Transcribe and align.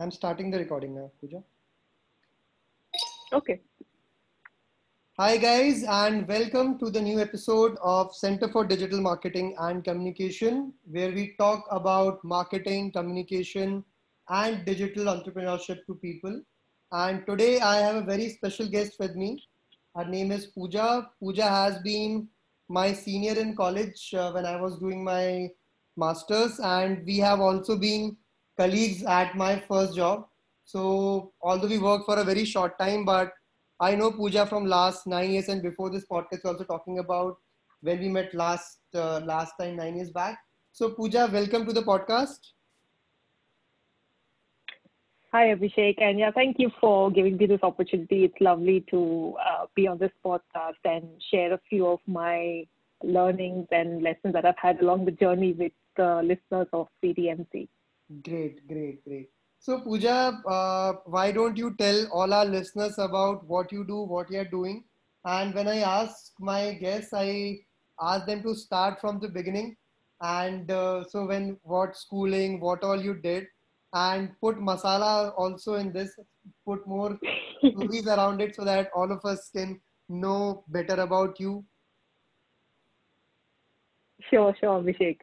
I'm 0.00 0.12
starting 0.12 0.48
the 0.52 0.58
recording 0.58 0.94
now, 0.94 1.10
Pooja. 1.20 1.42
Okay. 3.32 3.60
Hi, 5.18 5.36
guys, 5.36 5.82
and 5.82 6.28
welcome 6.28 6.78
to 6.78 6.88
the 6.88 7.00
new 7.00 7.18
episode 7.18 7.76
of 7.82 8.14
Center 8.14 8.48
for 8.48 8.64
Digital 8.64 9.00
Marketing 9.00 9.56
and 9.58 9.82
Communication, 9.82 10.72
where 10.88 11.10
we 11.10 11.34
talk 11.36 11.66
about 11.72 12.22
marketing, 12.22 12.92
communication, 12.92 13.82
and 14.28 14.64
digital 14.64 15.06
entrepreneurship 15.06 15.84
to 15.86 15.96
people. 15.96 16.42
And 16.92 17.26
today 17.26 17.58
I 17.58 17.78
have 17.78 17.96
a 17.96 18.02
very 18.02 18.28
special 18.28 18.68
guest 18.68 19.00
with 19.00 19.16
me. 19.16 19.42
Her 19.96 20.04
name 20.04 20.30
is 20.30 20.46
Pooja. 20.46 21.10
Pooja 21.20 21.48
has 21.48 21.80
been 21.80 22.28
my 22.68 22.92
senior 22.92 23.32
in 23.32 23.56
college 23.56 24.14
uh, 24.14 24.30
when 24.30 24.46
I 24.46 24.60
was 24.60 24.78
doing 24.78 25.02
my 25.02 25.48
master's, 25.96 26.60
and 26.60 27.04
we 27.04 27.18
have 27.18 27.40
also 27.40 27.76
been 27.76 28.16
colleagues 28.58 29.02
at 29.04 29.36
my 29.36 29.58
first 29.68 29.96
job. 29.96 30.26
So, 30.64 31.32
although 31.40 31.68
we 31.68 31.78
worked 31.78 32.04
for 32.04 32.18
a 32.18 32.24
very 32.24 32.44
short 32.44 32.78
time, 32.78 33.04
but 33.04 33.32
I 33.80 33.94
know 33.94 34.10
Pooja 34.10 34.44
from 34.44 34.66
last 34.66 35.06
nine 35.06 35.30
years, 35.30 35.48
and 35.48 35.62
before 35.62 35.88
this 35.90 36.04
podcast, 36.10 36.44
also 36.44 36.64
talking 36.64 36.98
about 36.98 37.36
when 37.80 38.00
we 38.00 38.08
met 38.08 38.34
last 38.34 38.78
uh, 38.94 39.20
last 39.20 39.54
time 39.60 39.76
nine 39.76 39.96
years 39.96 40.10
back. 40.10 40.38
So, 40.72 40.90
Pooja, 40.90 41.28
welcome 41.32 41.64
to 41.66 41.72
the 41.72 41.82
podcast. 41.82 42.38
Hi, 45.32 45.54
Abhishek. 45.54 46.00
And 46.00 46.18
yeah, 46.18 46.30
thank 46.30 46.58
you 46.58 46.70
for 46.80 47.10
giving 47.10 47.36
me 47.36 47.46
this 47.46 47.62
opportunity. 47.62 48.24
It's 48.24 48.40
lovely 48.40 48.84
to 48.90 49.36
uh, 49.46 49.66
be 49.74 49.86
on 49.86 49.98
this 49.98 50.12
podcast 50.24 50.80
and 50.84 51.06
share 51.30 51.52
a 51.52 51.60
few 51.68 51.86
of 51.86 52.00
my 52.06 52.66
learnings 53.02 53.66
and 53.70 54.02
lessons 54.02 54.32
that 54.32 54.46
I've 54.46 54.58
had 54.58 54.80
along 54.80 55.04
the 55.04 55.12
journey 55.12 55.52
with 55.52 55.72
the 55.96 56.22
listeners 56.24 56.68
of 56.72 56.88
CDMC. 57.04 57.68
Great, 58.22 58.66
great, 58.66 59.04
great. 59.04 59.30
So, 59.58 59.80
Pooja, 59.80 60.40
uh, 60.46 60.92
why 61.04 61.30
don't 61.32 61.56
you 61.56 61.74
tell 61.76 62.06
all 62.12 62.32
our 62.32 62.44
listeners 62.44 62.98
about 62.98 63.46
what 63.46 63.70
you 63.72 63.84
do, 63.84 64.02
what 64.02 64.30
you 64.30 64.40
are 64.40 64.44
doing? 64.44 64.84
And 65.24 65.54
when 65.54 65.68
I 65.68 65.78
ask 65.78 66.32
my 66.38 66.74
guests, 66.74 67.12
I 67.12 67.58
ask 68.00 68.24
them 68.26 68.42
to 68.44 68.54
start 68.54 69.00
from 69.00 69.20
the 69.20 69.28
beginning. 69.28 69.76
And 70.22 70.70
uh, 70.70 71.04
so, 71.04 71.26
when 71.26 71.58
what 71.62 71.96
schooling, 71.96 72.60
what 72.60 72.82
all 72.82 73.00
you 73.00 73.14
did, 73.14 73.46
and 73.92 74.30
put 74.40 74.56
masala 74.58 75.32
also 75.36 75.74
in 75.74 75.92
this, 75.92 76.16
put 76.64 76.86
more 76.86 77.18
movies 77.74 78.06
around 78.16 78.40
it 78.40 78.54
so 78.54 78.64
that 78.64 78.90
all 78.94 79.10
of 79.12 79.24
us 79.24 79.50
can 79.54 79.80
know 80.08 80.64
better 80.68 80.94
about 80.94 81.38
you. 81.38 81.64
Sure, 84.30 84.54
sure, 84.58 84.80
Abhishek. 84.80 85.18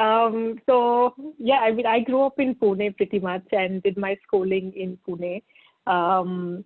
Um, 0.00 0.58
so 0.64 1.14
yeah, 1.38 1.58
I 1.58 1.72
mean, 1.72 1.86
I 1.86 2.00
grew 2.00 2.22
up 2.22 2.40
in 2.40 2.54
Pune 2.54 2.96
pretty 2.96 3.18
much 3.18 3.44
and 3.52 3.82
did 3.82 3.98
my 3.98 4.16
schooling 4.26 4.72
in 4.74 4.98
Pune. 5.06 5.42
Um, 5.86 6.64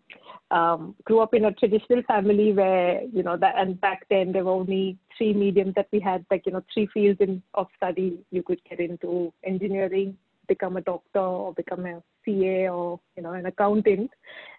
um, 0.51 0.95
grew 1.05 1.21
up 1.21 1.35
in 1.35 1.45
a 1.47 1.53
traditional 1.53 2.03
family 2.05 2.53
where 2.53 3.03
you 3.13 3.23
know 3.25 3.37
that, 3.37 3.55
and 3.57 3.81
back 3.81 4.07
then 4.09 4.33
there 4.33 4.45
were 4.45 4.53
only 4.53 4.99
three 5.19 5.33
mediums 5.33 5.75
that 5.75 5.89
we 5.93 5.99
had, 5.99 6.25
like 6.31 6.47
you 6.47 6.53
know, 6.53 6.63
three 6.73 6.87
fields 6.95 7.21
in, 7.21 7.43
of 7.55 7.67
study. 7.77 8.19
You 8.31 8.45
could 8.45 8.61
get 8.69 8.79
into 8.79 9.33
engineering, 9.43 10.17
become 10.47 10.77
a 10.77 10.81
doctor, 10.81 11.21
or 11.21 11.55
become 11.55 11.87
a 11.87 12.03
CA, 12.25 12.69
or 12.69 13.01
you 13.17 13.25
know, 13.25 13.33
an 13.33 13.47
accountant. 13.47 14.11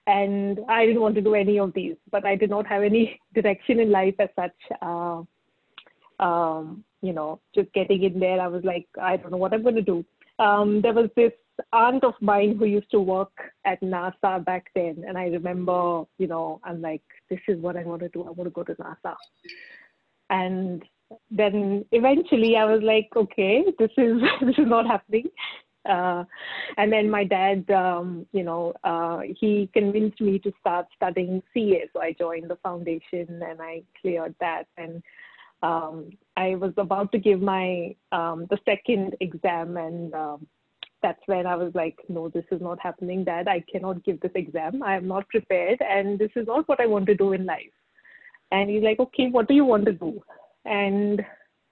And 0.08 0.60
I 0.68 0.86
didn't 0.86 1.02
want 1.02 1.16
to 1.16 1.22
do 1.22 1.36
any 1.36 1.60
of 1.60 1.74
these, 1.74 1.96
but 2.12 2.26
I 2.26 2.36
did 2.36 2.50
not 2.50 2.68
have 2.68 2.84
any 2.84 3.22
direction 3.34 3.80
in 3.80 3.90
life 3.90 4.16
as 4.20 4.30
such. 4.36 4.78
Uh, 4.82 5.22
um, 6.20 6.84
you 7.02 7.14
know, 7.14 7.40
just 7.54 7.72
getting 7.74 8.04
in 8.04 8.20
there, 8.20 8.40
I 8.42 8.48
was 8.48 8.64
like, 8.64 8.88
I 9.02 9.18
don't 9.18 9.32
know 9.32 9.38
what 9.38 9.54
I'm 9.54 9.64
going 9.64 9.76
to 9.76 9.82
do. 9.82 10.06
Um, 10.40 10.82
there 10.82 10.94
was 10.94 11.10
this 11.16 11.32
aunt 11.72 12.04
of 12.04 12.14
mine 12.22 12.58
who 12.58 12.66
used 12.66 12.92
to 12.92 13.00
work 13.00 13.32
at 13.66 13.82
NASA 13.82 14.44
back 14.44 14.68
then, 14.76 15.04
and 15.08 15.18
I 15.18 15.28
remember, 15.28 16.04
you 16.18 16.28
know, 16.28 16.60
I'm 16.64 16.82
like, 16.82 17.04
this 17.30 17.40
is 17.48 17.60
what 17.62 17.78
I 17.78 17.84
want 17.84 18.02
to 18.02 18.10
do. 18.10 18.24
I 18.24 18.32
want 18.32 18.46
to 18.46 18.50
go 18.50 18.64
to 18.64 18.76
NASA. 18.76 19.16
And 20.30 20.84
then 21.30 21.86
eventually, 21.92 22.58
I 22.58 22.66
was 22.66 22.82
like, 22.84 23.10
okay, 23.16 23.64
this 23.80 23.92
is 23.98 24.22
this 24.42 24.58
is 24.58 24.68
not 24.68 24.88
happening. 24.88 25.30
Uh, 25.88 26.24
and 26.78 26.92
then 26.92 27.10
my 27.10 27.24
dad, 27.24 27.70
um, 27.70 28.26
you 28.32 28.44
know, 28.44 28.74
uh, 28.84 29.20
he 29.40 29.70
convinced 29.74 30.20
me 30.20 30.40
to 30.40 30.52
start 30.60 30.88
studying 30.96 31.44
CA. 31.54 31.88
So 31.94 32.02
I 32.02 32.16
joined 32.18 32.50
the 32.50 32.56
foundation 32.58 33.28
and 33.48 33.62
I 33.62 33.84
cleared 34.02 34.34
that. 34.40 34.64
And 34.78 35.04
um, 35.66 36.10
I 36.38 36.56
was 36.56 36.74
about 36.78 37.12
to 37.14 37.20
give 37.20 37.42
my 37.42 37.96
um, 38.12 38.48
the 38.50 38.60
second 38.66 39.16
exam, 39.20 39.78
and 39.78 40.14
um, 40.14 40.48
that's 41.02 41.22
when 41.26 41.48
I 41.48 41.56
was 41.56 41.72
like, 41.74 41.98
no, 42.08 42.30
this 42.30 42.46
is 42.52 42.62
not 42.62 42.80
happening. 42.80 43.24
Dad, 43.24 43.48
I 43.48 43.64
cannot 43.72 44.04
give 44.04 44.20
this 44.20 44.36
exam. 44.36 44.84
I 44.84 44.96
am 44.96 45.08
not 45.08 45.28
prepared, 45.30 45.82
and 45.82 46.20
this 46.20 46.32
is 46.36 46.46
not 46.48 46.68
what 46.68 46.80
I 46.80 46.86
want 46.86 47.08
to 47.08 47.16
do 47.16 47.34
in 47.34 47.46
life. 47.46 47.76
And 48.52 48.70
he's 48.70 48.84
like, 48.84 49.00
okay, 49.00 49.28
what 49.30 49.48
do 49.48 49.56
you 49.56 49.66
want 49.66 49.86
to 49.86 49.94
do? 49.94 50.22
And 50.66 51.26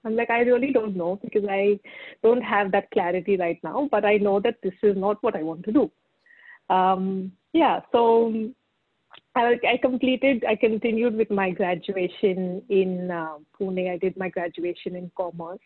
I'm 0.04 0.16
like, 0.16 0.30
I 0.30 0.40
really 0.40 0.72
don't 0.72 0.96
know 0.96 1.20
because 1.22 1.44
I 1.48 1.78
don't 2.22 2.42
have 2.42 2.72
that 2.72 2.90
clarity 2.90 3.36
right 3.36 3.60
now, 3.62 3.88
but 3.90 4.04
I 4.04 4.16
know 4.16 4.40
that 4.40 4.56
this 4.62 4.74
is 4.82 4.96
not 4.96 5.22
what 5.22 5.36
I 5.36 5.42
want 5.42 5.64
to 5.64 5.72
do. 5.72 5.90
Um, 6.68 7.32
yeah, 7.52 7.80
so 7.92 8.32
I, 9.36 9.78
completed, 9.82 10.44
I 10.48 10.54
continued 10.54 11.16
with 11.16 11.30
my 11.30 11.50
graduation 11.50 12.62
in 12.68 13.10
uh, 13.10 13.38
Pune. 13.58 13.92
I 13.92 13.98
did 13.98 14.16
my 14.16 14.28
graduation 14.28 14.94
in 14.94 15.10
commerce. 15.16 15.58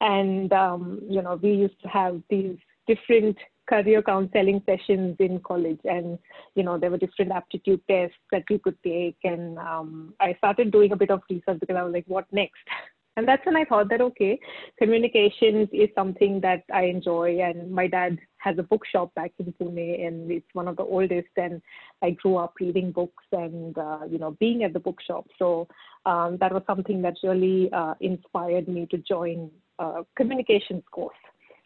And, 0.00 0.52
um, 0.52 1.00
you 1.08 1.22
know, 1.22 1.38
we 1.40 1.52
used 1.52 1.80
to 1.82 1.88
have 1.88 2.20
these 2.28 2.56
different 2.86 3.36
career 3.68 4.02
counseling 4.02 4.62
sessions 4.66 5.16
in 5.20 5.40
college. 5.40 5.80
And, 5.84 6.18
you 6.54 6.62
know, 6.62 6.78
there 6.78 6.90
were 6.90 6.98
different 6.98 7.32
aptitude 7.32 7.80
tests 7.88 8.16
that 8.32 8.44
you 8.50 8.58
could 8.58 8.76
take. 8.82 9.16
And 9.24 9.58
um, 9.58 10.14
I 10.20 10.34
started 10.34 10.72
doing 10.72 10.92
a 10.92 10.96
bit 10.96 11.10
of 11.10 11.22
research 11.30 11.60
because 11.60 11.76
I 11.76 11.82
was 11.82 11.92
like, 11.92 12.06
what 12.06 12.26
next? 12.32 12.54
And 13.18 13.26
that's 13.26 13.44
when 13.44 13.56
I 13.56 13.64
thought 13.64 13.88
that, 13.90 14.00
okay, 14.00 14.38
communications 14.78 15.68
is 15.72 15.88
something 15.96 16.40
that 16.42 16.62
I 16.72 16.84
enjoy. 16.84 17.40
And 17.40 17.68
my 17.68 17.88
dad 17.88 18.16
has 18.36 18.56
a 18.58 18.62
bookshop 18.62 19.12
back 19.16 19.32
in 19.40 19.52
Pune, 19.60 20.06
and 20.06 20.30
it's 20.30 20.46
one 20.52 20.68
of 20.68 20.76
the 20.76 20.84
oldest. 20.84 21.26
And 21.36 21.60
I 22.00 22.10
grew 22.10 22.36
up 22.36 22.54
reading 22.60 22.92
books 22.92 23.24
and, 23.32 23.76
uh, 23.76 24.02
you 24.08 24.18
know, 24.18 24.36
being 24.38 24.62
at 24.62 24.72
the 24.72 24.78
bookshop. 24.78 25.26
So 25.36 25.66
um, 26.06 26.36
that 26.38 26.52
was 26.52 26.62
something 26.68 27.02
that 27.02 27.14
really 27.24 27.68
uh, 27.72 27.94
inspired 28.00 28.68
me 28.68 28.86
to 28.92 28.98
join 28.98 29.50
uh, 29.80 30.04
communications 30.16 30.84
course. 30.92 31.16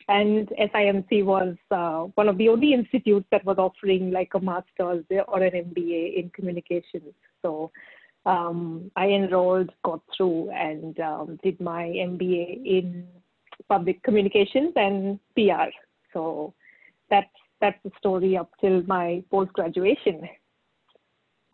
And 0.08 0.48
SIMC 0.58 1.22
was 1.22 1.54
uh, 1.70 2.04
one 2.14 2.30
of 2.30 2.38
the 2.38 2.48
only 2.48 2.72
institutes 2.72 3.26
that 3.30 3.44
was 3.44 3.58
offering 3.58 4.10
like 4.10 4.30
a 4.34 4.40
master's 4.40 5.04
or 5.28 5.42
an 5.42 5.52
MBA 5.52 6.16
in 6.16 6.30
communications. 6.34 7.12
So 7.42 7.70
um, 8.24 8.90
I 8.96 9.06
enrolled, 9.08 9.70
got 9.84 10.00
through, 10.16 10.50
and 10.50 10.98
um, 11.00 11.38
did 11.42 11.60
my 11.60 11.84
MBA 11.84 12.64
in 12.64 13.06
public 13.68 14.02
communications 14.02 14.72
and 14.76 15.18
PR. 15.34 15.70
So 16.12 16.54
that's 17.10 17.28
that's 17.60 17.78
the 17.84 17.90
story 17.98 18.36
up 18.36 18.50
till 18.60 18.82
my 18.84 19.22
post 19.30 19.52
graduation. 19.52 20.28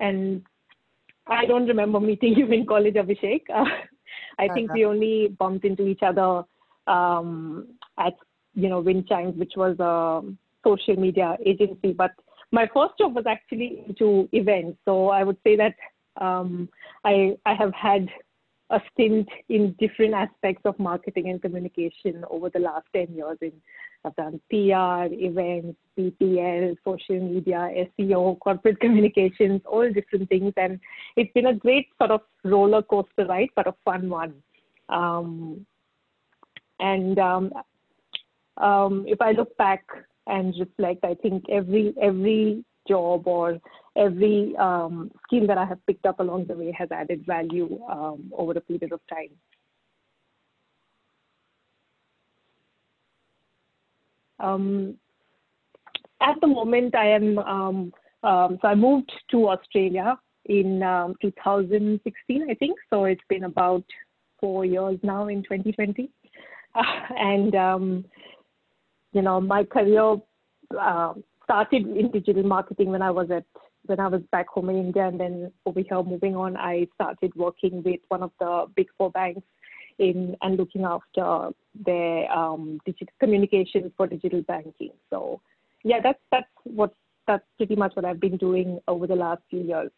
And 0.00 0.42
I 1.26 1.44
don't 1.46 1.66
remember 1.66 2.00
meeting 2.00 2.34
you 2.36 2.46
in 2.46 2.66
college, 2.66 2.94
Abhishek. 2.94 3.42
Uh, 3.54 3.64
I 4.38 4.48
think 4.48 4.72
we 4.72 4.84
only 4.84 5.28
bumped 5.38 5.64
into 5.64 5.86
each 5.86 6.02
other 6.02 6.42
um, 6.86 7.68
at 7.98 8.14
you 8.54 8.68
know 8.68 8.82
Windchimes, 8.82 9.36
which 9.36 9.52
was 9.56 9.78
a 9.78 10.22
social 10.64 10.96
media 10.96 11.36
agency. 11.44 11.92
But 11.92 12.12
my 12.52 12.68
first 12.72 12.94
job 12.98 13.14
was 13.14 13.26
actually 13.26 13.84
into 13.86 14.28
events, 14.32 14.78
so 14.84 15.08
I 15.08 15.24
would 15.24 15.36
say 15.44 15.56
that 15.56 15.74
um, 16.20 16.68
I, 17.04 17.36
I 17.46 17.54
have 17.54 17.72
had 17.74 18.08
a 18.70 18.80
stint 18.92 19.28
in 19.48 19.74
different 19.78 20.14
aspects 20.14 20.62
of 20.64 20.78
marketing 20.78 21.30
and 21.30 21.40
communication 21.40 22.24
over 22.30 22.50
the 22.50 22.58
last 22.58 22.86
10 22.94 23.14
years. 23.14 23.38
In, 23.40 23.52
I've 24.04 24.14
done 24.16 24.40
PR, 24.50 25.12
events, 25.12 25.78
BPL, 25.98 26.76
social 26.84 27.20
media, 27.20 27.70
SEO, 27.98 28.38
corporate 28.40 28.78
communications, 28.80 29.62
all 29.64 29.90
different 29.90 30.28
things. 30.28 30.52
And 30.56 30.78
it's 31.16 31.32
been 31.32 31.46
a 31.46 31.54
great 31.54 31.88
sort 31.98 32.10
of 32.10 32.20
roller 32.44 32.82
coaster 32.82 33.26
ride, 33.26 33.48
but 33.56 33.66
a 33.66 33.74
fun 33.84 34.10
one. 34.10 34.34
Um, 34.88 35.66
and 36.78 37.18
um, 37.18 37.52
um, 38.58 39.04
if 39.08 39.20
I 39.20 39.32
look 39.32 39.56
back 39.56 39.84
and 40.26 40.54
reflect, 40.58 41.04
I 41.04 41.14
think 41.14 41.44
every 41.50 41.94
every 42.00 42.64
job 42.86 43.26
or 43.26 43.58
every 43.98 44.54
um, 44.56 45.10
skill 45.24 45.46
that 45.46 45.58
I 45.58 45.64
have 45.64 45.84
picked 45.86 46.06
up 46.06 46.20
along 46.20 46.46
the 46.46 46.54
way 46.54 46.72
has 46.78 46.88
added 46.92 47.26
value 47.26 47.80
um, 47.90 48.32
over 48.36 48.52
a 48.52 48.60
period 48.60 48.92
of 48.92 49.00
time. 49.10 49.30
Um, 54.40 54.96
at 56.20 56.40
the 56.40 56.46
moment, 56.46 56.94
I 56.94 57.08
am, 57.08 57.38
um, 57.38 57.92
um, 58.22 58.58
so 58.62 58.68
I 58.68 58.74
moved 58.74 59.12
to 59.32 59.48
Australia 59.48 60.16
in 60.44 60.82
um, 60.82 61.14
2016, 61.20 62.46
I 62.48 62.54
think. 62.54 62.78
So 62.88 63.04
it's 63.04 63.20
been 63.28 63.44
about 63.44 63.84
four 64.40 64.64
years 64.64 64.98
now 65.02 65.26
in 65.26 65.42
2020. 65.42 66.08
Uh, 66.74 66.82
and, 67.18 68.04
you 69.12 69.22
know, 69.22 69.40
my 69.40 69.64
career 69.64 70.16
uh, 70.78 71.14
started 71.44 71.86
in 71.86 72.10
digital 72.12 72.42
marketing 72.44 72.90
when 72.90 73.02
I 73.02 73.10
was 73.10 73.30
at 73.30 73.44
when 73.88 74.00
I 74.00 74.08
was 74.08 74.22
back 74.30 74.48
home 74.48 74.70
in 74.70 74.76
India, 74.76 75.06
and 75.06 75.18
then 75.18 75.52
over 75.66 75.80
here, 75.80 76.02
moving 76.02 76.36
on, 76.36 76.56
I 76.56 76.86
started 76.94 77.34
working 77.34 77.82
with 77.82 78.00
one 78.08 78.22
of 78.22 78.32
the 78.38 78.66
big 78.74 78.88
four 78.96 79.10
banks 79.10 79.42
in 79.98 80.36
and 80.42 80.56
looking 80.56 80.84
after 80.84 81.50
their 81.74 82.30
um, 82.30 82.80
digital 82.84 83.12
communications 83.18 83.92
for 83.96 84.06
digital 84.06 84.42
banking. 84.42 84.92
So, 85.10 85.40
yeah, 85.84 86.00
that's 86.02 86.20
that's 86.30 86.46
what 86.64 86.94
that's 87.26 87.44
pretty 87.56 87.76
much 87.76 87.94
what 87.94 88.04
I've 88.04 88.20
been 88.20 88.36
doing 88.36 88.78
over 88.88 89.06
the 89.06 89.16
last 89.16 89.42
few 89.50 89.60
years. 89.60 89.90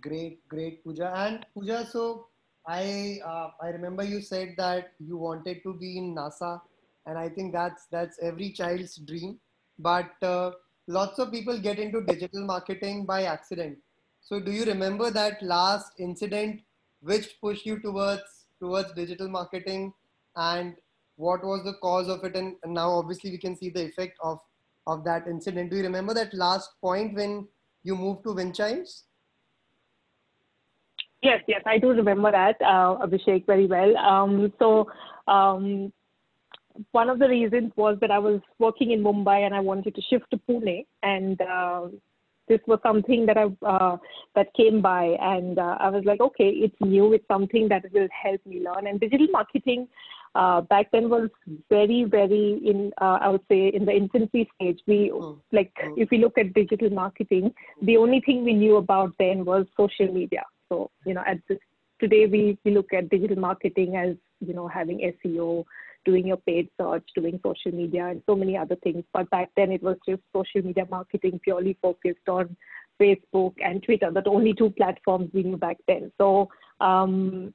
Great, 0.00 0.46
great, 0.48 0.84
Pooja. 0.84 1.12
And 1.14 1.46
Pooja, 1.54 1.86
so 1.90 2.26
I 2.66 3.20
uh, 3.24 3.50
I 3.62 3.68
remember 3.68 4.02
you 4.02 4.20
said 4.20 4.54
that 4.58 4.92
you 4.98 5.16
wanted 5.16 5.62
to 5.62 5.74
be 5.74 5.98
in 5.98 6.14
NASA, 6.14 6.60
and 7.06 7.16
I 7.16 7.28
think 7.28 7.52
that's 7.52 7.86
that's 7.90 8.18
every 8.20 8.50
child's 8.50 8.96
dream. 8.96 9.38
But 9.78 10.10
uh, 10.22 10.52
lots 10.86 11.18
of 11.18 11.32
people 11.32 11.58
get 11.58 11.78
into 11.78 12.00
digital 12.02 12.44
marketing 12.44 13.04
by 13.04 13.24
accident. 13.24 13.78
So 14.20 14.40
do 14.40 14.50
you 14.50 14.64
remember 14.64 15.10
that 15.10 15.42
last 15.42 15.92
incident 15.98 16.62
which 17.00 17.40
pushed 17.40 17.66
you 17.66 17.78
towards 17.80 18.22
towards 18.58 18.92
digital 18.92 19.28
marketing, 19.28 19.92
and 20.34 20.74
what 21.16 21.44
was 21.44 21.62
the 21.64 21.74
cause 21.74 22.08
of 22.08 22.24
it? 22.24 22.34
And, 22.36 22.56
now 22.66 22.90
obviously 22.90 23.30
we 23.30 23.38
can 23.38 23.56
see 23.56 23.70
the 23.70 23.84
effect 23.84 24.18
of 24.22 24.40
of 24.86 25.04
that 25.04 25.26
incident. 25.26 25.70
Do 25.70 25.76
you 25.76 25.82
remember 25.82 26.14
that 26.14 26.32
last 26.32 26.70
point 26.80 27.14
when 27.14 27.48
you 27.82 27.96
moved 27.96 28.24
to 28.24 28.30
Windchimes? 28.30 29.02
Yes, 31.22 31.42
yes, 31.48 31.62
I 31.66 31.78
do 31.78 31.88
remember 31.90 32.30
that, 32.30 32.56
uh, 32.60 32.98
Abhishek, 33.04 33.46
very 33.46 33.66
well. 33.66 33.96
Um, 33.96 34.52
so, 34.58 34.86
um, 35.26 35.92
one 36.92 37.08
of 37.08 37.18
the 37.18 37.28
reasons 37.28 37.72
was 37.76 37.98
that 38.00 38.10
I 38.10 38.18
was 38.18 38.40
working 38.58 38.90
in 38.92 39.02
Mumbai 39.02 39.44
and 39.44 39.54
I 39.54 39.60
wanted 39.60 39.94
to 39.94 40.02
shift 40.02 40.26
to 40.30 40.40
Pune, 40.48 40.84
and 41.02 41.40
uh, 41.40 41.88
this 42.48 42.60
was 42.66 42.78
something 42.82 43.26
that 43.26 43.36
I 43.36 43.46
uh, 43.66 43.96
that 44.34 44.54
came 44.54 44.80
by, 44.80 45.16
and 45.20 45.58
uh, 45.58 45.76
I 45.80 45.88
was 45.88 46.04
like, 46.04 46.20
okay, 46.20 46.48
it's 46.48 46.76
new, 46.80 47.12
it's 47.12 47.26
something 47.28 47.68
that 47.68 47.84
will 47.92 48.08
help 48.10 48.40
me 48.46 48.62
learn. 48.64 48.86
And 48.86 49.00
digital 49.00 49.26
marketing 49.32 49.88
uh, 50.34 50.60
back 50.60 50.90
then 50.92 51.08
was 51.08 51.28
very, 51.70 52.04
very 52.04 52.60
in 52.64 52.92
uh, 53.00 53.18
I 53.20 53.28
would 53.28 53.44
say 53.48 53.68
in 53.68 53.84
the 53.84 53.92
infancy 53.92 54.48
stage. 54.54 54.80
We 54.86 55.10
mm. 55.14 55.38
like 55.52 55.72
mm. 55.82 55.94
if 55.96 56.10
we 56.10 56.18
look 56.18 56.38
at 56.38 56.54
digital 56.54 56.90
marketing, 56.90 57.52
the 57.82 57.96
only 57.96 58.20
thing 58.20 58.44
we 58.44 58.52
knew 58.52 58.76
about 58.76 59.12
then 59.18 59.44
was 59.44 59.66
social 59.76 60.12
media. 60.12 60.42
So, 60.68 60.90
you 61.04 61.14
know, 61.14 61.22
at 61.26 61.38
this, 61.48 61.58
today 62.00 62.26
we, 62.26 62.58
we 62.64 62.72
look 62.72 62.92
at 62.92 63.08
digital 63.08 63.38
marketing 63.38 63.96
as, 63.96 64.16
you 64.40 64.54
know, 64.54 64.68
having 64.68 65.12
SEO, 65.24 65.64
doing 66.06 66.26
your 66.28 66.38
paid 66.38 66.70
search, 66.80 67.04
doing 67.14 67.38
social 67.44 67.72
media, 67.72 68.06
and 68.06 68.22
so 68.24 68.34
many 68.34 68.56
other 68.56 68.76
things. 68.76 69.04
But 69.12 69.28
back 69.28 69.50
then 69.56 69.70
it 69.72 69.82
was 69.82 69.96
just 70.08 70.22
social 70.32 70.62
media 70.62 70.86
marketing 70.90 71.40
purely 71.44 71.76
focused 71.82 72.28
on 72.28 72.56
Facebook 73.00 73.54
and 73.62 73.82
Twitter, 73.82 74.10
the 74.10 74.22
only 74.26 74.54
two 74.54 74.70
platforms 74.70 75.28
we 75.34 75.42
knew 75.42 75.58
back 75.58 75.76
then. 75.86 76.10
So 76.16 76.48
um, 76.80 77.52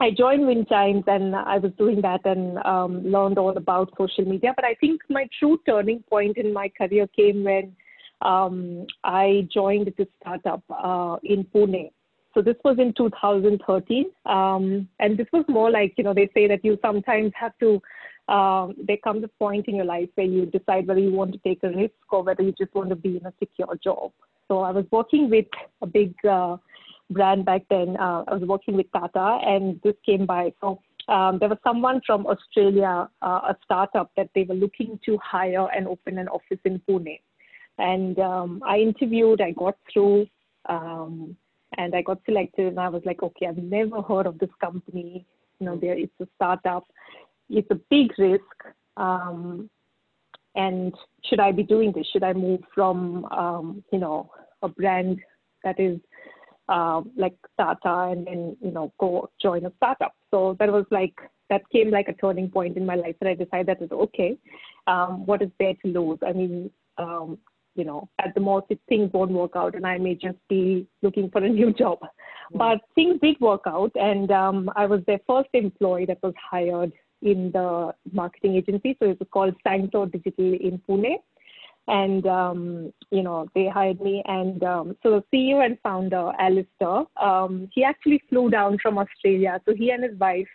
I 0.00 0.10
joined 0.10 0.42
Windchimes 0.42 1.04
and 1.06 1.34
I 1.34 1.58
was 1.58 1.72
doing 1.78 2.00
that 2.02 2.24
and 2.24 2.58
um, 2.64 3.04
learned 3.04 3.38
all 3.38 3.56
about 3.56 3.92
social 3.96 4.24
media. 4.24 4.52
But 4.54 4.64
I 4.64 4.74
think 4.80 5.02
my 5.08 5.28
true 5.38 5.60
turning 5.66 6.02
point 6.08 6.36
in 6.36 6.52
my 6.52 6.70
career 6.76 7.06
came 7.16 7.44
when 7.44 7.76
um, 8.22 8.86
I 9.04 9.48
joined 9.52 9.92
this 9.96 10.08
startup 10.20 10.62
uh, 10.70 11.16
in 11.22 11.44
Pune. 11.44 11.90
So 12.34 12.42
this 12.42 12.56
was 12.64 12.78
in 12.78 12.92
2013. 12.94 14.06
Um, 14.26 14.88
and 15.00 15.16
this 15.16 15.26
was 15.32 15.44
more 15.48 15.70
like, 15.70 15.94
you 15.96 16.04
know, 16.04 16.14
they 16.14 16.28
say 16.34 16.46
that 16.48 16.64
you 16.64 16.78
sometimes 16.82 17.32
have 17.34 17.52
to, 17.60 17.80
um, 18.32 18.74
there 18.86 18.98
comes 18.98 19.24
a 19.24 19.28
point 19.28 19.66
in 19.68 19.76
your 19.76 19.86
life 19.86 20.08
where 20.14 20.26
you 20.26 20.46
decide 20.46 20.86
whether 20.86 21.00
you 21.00 21.12
want 21.12 21.32
to 21.32 21.38
take 21.38 21.62
a 21.62 21.70
risk 21.70 21.94
or 22.10 22.22
whether 22.22 22.42
you 22.42 22.52
just 22.52 22.74
want 22.74 22.90
to 22.90 22.96
be 22.96 23.16
in 23.16 23.26
a 23.26 23.32
secure 23.38 23.74
job. 23.82 24.12
So 24.48 24.60
I 24.60 24.70
was 24.70 24.84
working 24.90 25.30
with 25.30 25.46
a 25.82 25.86
big 25.86 26.14
uh, 26.24 26.58
brand 27.10 27.44
back 27.44 27.62
then. 27.70 27.96
Uh, 27.96 28.24
I 28.28 28.34
was 28.34 28.42
working 28.42 28.76
with 28.76 28.86
Tata 28.92 29.40
and 29.42 29.80
this 29.82 29.94
came 30.04 30.26
by. 30.26 30.52
So 30.60 30.80
um, 31.08 31.38
there 31.38 31.48
was 31.48 31.58
someone 31.64 32.02
from 32.04 32.26
Australia, 32.26 33.08
uh, 33.22 33.40
a 33.48 33.56
startup 33.64 34.10
that 34.16 34.28
they 34.34 34.44
were 34.44 34.54
looking 34.54 35.00
to 35.06 35.18
hire 35.24 35.68
and 35.74 35.88
open 35.88 36.18
an 36.18 36.28
office 36.28 36.60
in 36.64 36.80
Pune. 36.86 37.20
And 37.78 38.18
um, 38.18 38.62
I 38.66 38.78
interviewed, 38.78 39.40
I 39.40 39.52
got 39.52 39.76
through. 39.92 40.26
Um, 40.68 41.36
and 41.76 41.94
I 41.94 42.02
got 42.02 42.20
selected 42.24 42.68
and 42.68 42.80
I 42.80 42.88
was 42.88 43.02
like, 43.04 43.22
okay, 43.22 43.46
I've 43.46 43.58
never 43.58 44.00
heard 44.02 44.26
of 44.26 44.38
this 44.38 44.50
company. 44.60 45.26
You 45.60 45.66
know, 45.66 45.76
there 45.76 45.96
it's 45.96 46.12
a 46.20 46.26
startup. 46.36 46.84
It's 47.50 47.70
a 47.70 47.80
big 47.90 48.10
risk. 48.18 48.42
Um, 48.96 49.68
and 50.54 50.94
should 51.24 51.40
I 51.40 51.52
be 51.52 51.62
doing 51.62 51.92
this? 51.92 52.06
Should 52.12 52.24
I 52.24 52.32
move 52.32 52.60
from, 52.74 53.24
um, 53.26 53.84
you 53.92 53.98
know, 53.98 54.30
a 54.62 54.68
brand 54.68 55.20
that 55.62 55.78
is 55.78 56.00
uh, 56.68 57.02
like 57.16 57.34
Tata 57.58 58.12
and 58.12 58.26
then, 58.26 58.56
you 58.60 58.70
know, 58.70 58.92
go 58.98 59.30
join 59.40 59.66
a 59.66 59.72
startup? 59.76 60.14
So 60.30 60.56
that 60.58 60.72
was 60.72 60.86
like, 60.90 61.14
that 61.50 61.62
came 61.70 61.90
like 61.90 62.08
a 62.08 62.12
turning 62.14 62.50
point 62.50 62.76
in 62.76 62.84
my 62.84 62.94
life 62.94 63.16
that 63.20 63.28
I 63.28 63.34
decided 63.34 63.78
that, 63.78 63.92
okay, 63.92 64.36
um, 64.86 65.26
what 65.26 65.42
is 65.42 65.50
there 65.58 65.74
to 65.84 65.88
lose? 65.88 66.18
I 66.26 66.32
mean, 66.32 66.70
um, 66.98 67.38
you 67.78 67.84
know, 67.84 68.08
at 68.18 68.34
the 68.34 68.40
most, 68.40 68.66
if 68.68 68.78
things 68.88 69.10
won't 69.12 69.30
work 69.30 69.52
out 69.54 69.74
and 69.74 69.86
I 69.86 69.98
may 69.98 70.14
just 70.14 70.38
be 70.48 70.86
looking 71.02 71.30
for 71.30 71.42
a 71.42 71.48
new 71.60 71.72
job. 71.72 72.00
Mm-hmm. 72.00 72.58
But 72.58 72.80
things 72.94 73.20
did 73.22 73.40
work 73.40 73.62
out, 73.66 73.92
and 73.94 74.30
um, 74.30 74.70
I 74.76 74.86
was 74.86 75.00
their 75.06 75.20
first 75.26 75.50
employee 75.52 76.06
that 76.06 76.22
was 76.22 76.34
hired 76.50 76.92
in 77.22 77.50
the 77.52 77.94
marketing 78.12 78.56
agency. 78.56 78.96
So 78.98 79.10
it 79.10 79.18
was 79.18 79.28
called 79.32 79.54
Sanctor 79.66 80.06
Digital 80.06 80.54
in 80.54 80.80
Pune. 80.88 81.16
And, 81.88 82.26
um, 82.26 82.92
you 83.10 83.22
know, 83.22 83.48
they 83.54 83.66
hired 83.66 84.00
me. 84.00 84.22
And 84.26 84.62
um, 84.62 84.96
so 85.02 85.22
the 85.32 85.36
CEO 85.36 85.64
and 85.64 85.78
founder, 85.82 86.32
Alistair, 86.38 87.04
um, 87.16 87.68
he 87.72 87.82
actually 87.82 88.22
flew 88.28 88.50
down 88.50 88.76
from 88.82 88.98
Australia. 88.98 89.60
So 89.66 89.74
he 89.74 89.90
and 89.90 90.04
his 90.04 90.18
wife, 90.18 90.48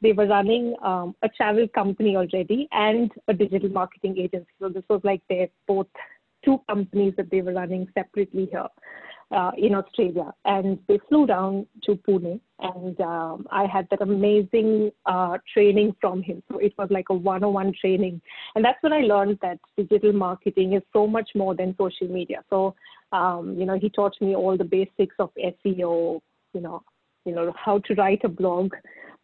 they 0.00 0.12
were 0.12 0.26
running 0.26 0.74
um, 0.82 1.14
a 1.20 1.28
travel 1.28 1.68
company 1.68 2.16
already 2.16 2.66
and 2.72 3.12
a 3.28 3.34
digital 3.34 3.68
marketing 3.68 4.16
agency. 4.18 4.48
So 4.58 4.70
this 4.70 4.84
was 4.88 5.02
like 5.04 5.20
their 5.28 5.48
both 5.68 5.86
two 6.44 6.60
companies 6.68 7.14
that 7.16 7.30
they 7.30 7.42
were 7.42 7.52
running 7.52 7.88
separately 7.94 8.48
here 8.50 8.68
uh, 9.30 9.52
in 9.56 9.74
Australia. 9.74 10.32
And 10.44 10.78
they 10.88 10.98
flew 11.08 11.26
down 11.26 11.66
to 11.84 11.96
Pune, 11.96 12.40
and 12.58 13.00
um, 13.00 13.46
I 13.50 13.66
had 13.66 13.86
that 13.90 14.02
amazing 14.02 14.90
uh, 15.06 15.38
training 15.52 15.94
from 16.00 16.22
him. 16.22 16.42
So 16.50 16.58
it 16.58 16.74
was 16.78 16.88
like 16.90 17.06
a 17.10 17.14
one 17.14 17.44
on 17.44 17.52
one 17.52 17.72
training. 17.80 18.20
And 18.54 18.64
that's 18.64 18.82
when 18.82 18.92
I 18.92 19.00
learned 19.00 19.38
that 19.42 19.58
digital 19.76 20.12
marketing 20.12 20.74
is 20.74 20.82
so 20.92 21.06
much 21.06 21.30
more 21.34 21.54
than 21.54 21.76
social 21.78 22.08
media. 22.08 22.42
So, 22.50 22.74
um, 23.12 23.56
you 23.58 23.66
know, 23.66 23.78
he 23.78 23.88
taught 23.90 24.20
me 24.20 24.34
all 24.34 24.56
the 24.56 24.64
basics 24.64 25.14
of 25.18 25.30
SEO, 25.36 26.20
you 26.52 26.60
know, 26.60 26.82
you 27.24 27.34
know, 27.34 27.52
how 27.56 27.78
to 27.80 27.94
write 27.94 28.24
a 28.24 28.28
blog, 28.28 28.72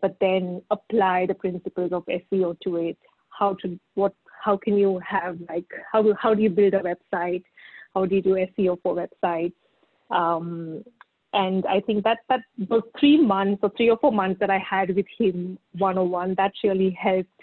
but 0.00 0.16
then 0.20 0.62
apply 0.70 1.26
the 1.26 1.34
principles 1.34 1.92
of 1.92 2.04
SEO 2.06 2.58
to 2.60 2.76
it, 2.76 2.98
how 3.30 3.54
to 3.62 3.78
what 3.94 4.14
how 4.42 4.56
can 4.56 4.76
you 4.76 5.00
have 5.06 5.38
like 5.48 5.66
how 5.92 6.04
how 6.20 6.34
do 6.34 6.42
you 6.42 6.50
build 6.50 6.74
a 6.74 6.80
website? 6.80 7.44
How 7.94 8.06
do 8.06 8.14
you 8.14 8.22
do 8.22 8.34
seo 8.58 8.80
for 8.82 8.94
websites? 8.94 9.54
Um, 10.10 10.84
and 11.32 11.66
i 11.66 11.80
think 11.80 12.04
that 12.04 12.18
that 12.28 12.40
those 12.70 12.82
three 12.98 13.20
months 13.20 13.60
or 13.62 13.70
three 13.76 13.90
or 13.90 13.98
four 13.98 14.12
months 14.12 14.38
that 14.40 14.50
i 14.50 14.58
had 14.58 14.94
with 14.94 15.06
him 15.18 15.58
one-on-one 15.72 16.34
that 16.36 16.52
really 16.62 16.90
helped 16.90 17.42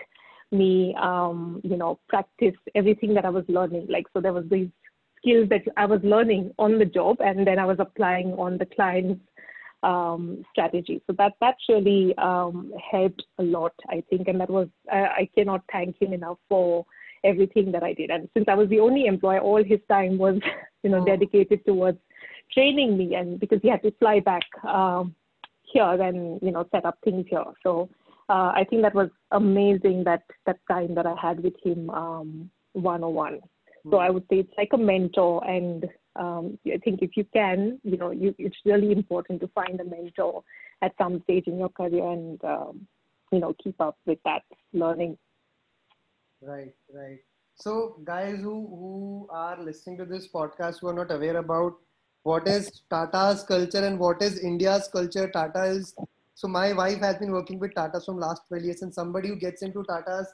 me 0.52 0.96
um, 1.02 1.60
you 1.64 1.78
know 1.78 2.00
practice 2.08 2.56
everything 2.76 3.14
that 3.14 3.26
i 3.26 3.30
was 3.30 3.44
learning. 3.48 3.88
Like 3.90 4.06
so 4.14 4.22
there 4.22 4.34
was 4.34 4.46
these 4.50 4.70
skills 5.18 5.50
that 5.50 5.62
i 5.78 5.86
was 5.86 6.00
learning 6.04 6.52
on 6.60 6.80
the 6.80 6.86
job 6.86 7.18
and 7.20 7.46
then 7.48 7.60
i 7.60 7.66
was 7.66 7.78
applying 7.80 8.34
on 8.34 8.58
the 8.58 8.66
clients 8.66 9.22
um, 9.84 10.44
strategy. 10.52 11.02
So 11.08 11.14
that 11.18 11.34
that 11.42 11.56
really 11.70 12.16
um, 12.18 12.74
helped 12.92 13.24
a 13.38 13.44
lot, 13.44 13.74
I 13.90 14.04
think, 14.10 14.28
and 14.28 14.40
that 14.40 14.50
was 14.50 14.68
I, 14.92 14.98
I 14.98 15.30
cannot 15.36 15.62
thank 15.72 16.02
him 16.02 16.14
enough 16.14 16.38
for 16.50 16.86
everything 17.24 17.72
that 17.72 17.84
I 17.84 17.94
did. 17.94 18.10
And 18.10 18.30
since 18.34 18.46
I 18.48 18.56
was 18.56 18.70
the 18.70 18.80
only 18.80 19.06
employee, 19.06 19.40
all 19.40 19.64
his 19.64 19.80
time 19.90 20.18
was 20.18 20.40
you 20.84 20.90
know 20.90 21.02
oh. 21.02 21.06
dedicated 21.06 21.66
towards 21.66 22.00
training 22.52 22.98
me, 22.98 23.16
and 23.16 23.40
because 23.40 23.60
he 23.62 23.70
had 23.70 23.84
to 23.84 23.92
fly 24.00 24.20
back 24.20 24.44
um, 24.68 25.16
here 25.62 26.02
and 26.02 26.40
you 26.42 26.52
know 26.52 26.68
set 26.72 26.86
up 26.86 26.98
things 27.04 27.26
here. 27.30 27.44
So 27.62 27.90
uh, 28.30 28.54
I 28.56 28.66
think 28.70 28.82
that 28.84 28.96
was 28.96 29.10
amazing 29.32 30.04
that 30.06 30.24
that 30.46 30.60
time 30.70 30.96
that 30.96 31.06
I 31.06 31.16
had 31.22 31.44
with 31.44 31.56
him 31.64 31.88
one 31.88 33.04
on 33.04 33.14
one. 33.14 33.40
So 33.92 33.98
I 33.98 34.10
would 34.10 34.24
say 34.30 34.38
it's 34.40 34.54
like 34.58 34.70
a 34.74 34.78
mentor 34.78 35.44
and 35.46 35.86
um, 36.16 36.58
I 36.68 36.78
think 36.78 37.02
if 37.02 37.18
you 37.18 37.26
can, 37.34 37.80
you 37.84 37.98
know, 37.98 38.12
you, 38.12 38.36
it's 38.38 38.58
really 38.66 38.92
important 38.92 39.42
to 39.42 39.48
find 39.50 39.80
a 39.80 39.84
mentor 39.84 40.44
at 40.82 40.94
some 40.98 41.22
stage 41.24 41.48
in 41.48 41.58
your 41.58 41.70
career 41.70 42.08
and, 42.12 42.44
um, 42.44 42.88
you 43.32 43.40
know, 43.40 43.56
keep 43.64 43.80
up 43.82 43.98
with 44.06 44.20
that 44.26 44.44
learning. 44.74 45.18
Right, 46.42 46.74
right. 46.94 47.20
So, 47.56 47.98
guys 48.04 48.38
who, 48.40 48.68
who 48.68 49.28
are 49.32 49.62
listening 49.62 49.98
to 50.00 50.06
this 50.06 50.28
podcast 50.28 50.80
who 50.82 50.88
are 50.88 50.94
not 50.94 51.12
aware 51.12 51.38
about 51.38 51.76
what 52.24 52.48
is 52.48 52.82
Tata's 52.90 53.44
culture 53.44 53.86
and 53.86 54.00
what 54.00 54.22
is 54.22 54.40
India's 54.40 54.90
culture, 54.92 55.30
Tata 55.30 55.66
is. 55.66 55.96
So, 56.36 56.48
my 56.48 56.74
wife 56.74 57.00
has 57.00 57.18
been 57.18 57.32
working 57.32 57.60
with 57.60 57.76
Tata 57.76 58.02
from 58.02 58.20
last 58.20 58.42
12 58.48 58.64
years, 58.64 58.82
and 58.82 58.94
somebody 58.94 59.30
who 59.30 59.36
gets 59.36 59.62
into 59.62 59.84
Tata's, 59.84 60.28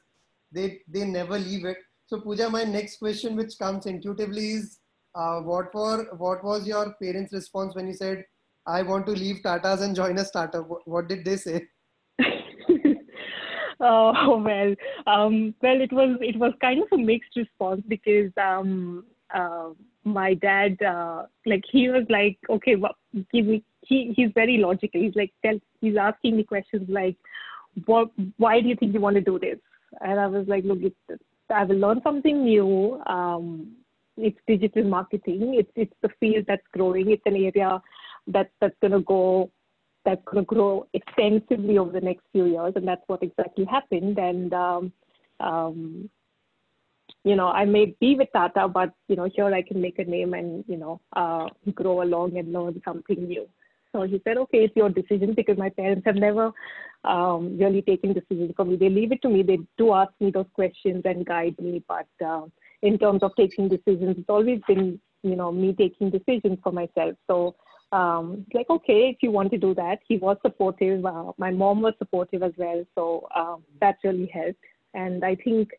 they 0.51 0.79
they 0.87 1.05
never 1.05 1.37
leave 1.37 1.65
it 1.65 1.77
So 2.07 2.19
Pooja, 2.19 2.49
my 2.49 2.63
next 2.63 2.97
question, 2.97 3.35
which 3.35 3.59
comes 3.59 3.85
intuitively, 3.85 4.53
is 4.53 4.79
uh, 5.19 5.39
what 5.41 5.73
were 5.75 6.03
what 6.25 6.43
was 6.43 6.67
your 6.67 6.93
parents' 7.01 7.33
response 7.33 7.75
when 7.75 7.87
you 7.87 7.93
said, 7.93 8.23
"I 8.65 8.81
want 8.83 9.05
to 9.07 9.11
leave 9.11 9.43
Tata's 9.43 9.81
and 9.81 9.95
join 9.95 10.17
a 10.17 10.25
startup"? 10.25 10.67
What, 10.67 10.87
what 10.87 11.07
did 11.09 11.25
they 11.25 11.35
say? 11.35 11.67
oh 13.79 14.37
well, 14.49 14.75
um, 15.07 15.53
well 15.61 15.81
it 15.87 15.91
was 15.91 16.17
it 16.21 16.37
was 16.45 16.53
kind 16.61 16.83
of 16.83 16.87
a 16.91 16.97
mixed 16.97 17.35
response 17.35 17.83
because 17.87 18.31
um, 18.37 19.05
uh, 19.33 19.69
my 20.03 20.33
dad 20.33 20.81
uh, 20.81 21.23
like 21.45 21.63
he 21.71 21.89
was 21.89 22.05
like 22.09 22.37
okay 22.49 22.75
well, 22.75 22.95
give 23.33 23.45
me 23.45 23.63
he 23.81 24.13
he's 24.15 24.31
very 24.33 24.57
logical 24.57 25.01
he's 25.01 25.15
like 25.15 25.33
tell 25.45 25.59
he's 25.81 25.97
asking 25.97 26.37
me 26.37 26.43
questions 26.43 26.87
like 26.89 27.15
what 27.85 28.09
why 28.37 28.59
do 28.61 28.67
you 28.67 28.75
think 28.75 28.93
you 28.93 28.99
want 28.99 29.15
to 29.15 29.21
do 29.21 29.39
this 29.39 29.57
and 30.01 30.19
i 30.19 30.27
was 30.27 30.47
like 30.47 30.63
look 30.65 30.79
i 31.49 31.63
will 31.63 31.77
learn 31.77 32.01
something 32.03 32.43
new 32.43 33.01
um 33.05 33.71
it's 34.21 34.37
digital 34.47 34.83
marketing 34.83 35.55
it's 35.57 35.71
it's 35.75 35.93
the 36.01 36.09
field 36.19 36.45
that's 36.47 36.67
growing 36.73 37.11
it's 37.11 37.21
an 37.25 37.35
area 37.35 37.81
that 38.27 38.51
that's 38.61 38.75
going 38.81 38.91
to 38.91 39.01
go 39.01 39.49
that's 40.05 40.23
going 40.25 40.43
to 40.43 40.47
grow 40.47 40.87
extensively 40.93 41.77
over 41.77 41.91
the 41.91 42.01
next 42.01 42.23
few 42.31 42.45
years 42.45 42.73
and 42.75 42.87
that's 42.87 43.03
what 43.07 43.21
exactly 43.21 43.65
happened 43.65 44.17
and 44.17 44.53
um, 44.53 44.93
um, 45.39 46.09
you 47.23 47.35
know, 47.35 47.47
I 47.47 47.65
may 47.65 47.95
be 47.99 48.15
with 48.15 48.29
Tata, 48.33 48.67
but 48.67 48.93
you 49.07 49.15
know, 49.15 49.29
here 49.33 49.53
I 49.53 49.61
can 49.61 49.81
make 49.81 49.99
a 49.99 50.03
name 50.03 50.33
and 50.33 50.63
you 50.67 50.77
know, 50.77 51.01
uh, 51.15 51.47
grow 51.73 52.01
along 52.01 52.37
and 52.37 52.53
learn 52.53 52.81
something 52.85 53.27
new. 53.27 53.47
So 53.91 54.03
he 54.03 54.21
said, 54.23 54.37
okay, 54.37 54.59
it's 54.59 54.75
your 54.75 54.89
decision 54.89 55.33
because 55.35 55.57
my 55.57 55.69
parents 55.69 56.03
have 56.05 56.15
never 56.15 56.51
um, 57.03 57.57
really 57.57 57.81
taken 57.81 58.13
decisions 58.13 58.53
for 58.55 58.63
me. 58.63 58.75
They 58.75 58.89
leave 58.89 59.11
it 59.11 59.21
to 59.23 59.29
me. 59.29 59.41
They 59.41 59.59
do 59.77 59.93
ask 59.93 60.11
me 60.19 60.31
those 60.31 60.45
questions 60.53 61.01
and 61.05 61.25
guide 61.25 61.55
me, 61.59 61.83
but 61.87 62.07
uh, 62.23 62.43
in 62.81 62.97
terms 62.97 63.23
of 63.23 63.31
taking 63.35 63.67
decisions, 63.67 64.17
it's 64.17 64.29
always 64.29 64.61
been 64.67 64.99
you 65.23 65.35
know 65.35 65.51
me 65.51 65.73
taking 65.73 66.09
decisions 66.09 66.59
for 66.63 66.71
myself. 66.71 67.15
So 67.27 67.55
um, 67.91 68.45
like, 68.53 68.69
okay, 68.69 69.09
if 69.09 69.17
you 69.21 69.31
want 69.31 69.51
to 69.51 69.57
do 69.57 69.73
that, 69.75 69.99
he 70.07 70.17
was 70.17 70.37
supportive. 70.41 71.05
Uh, 71.05 71.31
my 71.37 71.51
mom 71.51 71.81
was 71.81 71.93
supportive 71.97 72.43
as 72.43 72.53
well, 72.57 72.85
so 72.95 73.27
uh, 73.35 73.57
that 73.81 73.97
really 74.03 74.27
helped. 74.27 74.63
And 74.93 75.23
I 75.23 75.35
think 75.35 75.69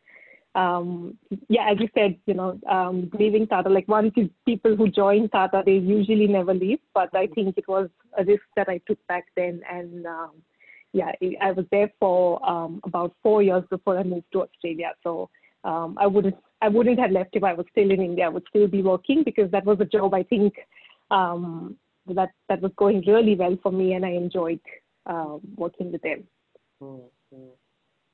um, 0.54 1.16
yeah, 1.48 1.70
as 1.70 1.78
you 1.78 1.88
said, 1.94 2.16
you 2.26 2.34
know, 2.34 2.58
um, 2.68 3.10
leaving 3.18 3.46
Tata, 3.46 3.68
like 3.68 3.86
once 3.86 4.12
people 4.44 4.74
who 4.74 4.88
join 4.88 5.28
Tata, 5.28 5.62
they 5.64 5.76
usually 5.76 6.26
never 6.26 6.52
leave. 6.52 6.80
But 6.92 7.14
I 7.14 7.28
think 7.28 7.56
it 7.56 7.68
was 7.68 7.88
a 8.18 8.24
risk 8.24 8.42
that 8.56 8.68
I 8.68 8.80
took 8.86 8.98
back 9.06 9.26
then. 9.36 9.60
And 9.70 10.06
um, 10.06 10.30
yeah, 10.92 11.12
I 11.40 11.52
was 11.52 11.66
there 11.70 11.92
for 12.00 12.44
um, 12.48 12.80
about 12.84 13.14
four 13.22 13.42
years 13.42 13.62
before 13.70 13.96
I 13.96 14.02
moved 14.02 14.26
to 14.32 14.42
Australia. 14.42 14.92
So 15.04 15.30
um, 15.64 15.96
I 16.00 16.06
wouldn't, 16.06 16.36
I 16.62 16.68
wouldn't 16.68 16.98
have 16.98 17.10
left 17.10 17.30
if 17.36 17.44
I 17.44 17.54
was 17.54 17.66
still 17.70 17.90
in 17.90 18.00
India. 18.00 18.26
I 18.26 18.28
would 18.28 18.44
still 18.48 18.68
be 18.68 18.82
working 18.82 19.22
because 19.24 19.50
that 19.50 19.64
was 19.64 19.78
a 19.80 19.84
job 19.84 20.14
I 20.14 20.22
think 20.22 20.54
um, 21.10 21.76
that 22.06 22.30
that 22.48 22.60
was 22.60 22.72
going 22.76 23.04
really 23.06 23.34
well 23.34 23.58
for 23.62 23.72
me, 23.72 23.94
and 23.94 24.04
I 24.04 24.10
enjoyed 24.10 24.60
uh, 25.06 25.38
working 25.56 25.92
with 25.92 26.02
them. 26.02 26.24
Mm-hmm. 26.82 27.46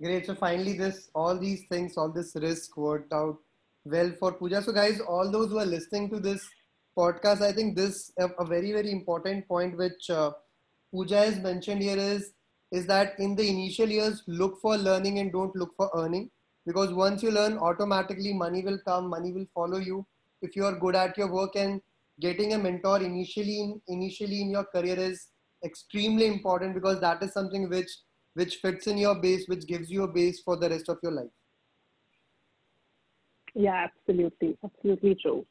Great. 0.03 0.27
So 0.27 0.35
finally, 0.35 0.77
this 0.77 1.09
all 1.15 1.39
these 1.39 1.65
things, 1.71 1.97
all 1.97 2.11
this 2.11 2.33
risk 2.37 2.77
worked 2.77 3.13
out 3.13 3.37
well 3.85 4.13
for 4.19 4.33
Pooja. 4.33 4.63
So 4.63 4.73
guys, 4.73 5.01
all 5.01 5.31
those 5.31 5.51
who 5.51 5.59
are 5.59 5.67
listening 5.67 6.11
to 6.11 6.21
this 6.21 6.47
podcast, 6.99 7.43
I 7.43 7.53
think 7.53 7.77
this 7.77 8.13
a, 8.19 8.27
a 8.39 8.45
very 8.45 8.73
very 8.73 8.91
important 8.91 9.47
point 9.49 9.77
which 9.77 10.11
uh, 10.11 10.33
Pooja 10.93 11.19
has 11.19 11.39
mentioned 11.39 11.83
here 11.83 11.99
is 11.99 12.33
is 12.73 12.87
that 12.87 13.19
in 13.19 13.37
the 13.37 13.49
initial 13.49 13.89
years, 13.89 14.23
look 14.27 14.61
for 14.61 14.77
learning 14.77 15.21
and 15.21 15.33
don't 15.33 15.55
look 15.55 15.71
for 15.77 15.89
earning 15.95 16.31
because 16.67 16.93
once 16.93 17.23
you 17.23 17.31
learn, 17.31 17.59
automatically 17.59 18.33
money 18.33 18.63
will 18.63 18.79
come, 18.87 19.09
money 19.09 19.33
will 19.33 19.47
follow 19.55 19.79
you 19.79 20.05
if 20.43 20.57
you 20.57 20.65
are 20.65 20.79
good 20.79 20.97
at 20.97 21.17
your 21.17 21.33
work 21.33 21.57
and 21.57 21.81
getting 22.21 22.55
a 22.55 22.59
mentor 22.59 23.03
initially 23.03 23.61
in, 23.61 23.81
initially 23.89 24.43
in 24.43 24.51
your 24.51 24.65
career 24.65 24.99
is 24.99 25.29
extremely 25.65 26.27
important 26.27 26.75
because 26.75 27.01
that 27.01 27.23
is 27.23 27.33
something 27.33 27.69
which 27.69 27.91
which 28.35 28.57
fits 28.57 28.87
in 28.87 28.99
your 28.99 29.15
base, 29.15 29.49
which 29.49 29.67
gives 29.67 29.91
you 29.91 30.03
a 30.03 30.09
base 30.09 30.41
for 30.43 30.57
the 30.59 30.69
rest 30.69 30.91
of 30.91 30.99
your 31.03 31.13
life. 31.13 31.31
Yeah, 33.55 33.87
absolutely. 33.89 34.59
Absolutely 34.63 35.15
true. 35.15 35.47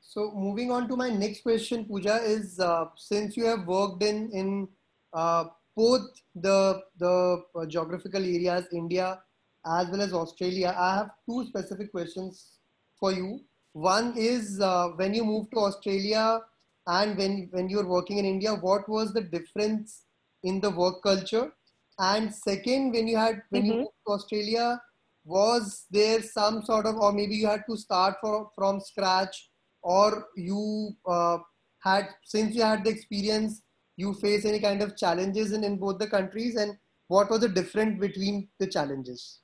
So 0.00 0.32
moving 0.34 0.70
on 0.70 0.88
to 0.88 0.96
my 0.96 1.10
next 1.10 1.42
question, 1.42 1.84
Pooja 1.84 2.16
is 2.22 2.58
uh, 2.58 2.86
since 2.96 3.36
you 3.36 3.44
have 3.44 3.66
worked 3.66 4.02
in, 4.02 4.30
in 4.32 4.68
uh, 5.12 5.44
both 5.76 6.08
the, 6.34 6.80
the 6.96 7.42
uh, 7.54 7.66
geographical 7.66 8.22
areas, 8.22 8.64
India 8.72 9.20
as 9.66 9.88
well 9.90 10.00
as 10.00 10.12
Australia, 10.12 10.74
I 10.76 10.96
have 10.96 11.10
two 11.28 11.44
specific 11.46 11.92
questions 11.92 12.58
for 12.98 13.12
you. 13.12 13.40
One 13.72 14.14
is 14.16 14.60
uh, 14.60 14.88
when 14.96 15.14
you 15.14 15.24
moved 15.24 15.52
to 15.52 15.60
Australia 15.60 16.40
and 16.86 17.16
when, 17.16 17.48
when 17.52 17.68
you 17.68 17.76
were 17.76 17.88
working 17.88 18.18
in 18.18 18.24
India, 18.24 18.54
what 18.54 18.88
was 18.88 19.12
the 19.12 19.20
difference 19.20 20.02
in 20.42 20.60
the 20.60 20.70
work 20.70 21.02
culture? 21.02 21.52
And 21.98 22.34
second, 22.34 22.92
when 22.92 23.06
you 23.06 23.16
had 23.16 23.42
when 23.50 23.62
mm-hmm. 23.62 23.70
you 23.70 23.78
moved 23.78 23.90
to 24.06 24.12
Australia, 24.12 24.80
was 25.24 25.84
there 25.90 26.22
some 26.22 26.62
sort 26.62 26.86
of, 26.86 26.96
or 26.96 27.12
maybe 27.12 27.36
you 27.36 27.46
had 27.46 27.64
to 27.68 27.76
start 27.76 28.16
for, 28.20 28.50
from 28.54 28.80
scratch, 28.80 29.50
or 29.82 30.26
you 30.36 30.96
uh, 31.06 31.38
had 31.80 32.08
since 32.24 32.54
you 32.54 32.62
had 32.62 32.84
the 32.84 32.90
experience, 32.90 33.62
you 33.96 34.14
face 34.14 34.46
any 34.46 34.60
kind 34.60 34.80
of 34.80 34.96
challenges 34.96 35.52
in, 35.52 35.62
in 35.62 35.76
both 35.76 35.98
the 35.98 36.06
countries, 36.06 36.56
and 36.56 36.76
what 37.08 37.30
was 37.30 37.40
the 37.40 37.48
difference 37.48 38.00
between 38.00 38.48
the 38.58 38.66
challenges? 38.66 39.40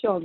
Sure. 0.00 0.20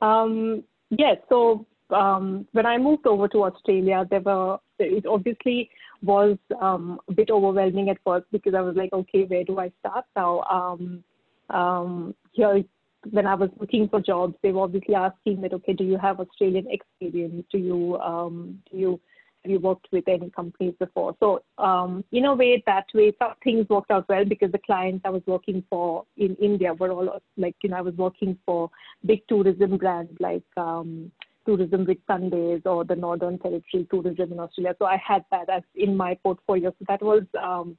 Um, 0.00 0.64
yes, 0.90 1.16
so 1.28 1.66
um, 1.90 2.46
when 2.52 2.66
I 2.66 2.78
moved 2.78 3.06
over 3.06 3.28
to 3.28 3.44
Australia, 3.44 4.06
there 4.10 4.20
were 4.20 4.58
it 4.78 5.06
obviously 5.06 5.70
was 6.02 6.36
um, 6.60 7.00
a 7.08 7.12
bit 7.12 7.30
overwhelming 7.30 7.90
at 7.90 7.98
first 8.04 8.26
because 8.30 8.54
I 8.54 8.60
was 8.60 8.76
like, 8.76 8.92
okay, 8.92 9.24
where 9.24 9.44
do 9.44 9.58
I 9.58 9.72
start 9.80 10.04
now? 10.14 10.42
Um, 10.42 11.02
um, 11.50 12.14
here, 12.32 12.62
when 13.10 13.26
I 13.26 13.34
was 13.34 13.50
looking 13.58 13.88
for 13.88 14.00
jobs, 14.00 14.34
they 14.42 14.52
were 14.52 14.62
obviously 14.62 14.94
asking 14.94 15.40
that, 15.40 15.52
okay, 15.54 15.72
do 15.72 15.84
you 15.84 15.98
have 15.98 16.20
Australian 16.20 16.66
experience? 16.70 17.44
Do 17.50 17.58
you 17.58 17.98
um, 17.98 18.62
do 18.70 18.78
you 18.78 19.00
you 19.44 19.58
worked 19.60 19.88
with 19.92 20.08
any 20.08 20.30
companies 20.30 20.74
before? 20.78 21.16
So 21.20 21.42
um, 21.58 22.04
in 22.12 22.24
a 22.24 22.34
way, 22.34 22.62
that 22.66 22.86
way, 22.94 23.12
some 23.18 23.34
things 23.42 23.68
worked 23.68 23.90
out 23.90 24.08
well 24.08 24.24
because 24.24 24.52
the 24.52 24.58
clients 24.58 25.02
I 25.04 25.10
was 25.10 25.22
working 25.26 25.64
for 25.70 26.04
in 26.16 26.34
India 26.36 26.74
were 26.74 26.90
all 26.90 27.20
like, 27.36 27.56
you 27.62 27.70
know, 27.70 27.76
I 27.76 27.82
was 27.82 27.94
working 27.94 28.38
for 28.44 28.70
big 29.06 29.26
tourism 29.28 29.76
brands 29.76 30.12
like 30.20 30.44
um, 30.56 31.10
tourism 31.46 31.86
Whitsundays 31.86 32.62
or 32.66 32.84
the 32.84 32.96
Northern 32.96 33.38
Territory 33.38 33.86
tourism 33.90 34.32
in 34.32 34.40
Australia. 34.40 34.74
So 34.78 34.84
I 34.84 34.96
had 34.96 35.24
that 35.30 35.48
as 35.48 35.62
in 35.74 35.96
my 35.96 36.14
portfolio. 36.22 36.70
So 36.78 36.84
that 36.88 37.02
was 37.02 37.22
um, 37.42 37.78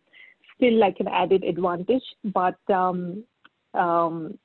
still 0.55 0.77
like 0.79 0.97
an 0.99 1.07
added 1.07 1.43
advantage. 1.43 2.03
But 2.23 2.57
um, 2.73 3.23
um, 3.73 4.37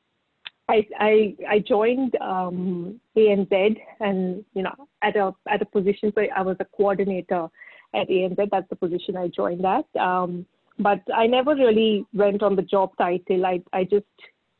I, 0.69 0.87
I, 0.99 1.37
I 1.49 1.59
joined 1.59 2.17
um, 2.21 3.01
ANZ 3.17 3.77
and 4.01 4.45
you 4.55 4.63
know 4.63 4.75
at 5.03 5.17
a 5.17 5.33
at 5.49 5.61
a 5.61 5.67
position 5.67 6.13
so 6.15 6.23
I 6.35 6.43
was 6.43 6.57
a 6.61 6.65
coordinator 6.65 7.49
at 7.95 8.09
ANZ. 8.09 8.49
That's 8.51 8.69
the 8.71 8.77
position 8.77 9.17
I 9.17 9.29
joined 9.29 9.65
at. 9.67 9.85
Um, 10.01 10.47
but 10.79 11.01
I 11.15 11.27
never 11.27 11.55
really 11.55 12.07
went 12.15 12.43
on 12.43 12.57
the 12.57 12.63
job 12.63 12.93
title. 12.99 13.47
I 13.47 13.63
I 13.73 13.85
just 13.85 14.07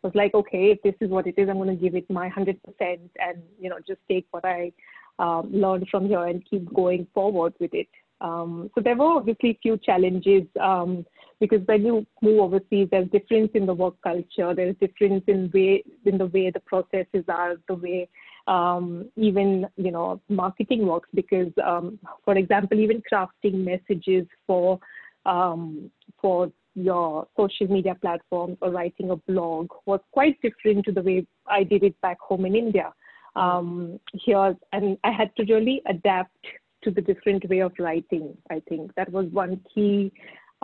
was 0.05 0.15
like, 0.15 0.35
okay, 0.35 0.71
if 0.71 0.83
this 0.83 0.95
is 1.01 1.11
what 1.11 1.27
it 1.27 1.35
is, 1.37 1.49
I'm 1.49 1.57
going 1.57 1.71
to 1.71 1.83
give 1.83 1.97
it 1.97 2.09
my 2.11 2.29
100% 2.29 2.57
and, 2.79 3.43
you 3.59 3.71
know, 3.71 3.79
just 3.87 4.01
take 4.09 4.27
what 4.31 4.45
I 4.45 4.71
um, 5.19 5.51
learned 5.51 5.89
from 5.91 6.07
here 6.07 6.27
and 6.27 6.45
keep 6.49 6.73
going 6.73 7.07
forward 7.15 7.55
with 7.59 7.73
it. 7.73 7.89
Um, 8.21 8.71
so 8.75 8.81
there 8.83 8.97
were 8.97 9.17
obviously 9.17 9.59
few 9.63 9.79
challenges 9.79 10.43
um, 10.61 11.05
because 11.41 11.61
when 11.67 11.85
you 11.85 12.07
move 12.23 12.41
overseas, 12.41 12.89
there's 12.91 13.09
difference 13.11 13.51
in 13.55 13.67
the 13.67 13.75
work 13.75 13.95
culture, 14.03 14.55
there's 14.55 14.77
difference 14.81 15.25
in 15.27 15.51
way 15.53 15.85
in 16.05 16.19
the 16.19 16.27
way 16.27 16.51
the 16.51 16.61
processes 16.61 17.25
are, 17.29 17.57
the 17.69 17.75
way 17.75 18.09
um, 18.47 19.11
even 19.17 19.67
you 19.77 19.91
know 19.91 20.21
marketing 20.29 20.87
works. 20.87 21.09
Because, 21.15 21.53
um, 21.65 21.99
for 22.25 22.37
example, 22.37 22.79
even 22.79 23.03
crafting 23.11 23.65
messages 23.65 24.27
for 24.47 24.79
um, 25.27 25.91
for 26.21 26.53
your 26.75 27.27
social 27.37 27.69
media 27.69 27.95
platforms 28.01 28.59
or 28.61 28.71
writing 28.71 29.11
a 29.11 29.17
blog 29.17 29.69
was 29.87 30.01
quite 30.11 30.41
different 30.43 30.85
to 30.85 30.93
the 30.93 31.03
way 31.03 31.27
I 31.47 31.63
did 31.63 31.85
it 31.85 32.01
back 32.01 32.19
home 32.21 32.47
in 32.47 32.57
India. 32.57 32.93
Um, 33.37 33.99
here, 34.13 34.57
and 34.73 34.97
I 35.03 35.11
had 35.11 35.35
to 35.37 35.45
really 35.53 35.83
adapt 35.89 36.37
to 36.85 36.91
the 36.91 37.01
different 37.01 37.49
way 37.49 37.61
of 37.61 37.73
writing. 37.79 38.37
I 38.51 38.63
think 38.69 38.95
that 38.97 39.11
was 39.11 39.27
one 39.27 39.61
key 39.75 40.13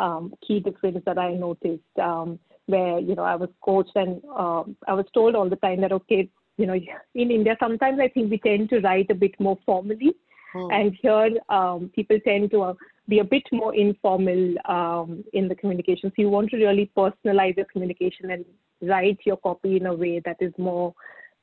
um, 0.01 0.35
key 0.47 0.61
difference 0.61 1.03
that 1.07 1.19
I 1.19 1.35
noticed. 1.35 1.99
Um, 2.01 2.39
where 2.71 2.99
you 3.01 3.15
know 3.15 3.25
I 3.25 3.37
was 3.37 3.51
coached 3.63 3.97
and 3.97 4.23
uh, 4.37 4.63
I 4.89 4.95
was 4.95 5.07
told 5.13 5.35
all 5.35 5.49
the 5.49 5.57
time 5.57 5.81
that 5.83 5.93
okay, 5.93 6.29
you 6.57 6.67
know, 6.67 6.75
in 7.15 7.31
India 7.31 7.57
sometimes 7.61 8.01
I 8.01 8.09
think 8.09 8.31
we 8.31 8.39
tend 8.39 8.71
to 8.71 8.81
write 8.81 9.11
a 9.11 9.15
bit 9.15 9.39
more 9.39 9.59
formally, 9.67 10.15
hmm. 10.53 10.71
and 10.71 10.97
here 11.03 11.31
um, 11.49 11.91
people 11.95 12.19
tend 12.25 12.51
to 12.53 12.63
uh, 12.63 12.75
be 13.09 13.19
a 13.19 13.25
bit 13.25 13.43
more 13.53 13.75
informal 13.75 14.55
um, 14.67 15.25
in 15.33 15.49
the 15.49 15.55
communication. 15.55 16.11
So 16.11 16.23
you 16.23 16.31
want 16.31 16.51
to 16.51 16.57
really 16.57 16.91
personalize 16.97 17.57
your 17.57 17.67
communication 17.67 18.31
and 18.31 18.45
write 18.83 19.19
your 19.25 19.37
copy 19.37 19.77
in 19.77 19.87
a 19.87 19.95
way 19.95 20.21
that 20.25 20.37
is 20.41 20.53
more 20.57 20.95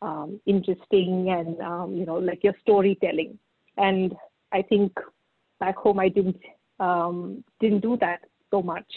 um, 0.01 0.39
interesting 0.45 1.29
and 1.29 1.59
um, 1.61 1.95
you 1.95 2.05
know 2.05 2.17
like 2.17 2.43
your 2.43 2.55
storytelling. 2.61 3.37
And 3.77 4.15
I 4.51 4.61
think 4.63 4.93
back 5.59 5.75
home 5.75 5.99
I 5.99 6.09
didn't 6.09 6.39
um, 6.79 7.43
didn't 7.59 7.81
do 7.81 7.97
that 7.97 8.21
so 8.51 8.61
much, 8.61 8.89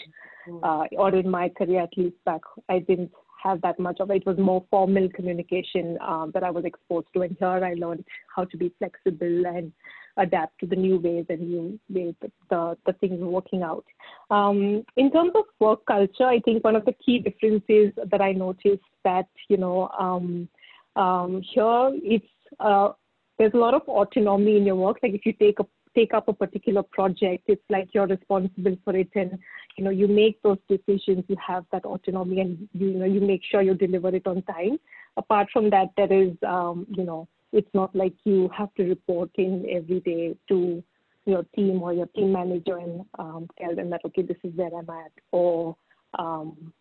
mm. 0.47 0.59
uh, 0.63 0.87
or 0.97 1.13
in 1.15 1.29
my 1.29 1.49
career 1.49 1.81
at 1.81 1.97
least 1.97 2.15
back 2.25 2.41
I 2.69 2.79
didn't 2.79 3.11
have 3.43 3.61
that 3.61 3.79
much 3.79 3.99
of 3.99 4.11
it. 4.11 4.17
It 4.17 4.25
was 4.25 4.37
more 4.37 4.63
formal 4.69 5.09
communication 5.09 5.97
um, 6.01 6.31
that 6.33 6.43
I 6.43 6.51
was 6.51 6.65
exposed 6.65 7.07
to, 7.13 7.21
and 7.21 7.35
here 7.39 7.47
I 7.47 7.73
learned 7.73 8.05
how 8.35 8.45
to 8.45 8.57
be 8.57 8.71
flexible 8.77 9.45
and 9.47 9.71
adapt 10.17 10.59
to 10.59 10.65
the 10.65 10.75
new 10.75 10.97
ways 10.97 11.25
and 11.29 11.41
new 11.41 11.79
ways 11.89 12.13
that 12.21 12.31
the, 12.49 12.77
the 12.85 12.93
things 12.93 13.19
working 13.19 13.63
out. 13.63 13.85
Um, 14.29 14.83
in 14.97 15.11
terms 15.11 15.31
of 15.35 15.45
work 15.59 15.85
culture, 15.85 16.25
I 16.25 16.39
think 16.39 16.63
one 16.63 16.75
of 16.75 16.85
the 16.85 16.93
key 17.03 17.19
differences 17.19 17.93
that 18.11 18.21
I 18.21 18.33
noticed 18.33 18.83
that, 19.03 19.27
you 19.47 19.57
know, 19.57 19.89
um, 19.99 20.47
um, 20.95 21.41
here 21.41 21.91
it's, 22.03 22.25
uh, 22.59 22.89
there's 23.37 23.53
a 23.53 23.57
lot 23.57 23.73
of 23.73 23.81
autonomy 23.87 24.57
in 24.57 24.65
your 24.65 24.75
work. 24.75 24.97
Like 25.01 25.13
if 25.13 25.25
you 25.25 25.33
take 25.33 25.59
a 25.59 25.65
take 25.95 26.13
up 26.13 26.27
a 26.27 26.33
particular 26.33 26.83
project, 26.83 27.43
it's 27.47 27.63
like 27.69 27.89
you're 27.93 28.07
responsible 28.07 28.77
for 28.83 28.95
it 28.95 29.09
and 29.15 29.37
you 29.77 29.83
know 29.83 29.89
you 29.89 30.07
make 30.07 30.41
those 30.41 30.57
decisions, 30.69 31.23
you 31.27 31.35
have 31.45 31.65
that 31.71 31.85
autonomy 31.85 32.41
and 32.41 32.69
you, 32.73 32.91
know 32.91 33.05
you 33.05 33.21
make 33.21 33.41
sure 33.49 33.61
you 33.61 33.73
deliver 33.73 34.13
it 34.15 34.27
on 34.27 34.41
time. 34.43 34.79
Apart 35.17 35.47
from 35.51 35.69
that, 35.69 35.89
there 35.97 36.11
is 36.11 36.31
um, 36.47 36.85
you 36.89 37.03
know 37.03 37.27
it's 37.53 37.69
not 37.73 37.95
like 37.95 38.13
you 38.23 38.49
have 38.57 38.73
to 38.75 38.83
report 38.83 39.29
in 39.35 39.65
every 39.69 39.99
day 40.01 40.35
to 40.47 40.83
your 41.25 41.43
team 41.55 41.81
or 41.81 41.93
your 41.93 42.07
team 42.07 42.31
manager 42.31 42.77
and 42.77 43.05
um, 43.19 43.47
tell 43.59 43.75
them 43.75 43.89
that 43.89 44.01
okay 44.05 44.21
this 44.21 44.37
is 44.43 44.51
where 44.55 44.73
i'm 44.75 44.89
at 44.89 45.11
or 45.31 45.75
um, 46.17 46.73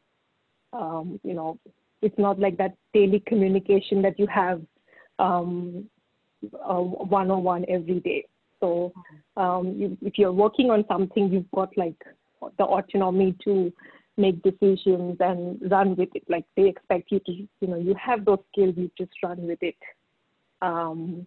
um, 0.72 1.20
you 1.22 1.34
know 1.34 1.58
it's 2.02 2.18
not 2.18 2.38
like 2.38 2.56
that 2.56 2.74
daily 2.94 3.22
communication 3.26 4.00
that 4.00 4.18
you 4.18 4.26
have 4.26 4.62
um, 5.18 5.84
uh, 6.42 6.80
one-on-one 6.80 7.66
every 7.68 8.00
day 8.00 8.24
so 8.60 8.92
um, 9.36 9.74
you, 9.76 9.96
if 10.02 10.18
you're 10.18 10.32
working 10.32 10.70
on 10.70 10.84
something 10.88 11.32
you've 11.32 11.50
got 11.54 11.76
like 11.76 11.96
the 12.58 12.64
autonomy 12.64 13.34
to 13.44 13.72
make 14.16 14.42
decisions 14.42 15.16
and 15.20 15.60
run 15.70 15.96
with 15.96 16.08
it 16.14 16.22
like 16.28 16.44
they 16.56 16.68
expect 16.68 17.10
you 17.10 17.20
to 17.20 17.32
you 17.32 17.68
know 17.68 17.76
you 17.76 17.94
have 17.94 18.24
those 18.24 18.38
skills 18.52 18.74
you 18.76 18.90
just 18.98 19.12
run 19.22 19.46
with 19.46 19.58
it 19.62 19.76
um, 20.62 21.26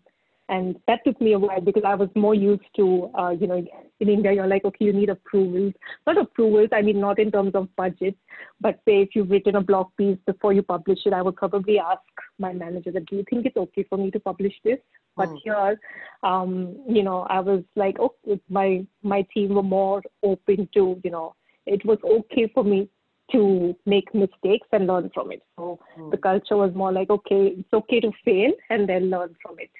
and 0.50 0.76
that 0.88 1.00
took 1.06 1.20
me 1.22 1.34
a 1.34 1.40
while 1.40 1.62
because 1.62 1.84
I 1.86 1.96
was 1.96 2.10
more 2.16 2.36
used 2.36 2.68
to, 2.76 3.10
uh, 3.18 3.30
you 3.30 3.48
know, 3.48 3.66
in 4.00 4.10
India, 4.10 4.34
you're 4.34 4.48
like, 4.48 4.66
okay, 4.66 4.86
you 4.86 4.94
need 4.94 5.10
approvals. 5.10 5.74
Not 6.06 6.18
approvals, 6.18 6.70
I 6.74 6.82
mean, 6.82 7.00
not 7.00 7.18
in 7.18 7.32
terms 7.32 7.56
of 7.56 7.74
budget, 7.78 8.16
but 8.60 8.76
say 8.86 9.02
if 9.02 9.10
you've 9.16 9.30
written 9.30 9.56
a 9.56 9.62
blog 9.62 9.88
piece 9.98 10.18
before 10.26 10.52
you 10.52 10.62
publish 10.62 11.00
it, 11.06 11.14
I 11.14 11.22
would 11.22 11.38
probably 11.38 11.80
ask 11.80 12.02
my 12.40 12.52
manager 12.52 12.92
that, 12.92 13.06
do 13.06 13.16
you 13.16 13.24
think 13.30 13.46
it's 13.46 13.56
okay 13.56 13.86
for 13.90 13.98
me 13.98 14.12
to 14.12 14.20
publish 14.20 14.54
this? 14.66 14.80
But 15.16 15.30
mm. 15.30 15.38
here, 15.44 15.80
um, 16.24 16.76
you 16.88 17.04
know, 17.04 17.22
I 17.30 17.40
was 17.40 17.64
like, 17.76 17.98
oh, 18.00 18.16
my, 18.50 18.86
my 19.04 19.26
team 19.34 19.56
were 19.56 19.64
more 19.64 20.02
open 20.24 20.68
to, 20.74 21.00
you 21.04 21.12
know, 21.12 21.36
it 21.66 21.86
was 21.86 22.00
okay 22.04 22.52
for 22.54 22.64
me 22.64 22.90
to 23.32 23.76
make 23.86 24.14
mistakes 24.14 24.68
and 24.72 24.88
learn 24.88 25.10
from 25.14 25.32
it. 25.32 25.42
So 25.58 25.80
mm. 25.98 26.12
the 26.12 26.18
culture 26.18 26.58
was 26.58 26.74
more 26.74 26.92
like, 26.92 27.10
okay, 27.10 27.56
it's 27.58 27.74
okay 27.74 28.00
to 28.00 28.12
fail 28.26 28.52
and 28.70 28.88
then 28.88 29.10
learn 29.10 29.36
from 29.42 29.56
it. 29.60 29.72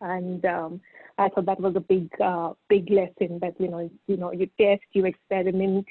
And 0.00 0.44
um, 0.44 0.80
I 1.18 1.28
thought 1.28 1.46
that 1.46 1.60
was 1.60 1.74
a 1.76 1.80
big, 1.80 2.10
uh, 2.20 2.52
big 2.68 2.90
lesson 2.90 3.38
that 3.40 3.54
you 3.58 3.68
know, 3.68 3.90
you 4.06 4.16
know, 4.16 4.32
you 4.32 4.48
test, 4.60 4.82
you 4.92 5.04
experiment, 5.04 5.86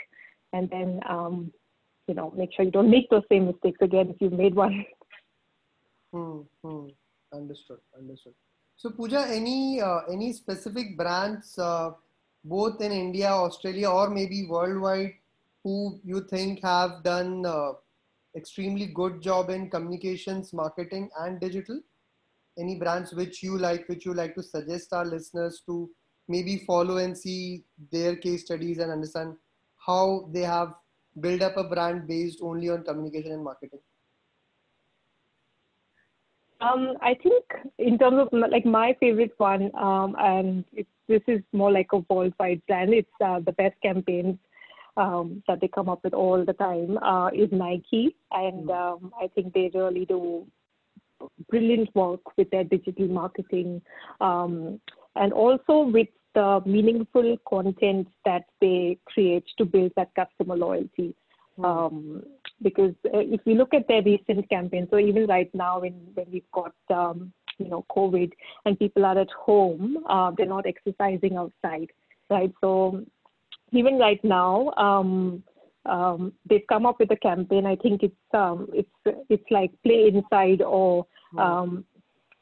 and 0.51 0.69
then 0.69 0.99
um, 1.07 1.51
you 2.07 2.13
know, 2.13 2.33
make 2.35 2.49
sure 2.53 2.65
you 2.65 2.71
don't 2.71 2.89
make 2.89 3.09
those 3.09 3.23
same 3.29 3.45
mistakes 3.45 3.79
again 3.81 4.09
if 4.09 4.17
you've 4.19 4.33
made 4.33 4.55
one. 4.55 4.85
Hmm. 6.13 6.39
hmm. 6.61 6.87
Understood. 7.33 7.77
Understood. 7.97 8.33
So 8.81 8.89
Pooja, 8.89 9.27
any 9.29 9.79
uh, 9.79 9.99
any 10.11 10.33
specific 10.33 10.97
brands, 10.97 11.55
uh, 11.59 11.91
both 12.43 12.81
in 12.81 12.91
India, 12.91 13.27
Australia, 13.27 13.91
or 13.91 14.09
maybe 14.09 14.47
worldwide, 14.47 15.13
who 15.63 15.99
you 16.03 16.21
think 16.21 16.63
have 16.63 17.03
done 17.03 17.45
uh, 17.45 17.73
extremely 18.35 18.87
good 18.87 19.21
job 19.21 19.51
in 19.51 19.69
communications, 19.69 20.51
marketing, 20.51 21.11
and 21.19 21.39
digital? 21.39 21.79
Any 22.57 22.79
brands 22.79 23.13
which 23.13 23.43
you 23.43 23.59
like, 23.59 23.87
which 23.87 24.03
you 24.03 24.15
like 24.15 24.33
to 24.33 24.41
suggest 24.41 24.93
our 24.93 25.05
listeners 25.05 25.61
to 25.67 25.87
maybe 26.27 26.57
follow 26.65 26.97
and 26.97 27.15
see 27.15 27.63
their 27.91 28.15
case 28.15 28.45
studies 28.45 28.79
and 28.79 28.91
understand 28.91 29.35
how 29.85 30.27
they 30.33 30.41
have 30.41 30.73
built 31.19 31.43
up 31.43 31.55
a 31.55 31.65
brand 31.65 32.07
based 32.07 32.39
only 32.41 32.71
on 32.71 32.83
communication 32.83 33.33
and 33.33 33.43
marketing? 33.43 33.81
Um, 36.61 36.93
I 37.01 37.15
think 37.15 37.43
in 37.79 37.97
terms 37.97 38.19
of 38.19 38.27
like 38.31 38.65
my 38.65 38.95
favorite 38.99 39.33
one, 39.37 39.71
um, 39.75 40.15
and 40.19 40.63
this 41.07 41.21
is 41.27 41.41
more 41.53 41.71
like 41.71 41.87
a 41.91 42.03
worldwide 42.09 42.61
brand. 42.67 42.93
It's 42.93 43.09
uh, 43.23 43.39
the 43.39 43.51
best 43.51 43.75
campaigns 43.81 44.37
um, 44.95 45.43
that 45.47 45.59
they 45.59 45.67
come 45.67 45.89
up 45.89 46.03
with 46.03 46.13
all 46.13 46.45
the 46.45 46.53
time 46.53 46.97
uh, 46.99 47.29
is 47.29 47.49
Nike, 47.51 48.15
and 48.31 48.65
hmm. 48.65 48.69
um, 48.69 49.13
I 49.19 49.27
think 49.27 49.53
they 49.53 49.71
really 49.73 50.05
do 50.05 50.45
brilliant 51.49 51.93
work 51.95 52.21
with 52.37 52.49
their 52.51 52.63
digital 52.63 53.07
marketing, 53.07 53.81
um, 54.19 54.79
and 55.15 55.33
also 55.33 55.81
with 55.81 56.07
the 56.33 56.61
meaningful 56.65 57.37
content 57.47 58.07
that 58.25 58.45
they 58.61 58.97
create 59.05 59.43
to 59.57 59.65
build 59.65 59.91
that 59.97 60.13
customer 60.15 60.55
loyalty. 60.55 61.13
Um, 61.63 62.23
because 62.61 62.93
uh, 63.05 63.19
if 63.19 63.41
you 63.45 63.55
look 63.55 63.73
at 63.73 63.87
their 63.87 64.03
recent 64.03 64.47
campaign, 64.49 64.87
so 64.89 64.99
even 64.99 65.25
right 65.27 65.49
now 65.53 65.79
when, 65.81 65.93
when 66.13 66.27
we've 66.31 66.51
got 66.53 66.73
um, 66.89 67.33
you 67.57 67.69
know 67.69 67.85
COVID 67.95 68.31
and 68.65 68.77
people 68.77 69.05
are 69.05 69.17
at 69.17 69.31
home, 69.31 70.03
uh, 70.09 70.31
they're 70.37 70.45
not 70.45 70.65
exercising 70.67 71.37
outside, 71.37 71.89
right? 72.29 72.51
So 72.61 73.03
even 73.71 73.97
right 73.97 74.23
now, 74.23 74.71
um, 74.77 75.43
um, 75.85 76.33
they've 76.47 76.67
come 76.69 76.85
up 76.85 76.99
with 76.99 77.11
a 77.11 77.15
campaign. 77.15 77.65
I 77.65 77.75
think 77.75 78.03
it's 78.03 78.15
um, 78.33 78.67
it's 78.73 79.25
it's 79.29 79.49
like 79.49 79.71
play 79.83 80.11
inside 80.13 80.61
or 80.61 81.07
hmm. 81.31 81.39
um, 81.39 81.85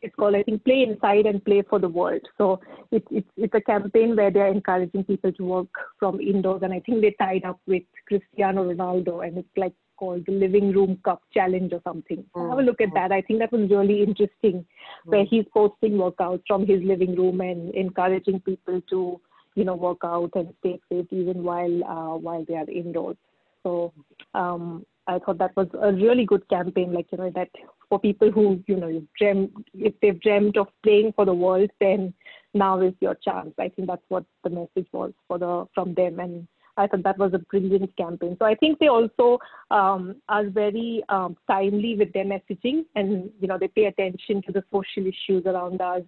it's 0.02 0.16
called 0.16 0.36
I 0.36 0.44
think 0.44 0.64
play 0.64 0.84
inside 0.88 1.26
and 1.26 1.44
play 1.44 1.64
for 1.70 1.80
the 1.80 1.90
world. 1.90 2.22
So 2.38 2.60
it's 2.92 3.08
it's 3.12 3.30
it's 3.38 3.54
a 3.54 3.62
campaign 3.62 4.16
where 4.16 4.32
they're 4.32 4.48
encouraging 4.48 5.04
people 5.04 5.32
to 5.34 5.44
work 5.44 5.68
from 6.00 6.20
indoors, 6.20 6.62
and 6.64 6.74
I 6.74 6.80
think 6.80 7.02
they 7.02 7.16
tied 7.20 7.46
up 7.46 7.60
with 7.68 7.84
Cristiano 8.08 8.72
Ronaldo, 8.72 9.26
and 9.28 9.38
it's 9.38 9.58
like 9.58 9.74
called 9.98 10.26
the 10.26 10.32
Living 10.32 10.72
Room 10.72 10.98
Cup 11.04 11.22
Challenge 11.34 11.74
or 11.74 11.82
something. 11.84 12.24
Mm. 12.34 12.50
Have 12.50 12.60
a 12.60 12.62
look 12.62 12.80
at 12.80 12.94
that. 12.94 13.12
I 13.12 13.22
think 13.22 13.40
that 13.40 13.52
was 13.52 13.70
really 13.70 14.02
interesting, 14.02 14.64
mm. 14.64 14.66
where 15.06 15.26
he's 15.26 15.46
posting 15.54 15.94
workouts 15.94 16.44
from 16.48 16.66
his 16.66 16.82
living 16.84 17.16
room 17.16 17.42
and 17.42 17.74
encouraging 17.76 18.40
people 18.40 18.82
to 18.90 19.20
you 19.56 19.66
know, 19.66 19.76
work 19.76 20.00
out 20.04 20.32
and 20.36 20.54
stay 20.60 20.80
safe 20.90 21.08
even 21.12 21.44
while 21.44 21.84
uh, 21.84 22.18
while 22.18 22.46
they 22.48 22.56
are 22.56 22.70
indoors. 22.70 23.18
So 23.64 23.94
um, 24.34 24.86
I 25.10 25.19
thought 25.19 25.39
that 25.39 25.56
was 25.56 25.67
a 25.82 25.91
really 25.91 26.26
good 26.26 26.48
campaign. 26.50 26.93
Like 26.93 27.08
you 27.12 27.17
know, 27.17 27.32
that 27.36 27.50
for 27.89 28.00
people 28.00 28.32
who 28.32 28.63
you 28.67 28.76
know 28.76 29.02
dream, 29.17 29.52
if 29.74 29.93
they've 30.02 30.19
dreamt 30.22 30.58
of 30.58 30.67
playing 30.84 31.13
for 31.15 31.26
the 31.26 31.34
world, 31.34 31.69
then 31.80 32.13
now 32.54 32.80
is 32.82 32.93
your 33.00 33.15
chance. 33.15 33.54
I 33.60 33.69
think 33.69 33.88
that's 33.88 34.10
what 34.10 34.26
the 34.43 34.50
message 34.50 34.88
was 34.91 35.12
for 35.28 35.39
the 35.39 35.65
from 35.74 35.93
them, 35.95 36.19
and 36.19 36.48
I 36.78 36.88
thought 36.88 37.04
that 37.04 37.17
was 37.17 37.34
a 37.34 37.39
brilliant 37.39 37.95
campaign. 37.98 38.38
So 38.39 38.45
I 38.45 38.56
think 38.56 38.80
they 38.80 38.88
also 38.88 39.39
um, 39.72 40.15
are 40.30 40.48
very 40.48 41.04
um, 41.10 41.36
timely 41.50 41.95
with 41.95 42.13
their 42.13 42.26
messaging, 42.26 42.86
and 42.95 43.32
you 43.41 43.48
know 43.48 43.58
they 43.58 43.67
pay 43.67 43.86
attention 43.86 44.41
to 44.43 44.52
the 44.52 44.63
social 44.72 45.08
issues 45.08 45.45
around 45.45 45.82
us. 45.82 46.04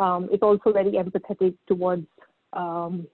Um, 0.00 0.28
it's 0.32 0.42
also 0.42 0.72
very 0.72 0.92
empathetic 0.92 1.54
towards 1.66 2.06
um, 2.52 3.06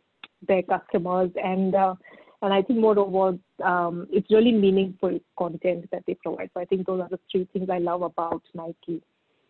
their 0.47 0.63
customers 0.63 1.31
and 1.43 1.75
uh, 1.75 1.95
and 2.43 2.53
I 2.53 2.61
think 2.61 2.81
moreover 2.81 3.39
um, 3.65 4.09
it's 4.11 4.31
really 4.31 4.53
meaningful 4.53 5.19
content 5.39 5.89
that 5.93 6.03
they 6.07 6.15
provide. 6.15 6.51
So 6.53 6.61
I 6.61 6.65
think 6.65 6.87
those 6.87 7.01
are 7.01 7.09
the 7.09 7.21
three 7.31 7.49
things 7.53 7.71
I 7.71 7.79
love 7.79 8.03
about 8.03 8.43
Nike. 8.53 9.01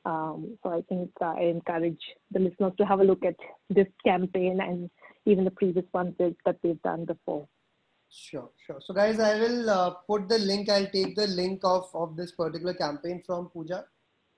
Um, 0.04 0.58
so 0.62 0.70
I 0.70 0.82
think 0.88 1.10
uh, 1.20 1.34
I 1.38 1.44
encourage 1.44 2.00
the 2.32 2.40
listeners 2.40 2.72
to 2.78 2.84
have 2.84 3.00
a 3.00 3.04
look 3.04 3.24
at 3.24 3.36
this 3.70 3.86
campaign 4.04 4.60
and 4.60 4.90
even 5.24 5.44
the 5.44 5.50
previous 5.50 5.86
ones 5.94 6.14
that 6.18 6.56
they've 6.62 6.82
done 6.82 7.06
before. 7.06 7.48
Sure, 8.10 8.50
sure. 8.66 8.80
So 8.84 8.92
guys, 8.92 9.18
I 9.18 9.38
will 9.38 9.70
uh, 9.70 9.90
put 10.06 10.28
the 10.28 10.38
link. 10.38 10.68
I'll 10.68 10.90
take 10.90 11.16
the 11.16 11.28
link 11.28 11.60
of, 11.64 11.88
of 11.94 12.14
this 12.14 12.32
particular 12.32 12.74
campaign 12.74 13.22
from 13.24 13.46
Pooja, 13.46 13.86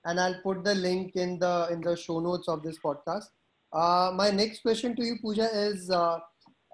and 0.05 0.17
I'll 0.17 0.39
put 0.41 0.63
the 0.63 0.75
link 0.75 1.15
in 1.15 1.39
the 1.39 1.67
in 1.71 1.81
the 1.81 1.97
show 1.97 2.21
notes 2.21 2.47
of 2.47 2.63
this 2.63 2.79
podcast. 2.79 3.25
Uh, 3.73 4.13
my 4.15 4.31
next 4.31 4.61
question 4.61 4.95
to 4.95 5.03
you, 5.03 5.17
Pooja, 5.21 5.49
is 5.53 5.91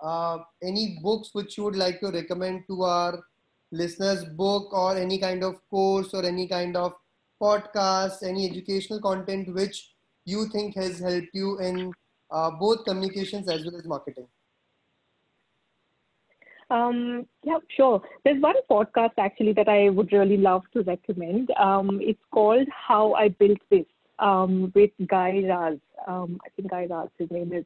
uh, 0.01 0.39
any 0.63 0.99
books 1.01 1.29
which 1.33 1.57
you 1.57 1.63
would 1.63 1.75
like 1.75 1.99
to 1.99 2.11
recommend 2.11 2.63
to 2.67 2.83
our 2.83 3.19
listeners, 3.71 4.25
book 4.25 4.73
or 4.73 4.97
any 4.97 5.17
kind 5.19 5.43
of 5.43 5.55
course 5.69 6.13
or 6.13 6.25
any 6.25 6.47
kind 6.47 6.75
of 6.75 6.93
podcast, 7.41 8.23
any 8.23 8.49
educational 8.49 8.99
content 9.01 9.53
which 9.53 9.91
you 10.25 10.47
think 10.49 10.75
has 10.75 10.99
helped 10.99 11.33
you 11.33 11.59
in 11.59 11.91
uh, 12.29 12.51
both 12.51 12.85
communications 12.85 13.49
as 13.49 13.65
well 13.65 13.75
as 13.75 13.85
marketing? 13.85 14.27
Um, 16.69 17.27
yeah, 17.43 17.57
sure. 17.75 18.01
There's 18.23 18.41
one 18.41 18.55
podcast 18.69 19.11
actually 19.17 19.51
that 19.53 19.67
I 19.67 19.89
would 19.89 20.13
really 20.13 20.37
love 20.37 20.63
to 20.73 20.83
recommend. 20.83 21.51
Um, 21.59 21.99
it's 22.01 22.23
called 22.31 22.67
How 22.69 23.13
I 23.13 23.27
Built 23.27 23.59
This 23.69 23.85
um, 24.19 24.71
with 24.73 24.91
Guy 25.07 25.43
Raz. 25.45 25.79
Um, 26.07 26.39
I 26.45 26.49
think 26.55 26.71
Guy 26.71 26.87
Raz, 26.89 27.09
his 27.17 27.29
name 27.29 27.51
is. 27.51 27.65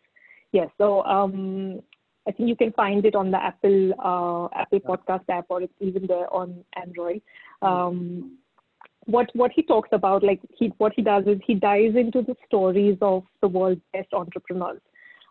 Yes. 0.52 0.70
So 0.80 1.04
um, 1.04 1.82
I 2.28 2.32
think 2.32 2.50
you 2.50 2.56
can 2.56 2.72
find 2.74 3.06
it 3.06 3.16
on 3.16 3.32
the 3.32 3.42
Apple 3.42 3.94
uh, 4.00 4.60
Apple 4.60 4.80
Podcast 4.80 5.24
app, 5.30 5.46
or 5.50 5.62
it's 5.62 5.74
even 5.80 6.08
there 6.08 6.32
on 6.34 6.64
Android. 6.76 7.22
Um, 7.62 8.38
what 9.06 9.30
what 9.34 9.52
he 9.56 9.62
talks 9.62 9.90
about, 9.92 10.24
like 10.24 10.42
he 10.58 10.74
what 10.78 10.94
he 10.96 11.02
does 11.02 11.26
is 11.28 11.40
he 11.46 11.54
dives 11.54 11.96
into 11.96 12.22
the 12.24 12.36
stories 12.48 12.98
of 13.02 13.24
the 13.42 13.48
world's 13.48 13.82
best 13.94 14.14
entrepreneurs. 14.14 14.82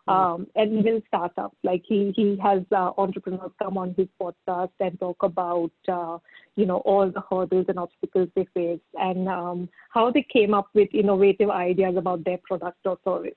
Um, 0.07 0.45
and 0.55 0.77
even 0.77 1.01
startups. 1.07 1.57
Like 1.63 1.81
he 1.83 2.13
he 2.15 2.37
has 2.43 2.61
uh, 2.71 2.91
entrepreneurs 2.95 3.49
come 3.57 3.75
on 3.75 3.95
his 3.97 4.07
podcast 4.21 4.69
and 4.79 4.99
talk 4.99 5.17
about 5.23 5.71
uh, 5.87 6.19
you 6.55 6.67
know 6.67 6.77
all 6.77 7.09
the 7.09 7.23
hurdles 7.27 7.65
and 7.69 7.79
obstacles 7.79 8.29
they 8.35 8.47
face 8.53 8.79
and 8.93 9.27
um, 9.27 9.67
how 9.89 10.11
they 10.11 10.23
came 10.31 10.53
up 10.53 10.67
with 10.75 10.89
innovative 10.93 11.49
ideas 11.49 11.95
about 11.97 12.23
their 12.23 12.37
product 12.47 12.77
or 12.85 12.99
service. 13.03 13.33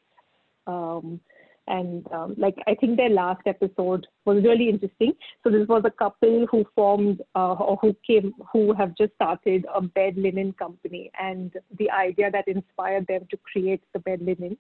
Um, 0.66 1.20
and 1.68 2.10
um, 2.12 2.34
like 2.36 2.56
I 2.66 2.74
think 2.74 2.96
their 2.96 3.10
last 3.10 3.42
episode 3.46 4.06
was 4.24 4.42
really 4.42 4.68
interesting. 4.68 5.12
So 5.44 5.50
this 5.50 5.68
was 5.68 5.82
a 5.84 5.90
couple 5.90 6.46
who 6.50 6.64
formed 6.74 7.20
uh, 7.34 7.54
or 7.54 7.76
who 7.80 7.96
came 8.06 8.32
who 8.52 8.72
have 8.74 8.96
just 8.96 9.14
started 9.14 9.66
a 9.74 9.80
bed 9.80 10.16
linen 10.16 10.52
company, 10.54 11.10
and 11.20 11.52
the 11.78 11.90
idea 11.90 12.30
that 12.30 12.48
inspired 12.48 13.06
them 13.06 13.26
to 13.30 13.36
create 13.52 13.82
the 13.92 14.00
bed 14.00 14.20
linen 14.22 14.56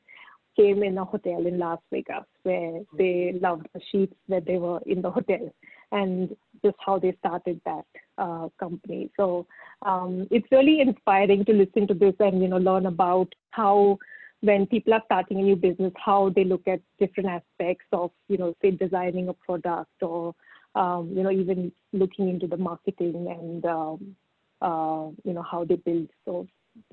came 0.58 0.82
in 0.82 0.98
a 0.98 1.04
hotel 1.04 1.46
in 1.46 1.58
Las 1.58 1.78
Vegas 1.92 2.24
where 2.42 2.80
they 2.96 3.38
loved 3.40 3.68
the 3.74 3.80
sheets 3.92 4.14
that 4.28 4.44
they 4.44 4.56
were 4.56 4.80
in 4.86 5.00
the 5.00 5.10
hotel 5.10 5.52
and 5.92 6.36
just 6.64 6.76
how 6.84 6.98
they 6.98 7.16
started 7.20 7.60
that 7.64 7.84
uh, 8.18 8.48
company. 8.58 9.10
So 9.16 9.46
um, 9.82 10.26
it's 10.30 10.50
really 10.50 10.80
inspiring 10.80 11.44
to 11.44 11.52
listen 11.52 11.86
to 11.86 11.94
this 11.94 12.14
and 12.18 12.42
you 12.42 12.48
know 12.48 12.58
learn 12.58 12.86
about 12.86 13.32
how 13.50 13.98
when 14.40 14.66
people 14.66 14.94
are 14.94 15.02
starting 15.06 15.40
a 15.40 15.42
new 15.42 15.56
business, 15.56 15.92
how 15.96 16.30
they 16.34 16.44
look 16.44 16.66
at 16.68 16.80
different 16.98 17.28
aspects 17.28 17.86
of, 17.92 18.10
you 18.28 18.38
know, 18.38 18.54
say 18.62 18.70
designing 18.70 19.28
a 19.28 19.32
product 19.32 19.90
or, 20.00 20.34
um, 20.74 21.12
you 21.14 21.22
know, 21.22 21.30
even 21.30 21.72
looking 21.92 22.28
into 22.28 22.46
the 22.46 22.56
marketing 22.56 23.26
and, 23.28 23.64
um, 23.64 24.16
uh, 24.62 25.10
you 25.24 25.32
know, 25.32 25.42
how 25.42 25.64
they 25.64 25.76
build. 25.76 26.08
So 26.24 26.46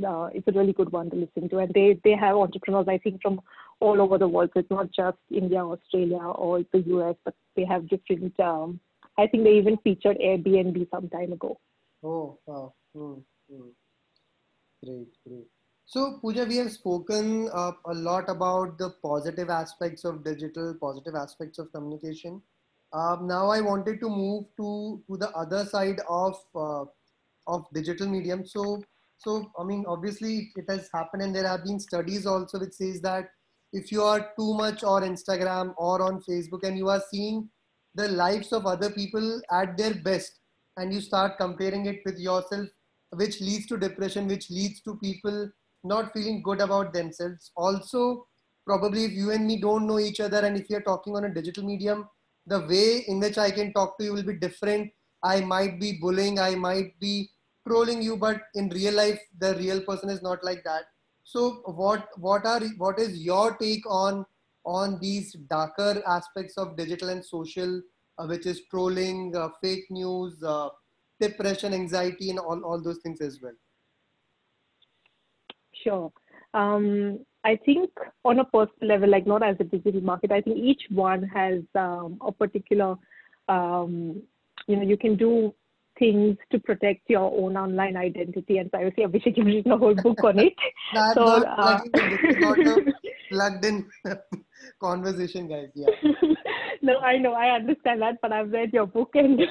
uh, 0.05 0.29
it's 0.34 0.47
a 0.47 0.51
really 0.51 0.73
good 0.73 0.91
one 0.91 1.10
to 1.12 1.15
listen 1.15 1.47
to. 1.49 1.60
And 1.60 1.71
they, 1.73 1.99
they 2.03 2.15
have 2.15 2.36
entrepreneurs, 2.36 2.88
I 2.88 2.97
think, 2.97 3.21
from 3.21 3.41
all 3.79 4.01
over 4.01 4.17
the 4.17 4.27
world. 4.27 4.49
So 4.53 4.62
it's 4.62 4.71
not 4.71 4.91
just 4.91 5.17
India, 5.31 5.63
Australia, 5.63 6.17
or 6.17 6.63
the 6.73 6.79
US, 6.79 7.15
but 7.23 7.36
they 7.55 7.65
have 7.65 7.88
different, 7.88 8.39
um, 8.39 8.79
I 9.17 9.27
think 9.27 9.43
they 9.43 9.58
even 9.58 9.77
featured 9.84 10.17
Airbnb 10.17 10.89
some 10.89 11.10
time 11.10 11.34
ago. 11.34 11.60
Oh, 12.03 12.39
wow. 12.47 12.73
Mm, 12.95 13.21
mm. 13.53 13.69
Great, 14.84 15.08
great. 15.27 15.47
So, 15.88 16.17
Pooja, 16.19 16.45
we 16.45 16.58
have 16.58 16.71
spoken 16.71 17.48
uh, 17.54 17.71
a 17.86 17.93
lot 17.93 18.28
about 18.28 18.80
the 18.80 18.89
positive 19.04 19.52
aspects 19.52 20.04
of 20.04 20.24
digital, 20.24 20.74
positive 20.82 21.13
aspects 21.13 21.60
of 21.60 21.71
communication. 21.71 22.41
Um, 22.91 23.28
now, 23.28 23.50
I 23.50 23.62
wanted 23.62 24.00
to 24.00 24.10
move 24.10 24.45
to 24.58 25.04
to 25.08 25.17
the 25.17 25.30
other 25.32 25.63
side 25.65 26.02
of 26.10 26.39
uh, 26.56 26.86
of 27.45 27.67
digital 27.71 28.08
medium. 28.08 28.48
So, 28.48 28.82
so 29.17 29.52
I 29.60 29.63
mean, 29.63 29.86
obviously, 29.88 30.52
it 30.56 30.65
has 30.69 30.89
happened, 30.91 31.21
and 31.21 31.36
there 31.36 31.48
have 31.48 31.63
been 31.63 31.80
studies 31.80 32.26
also 32.26 32.60
which 32.60 32.74
says 32.74 33.00
that 33.02 33.30
if 33.71 33.91
you 33.91 34.02
are 34.02 34.32
too 34.39 34.56
much 34.56 34.84
on 34.84 35.04
Instagram 35.04 35.76
or 35.78 36.02
on 36.02 36.19
Facebook, 36.21 36.63
and 36.63 36.80
you 36.80 36.89
are 36.89 37.04
seeing 37.12 37.48
the 37.93 38.08
lives 38.08 38.52
of 38.54 38.65
other 38.65 38.89
people 38.89 39.39
at 39.52 39.78
their 39.78 39.93
best, 39.93 40.39
and 40.78 40.91
you 40.91 41.00
start 41.00 41.38
comparing 41.38 41.86
it 41.86 42.02
with 42.06 42.17
yourself, 42.17 42.67
which 43.12 43.39
leads 43.39 43.67
to 43.67 43.78
depression, 43.78 44.28
which 44.28 44.50
leads 44.50 44.82
to 44.82 44.95
people 44.95 45.48
not 45.86 46.12
feeling 46.13 46.41
good 46.41 46.62
about 46.62 46.93
themselves. 46.93 47.52
Also, 47.56 48.28
probably 48.65 49.06
if 49.06 49.12
you 49.12 49.32
and 49.32 49.45
me 49.45 49.62
don't 49.62 49.88
know 49.88 50.00
each 50.00 50.19
other 50.19 50.39
and 50.39 50.58
if 50.58 50.69
you're 50.69 50.82
talking 50.82 51.15
on 51.15 51.26
a 51.26 51.34
digital 51.34 51.63
medium, 51.63 52.08
the 52.48 52.62
way 52.62 53.06
in 53.08 53.19
which 53.19 53.38
I 53.38 53.52
can 53.52 53.74
talk 53.74 53.98
to 53.98 54.06
you 54.06 54.13
will 54.13 54.24
be 54.24 54.36
different. 54.36 54.91
I 55.24 55.41
might 55.41 55.80
be 55.80 55.98
bullying, 56.00 56.39
I 56.39 56.56
might 56.56 57.00
be 57.00 57.30
trolling 57.67 58.02
you, 58.02 58.17
but 58.17 58.41
in 58.54 58.69
real 58.69 58.93
life, 58.93 59.19
the 59.39 59.56
real 59.56 59.82
person 59.82 60.10
is 60.10 60.21
not 60.21 60.43
like 60.43 60.63
that. 60.63 60.84
So 61.24 61.63
what 61.65 62.10
what 62.17 62.45
are 62.45 62.62
what 62.78 63.00
is 63.00 63.17
your 63.17 63.58
take 63.58 63.84
on 63.89 64.26
on 64.65 65.00
these 65.00 65.34
darker 65.50 66.02
aspects 66.08 66.58
of 66.58 66.78
digital 66.78 67.10
and 67.10 67.26
social, 67.26 67.82
uh, 68.19 68.28
which 68.28 68.45
is 68.45 68.62
trolling, 68.69 69.36
uh, 69.36 69.50
fake 69.62 69.86
news, 69.89 70.41
uh, 70.43 70.69
depression, 71.19 71.74
anxiety, 71.74 72.30
and 72.30 72.39
all, 72.39 72.63
all 72.63 72.82
those 72.82 73.00
things 73.00 73.21
as 73.21 73.39
well? 73.41 73.54
Sure. 75.86 76.12
Um, 76.54 77.19
I 77.43 77.58
think 77.63 77.91
on 78.24 78.39
a 78.39 78.45
personal 78.45 78.89
level, 78.89 79.10
like 79.10 79.28
not 79.28 79.43
as 79.43 79.56
a 79.60 79.63
digital 79.63 80.02
market, 80.02 80.32
I 80.32 80.41
think 80.41 80.58
each 80.58 80.82
one 80.89 81.24
has 81.24 81.62
um, 81.76 82.17
a 82.26 82.32
particular, 82.32 82.95
um, 83.48 84.24
you 84.67 84.76
know, 84.76 84.82
you 84.82 84.98
can 84.98 85.15
do 85.15 85.54
things 86.00 86.38
to 86.52 86.60
protect 86.60 87.10
your 87.10 87.32
own 87.32 87.56
online 87.56 87.95
identity 87.95 88.58
and 88.58 88.71
privacy. 88.71 89.04
Abhishek, 89.04 89.38
you've 89.38 89.45
written 89.45 89.71
a 89.71 89.78
whole 89.78 89.95
book 89.95 90.24
on 90.24 90.39
it. 90.39 90.54
no, 90.93 91.12
so, 91.13 91.24
not, 91.24 91.60
uh, 91.60 91.80
not 92.39 92.60
a 92.60 92.84
plugged 93.30 93.65
in 93.65 93.86
conversation, 94.82 95.48
guys. 95.48 95.69
Yeah. 95.76 95.88
no, 96.82 96.98
I 96.98 97.17
know, 97.17 97.34
I 97.34 97.56
understand 97.56 98.02
that, 98.02 98.17
but 98.21 98.32
I've 98.32 98.52
read 98.52 98.74
your 98.74 98.88
book 98.88 99.12
and 99.13 99.41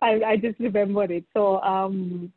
I, 0.00 0.20
I 0.24 0.36
just 0.36 0.60
remember 0.60 1.04
it. 1.04 1.24
So, 1.34 1.60
um, 1.62 2.32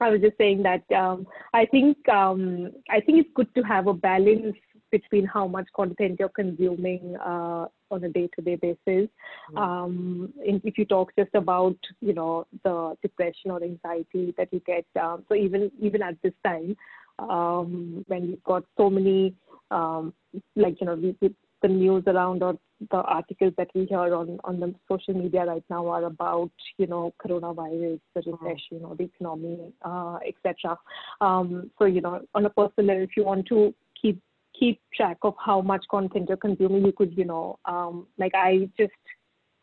I 0.00 0.10
was 0.10 0.20
just 0.20 0.36
saying 0.36 0.62
that 0.62 0.84
um, 0.94 1.26
I 1.54 1.66
think 1.66 1.96
um, 2.08 2.72
I 2.90 3.00
think 3.00 3.18
it's 3.18 3.30
good 3.34 3.54
to 3.54 3.62
have 3.62 3.86
a 3.86 3.94
balance 3.94 4.56
between 4.90 5.26
how 5.26 5.46
much 5.46 5.66
content 5.74 6.16
you're 6.18 6.28
consuming 6.28 7.16
uh, 7.16 7.66
on 7.90 8.04
a 8.04 8.08
day-to-day 8.08 8.56
basis. 8.56 9.08
Mm. 9.52 9.58
Um, 9.58 10.32
if 10.38 10.78
you 10.78 10.84
talk 10.84 11.12
just 11.18 11.34
about 11.34 11.76
you 12.00 12.12
know 12.12 12.46
the 12.62 12.96
depression 13.02 13.50
or 13.50 13.62
anxiety 13.62 14.34
that 14.36 14.52
you 14.52 14.60
get, 14.66 14.86
um, 15.00 15.24
so 15.28 15.34
even 15.34 15.70
even 15.80 16.02
at 16.02 16.20
this 16.22 16.34
time 16.44 16.76
um, 17.18 18.04
when 18.08 18.28
you've 18.28 18.44
got 18.44 18.64
so 18.76 18.90
many 18.90 19.34
um, 19.70 20.12
like 20.54 20.80
you 20.80 20.86
know 20.86 20.94
we, 20.94 21.16
we, 21.20 21.34
the 21.62 21.68
news 21.68 22.04
around 22.06 22.42
or 22.42 22.58
the 22.90 22.98
articles 22.98 23.52
that 23.56 23.68
we 23.74 23.86
hear 23.86 24.14
on, 24.14 24.38
on 24.44 24.60
the 24.60 24.74
social 24.90 25.14
media 25.14 25.44
right 25.44 25.64
now 25.70 25.86
are 25.88 26.04
about, 26.04 26.50
you 26.78 26.86
know, 26.86 27.14
coronavirus, 27.24 28.00
the 28.14 28.20
mm-hmm. 28.20 28.44
recession 28.44 28.84
or 28.84 28.94
the 28.96 29.04
economy, 29.04 29.72
uh, 29.82 30.18
etc. 30.26 30.78
Um, 31.20 31.70
so, 31.78 31.86
you 31.86 32.00
know, 32.00 32.20
on 32.34 32.46
a 32.46 32.50
personal 32.50 32.86
level, 32.86 33.04
if 33.04 33.10
you 33.16 33.24
want 33.24 33.46
to 33.48 33.74
keep 34.00 34.20
keep 34.58 34.80
track 34.94 35.18
of 35.22 35.34
how 35.44 35.60
much 35.60 35.84
content 35.90 36.28
you're 36.28 36.36
consuming, 36.36 36.84
you 36.84 36.92
could, 36.92 37.16
you 37.16 37.24
know, 37.24 37.58
um, 37.66 38.06
like 38.18 38.32
I 38.34 38.70
just 38.78 38.92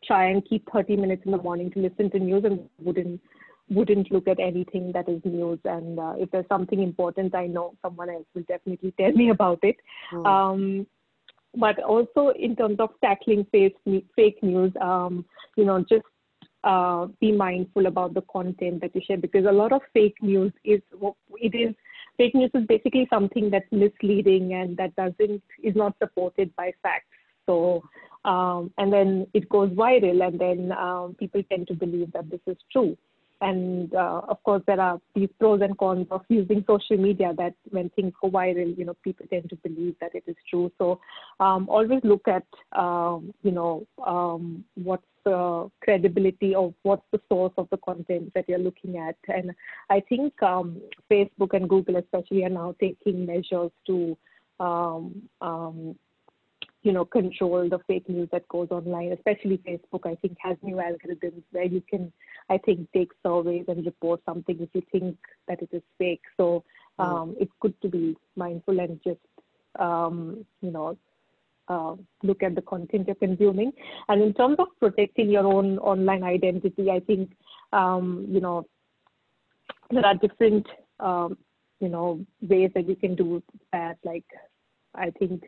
try 0.06 0.30
and 0.30 0.44
keep 0.48 0.68
30 0.72 0.96
minutes 0.96 1.22
in 1.24 1.32
the 1.32 1.38
morning 1.38 1.70
to 1.72 1.80
listen 1.80 2.10
to 2.10 2.18
news 2.18 2.44
and 2.44 2.68
wouldn't 2.78 3.20
wouldn't 3.70 4.10
look 4.12 4.28
at 4.28 4.38
anything 4.38 4.92
that 4.92 5.08
is 5.08 5.22
news 5.24 5.58
and 5.64 5.98
uh, 5.98 6.12
if 6.18 6.30
there's 6.30 6.44
something 6.48 6.82
important 6.82 7.34
i 7.34 7.46
know 7.46 7.74
someone 7.80 8.10
else 8.10 8.26
will 8.34 8.44
definitely 8.46 8.92
tell 9.00 9.12
me 9.12 9.30
about 9.36 9.58
it 9.62 9.76
mm. 10.12 10.26
um, 10.26 10.86
but 11.56 11.82
also 11.82 12.28
in 12.38 12.56
terms 12.56 12.76
of 12.78 12.90
tackling 13.02 13.46
fake, 13.52 13.76
fake 14.16 14.42
news, 14.42 14.72
um, 14.80 15.24
you 15.56 15.64
know, 15.64 15.84
just 15.88 16.04
uh, 16.64 17.06
be 17.20 17.30
mindful 17.30 17.86
about 17.86 18.14
the 18.14 18.22
content 18.22 18.80
that 18.80 18.94
you 18.94 19.00
share 19.06 19.18
because 19.18 19.44
a 19.44 19.52
lot 19.52 19.72
of 19.72 19.82
fake 19.92 20.16
news 20.22 20.52
is 20.64 20.80
it 21.36 21.54
is 21.54 21.74
fake 22.16 22.34
news 22.34 22.50
is 22.54 22.64
basically 22.66 23.06
something 23.12 23.50
that's 23.50 23.70
misleading 23.70 24.54
and 24.54 24.76
that 24.76 24.94
doesn't 24.96 25.42
is 25.62 25.76
not 25.76 25.94
supported 26.02 26.54
by 26.56 26.72
facts. 26.82 27.06
So 27.46 27.82
um, 28.24 28.72
and 28.78 28.90
then 28.90 29.26
it 29.34 29.48
goes 29.50 29.70
viral 29.70 30.26
and 30.26 30.38
then 30.40 30.72
um, 30.72 31.14
people 31.18 31.42
tend 31.50 31.68
to 31.68 31.74
believe 31.74 32.12
that 32.12 32.30
this 32.30 32.40
is 32.46 32.56
true. 32.72 32.96
And 33.40 33.94
uh, 33.94 34.22
of 34.28 34.42
course, 34.42 34.62
there 34.66 34.80
are 34.80 35.00
these 35.14 35.28
pros 35.38 35.60
and 35.60 35.76
cons 35.76 36.06
of 36.10 36.22
using 36.28 36.64
social 36.66 36.96
media 36.96 37.34
that 37.36 37.54
when 37.70 37.90
things 37.90 38.12
go 38.22 38.30
viral, 38.30 38.76
you 38.78 38.84
know, 38.84 38.96
people 39.02 39.26
tend 39.28 39.50
to 39.50 39.56
believe 39.56 39.96
that 40.00 40.14
it 40.14 40.24
is 40.26 40.36
true. 40.48 40.70
So 40.78 41.00
um, 41.40 41.68
always 41.68 42.00
look 42.04 42.26
at, 42.28 42.46
um, 42.72 43.34
you 43.42 43.50
know, 43.50 43.86
um, 44.06 44.64
what's 44.74 45.04
the 45.24 45.70
credibility 45.82 46.54
of 46.54 46.74
what's 46.82 47.04
the 47.10 47.20
source 47.28 47.52
of 47.58 47.68
the 47.70 47.78
content 47.78 48.32
that 48.34 48.48
you're 48.48 48.58
looking 48.58 48.98
at. 48.98 49.16
And 49.28 49.52
I 49.90 50.00
think 50.00 50.40
um, 50.42 50.80
Facebook 51.10 51.54
and 51.54 51.68
Google 51.68 51.96
especially 51.96 52.44
are 52.44 52.50
now 52.50 52.74
taking 52.80 53.26
measures 53.26 53.70
to 53.86 54.16
um, 54.60 55.22
um, 55.40 55.96
you 56.84 56.92
know, 56.92 57.04
control 57.04 57.68
the 57.68 57.80
fake 57.88 58.08
news 58.08 58.28
that 58.30 58.46
goes 58.48 58.68
online, 58.70 59.12
especially 59.12 59.58
Facebook, 59.58 60.06
I 60.06 60.14
think 60.16 60.36
has 60.40 60.56
new 60.62 60.76
algorithms 60.76 61.42
where 61.50 61.64
you 61.64 61.82
can, 61.88 62.12
I 62.48 62.58
think, 62.58 62.88
take 62.92 63.10
surveys 63.22 63.64
and 63.68 63.84
report 63.84 64.20
something 64.24 64.56
if 64.60 64.68
you 64.72 64.82
think 64.92 65.16
that 65.48 65.60
it 65.62 65.70
is 65.72 65.82
fake. 65.98 66.22
So 66.36 66.62
um, 66.98 67.08
mm. 67.08 67.34
it's 67.40 67.52
good 67.60 67.74
to 67.82 67.88
be 67.88 68.16
mindful 68.36 68.78
and 68.78 69.00
just, 69.02 69.18
um, 69.78 70.44
you 70.60 70.70
know, 70.70 70.96
uh, 71.68 71.96
look 72.22 72.42
at 72.42 72.54
the 72.54 72.62
content 72.62 73.08
you're 73.08 73.16
consuming. 73.16 73.72
And 74.08 74.22
in 74.22 74.34
terms 74.34 74.56
of 74.58 74.68
protecting 74.78 75.30
your 75.30 75.46
own 75.46 75.78
online 75.78 76.22
identity, 76.22 76.90
I 76.90 77.00
think, 77.00 77.32
um, 77.72 78.26
you 78.30 78.40
know, 78.40 78.66
there 79.90 80.04
are 80.04 80.14
different 80.14 80.66
um, 81.00 81.38
you 81.80 81.88
know, 81.88 82.24
ways 82.40 82.70
that 82.74 82.88
you 82.88 82.96
can 82.96 83.14
do 83.14 83.42
that. 83.72 83.98
Like, 84.04 84.24
I 84.94 85.10
think 85.10 85.44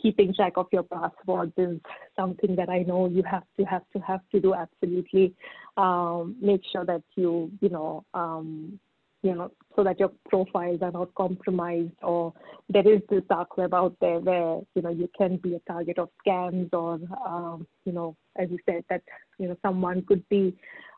keeping 0.00 0.34
track 0.34 0.54
of 0.56 0.66
your 0.72 0.82
passwords 0.82 1.52
is 1.56 1.78
something 2.16 2.56
that 2.56 2.68
I 2.68 2.82
know 2.82 3.08
you 3.08 3.22
have 3.30 3.44
to 3.58 3.64
have 3.64 3.82
to 3.94 4.00
have 4.00 4.20
to 4.32 4.40
do 4.40 4.54
absolutely. 4.54 5.34
Um, 5.76 6.36
make 6.40 6.62
sure 6.72 6.84
that 6.84 7.02
you 7.16 7.50
you 7.60 7.68
know 7.68 8.04
um, 8.14 8.78
you 9.22 9.34
know 9.34 9.50
so 9.76 9.84
that 9.84 10.00
your 10.00 10.10
profiles 10.28 10.80
are 10.82 10.90
not 10.90 11.14
compromised 11.14 11.92
or 12.02 12.32
there 12.68 12.88
is 12.88 13.00
this 13.10 13.22
dark 13.28 13.56
web 13.56 13.74
out 13.74 13.94
there 14.00 14.18
where 14.18 14.60
you 14.74 14.82
know 14.82 14.90
you 14.90 15.08
can 15.16 15.36
be 15.36 15.54
a 15.54 15.60
target 15.60 15.98
of 15.98 16.08
scams 16.26 16.70
or 16.72 16.98
um, 17.26 17.66
you 17.84 17.92
know 17.92 18.16
as 18.36 18.50
you 18.50 18.58
said 18.66 18.84
that 18.88 19.02
you 19.38 19.48
know 19.48 19.56
someone 19.62 20.02
could 20.02 20.26
be 20.28 20.56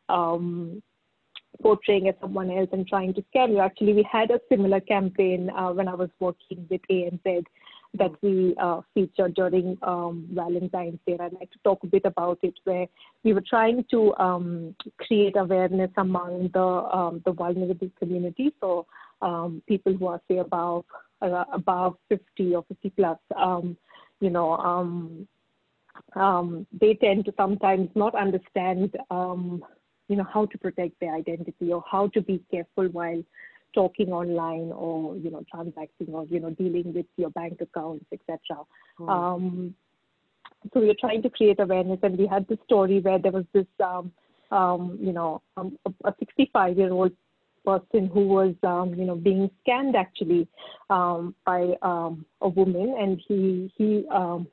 um, 0.08 0.82
portraying 1.60 2.08
as 2.08 2.14
someone 2.20 2.50
else 2.50 2.68
and 2.72 2.86
trying 2.86 3.12
to 3.14 3.22
scam 3.34 3.50
you. 3.50 3.60
Actually, 3.60 3.92
we 3.92 4.08
had 4.10 4.30
a 4.30 4.40
similar 4.48 4.80
campaign 4.80 5.50
uh, 5.50 5.70
when 5.70 5.88
I 5.88 5.94
was 5.94 6.08
working 6.18 6.66
with 6.70 6.80
ANZ 6.90 7.44
that 7.94 8.12
we 8.22 8.54
uh, 8.60 8.80
featured 8.94 9.34
during 9.34 9.76
um, 9.82 10.26
Valentine's 10.32 10.98
Day. 11.06 11.16
I'd 11.20 11.32
like 11.34 11.50
to 11.50 11.58
talk 11.62 11.80
a 11.82 11.86
bit 11.86 12.02
about 12.04 12.38
it, 12.42 12.54
where 12.64 12.86
we 13.22 13.34
were 13.34 13.44
trying 13.46 13.84
to 13.90 14.14
um, 14.16 14.74
create 14.98 15.36
awareness 15.36 15.90
among 15.96 16.50
the 16.54 16.60
um, 16.60 17.22
the 17.24 17.32
vulnerable 17.32 17.90
community. 17.98 18.54
So 18.60 18.86
um, 19.20 19.62
people 19.68 19.94
who 19.94 20.06
are 20.06 20.20
say 20.28 20.38
above 20.38 20.84
uh, 21.20 21.44
above 21.52 21.96
50 22.08 22.54
or 22.54 22.64
50 22.68 22.90
plus, 22.90 23.18
um, 23.36 23.76
you 24.20 24.30
know. 24.30 24.52
Um, 24.52 25.28
they 26.80 26.94
tend 26.94 27.26
to 27.26 27.34
sometimes 27.36 27.90
not 27.94 28.14
understand 28.14 28.96
you 30.08 30.16
know 30.16 30.26
how 30.32 30.46
to 30.46 30.58
protect 30.58 30.98
their 31.00 31.14
identity 31.14 31.72
or 31.72 31.82
how 31.90 32.08
to 32.08 32.20
be 32.20 32.42
careful 32.50 32.86
while 32.88 33.22
talking 33.74 34.12
online 34.12 34.72
or 34.72 35.16
you 35.16 35.30
know 35.30 35.44
transacting 35.50 36.08
or 36.08 36.24
you 36.26 36.40
know 36.40 36.50
dealing 36.50 36.92
with 36.92 37.06
your 37.16 37.30
bank 37.30 37.60
accounts 37.60 38.04
etc 38.12 38.38
mm. 39.00 39.08
um, 39.08 39.74
so 40.72 40.80
we 40.80 40.86
were 40.86 40.96
trying 41.00 41.22
to 41.22 41.30
create 41.30 41.58
awareness 41.60 41.98
and 42.02 42.16
we 42.18 42.26
had 42.26 42.46
this 42.48 42.58
story 42.64 43.00
where 43.00 43.18
there 43.18 43.32
was 43.32 43.44
this 43.52 43.66
um, 43.84 44.12
um, 44.50 44.98
you 45.00 45.12
know 45.12 45.42
um, 45.56 45.78
a 46.04 46.14
65 46.18 46.78
year 46.78 46.92
old 46.92 47.12
person 47.64 48.08
who 48.12 48.26
was 48.26 48.54
um, 48.62 48.94
you 48.94 49.04
know 49.04 49.16
being 49.16 49.50
scammed 49.66 49.94
actually 49.94 50.48
um, 50.90 51.34
by 51.46 51.74
um, 51.82 52.24
a 52.40 52.48
woman 52.48 52.94
and 52.98 53.20
he 53.26 53.72
he 53.76 54.04
um, 54.10 54.46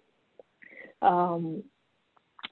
um, 1.01 1.63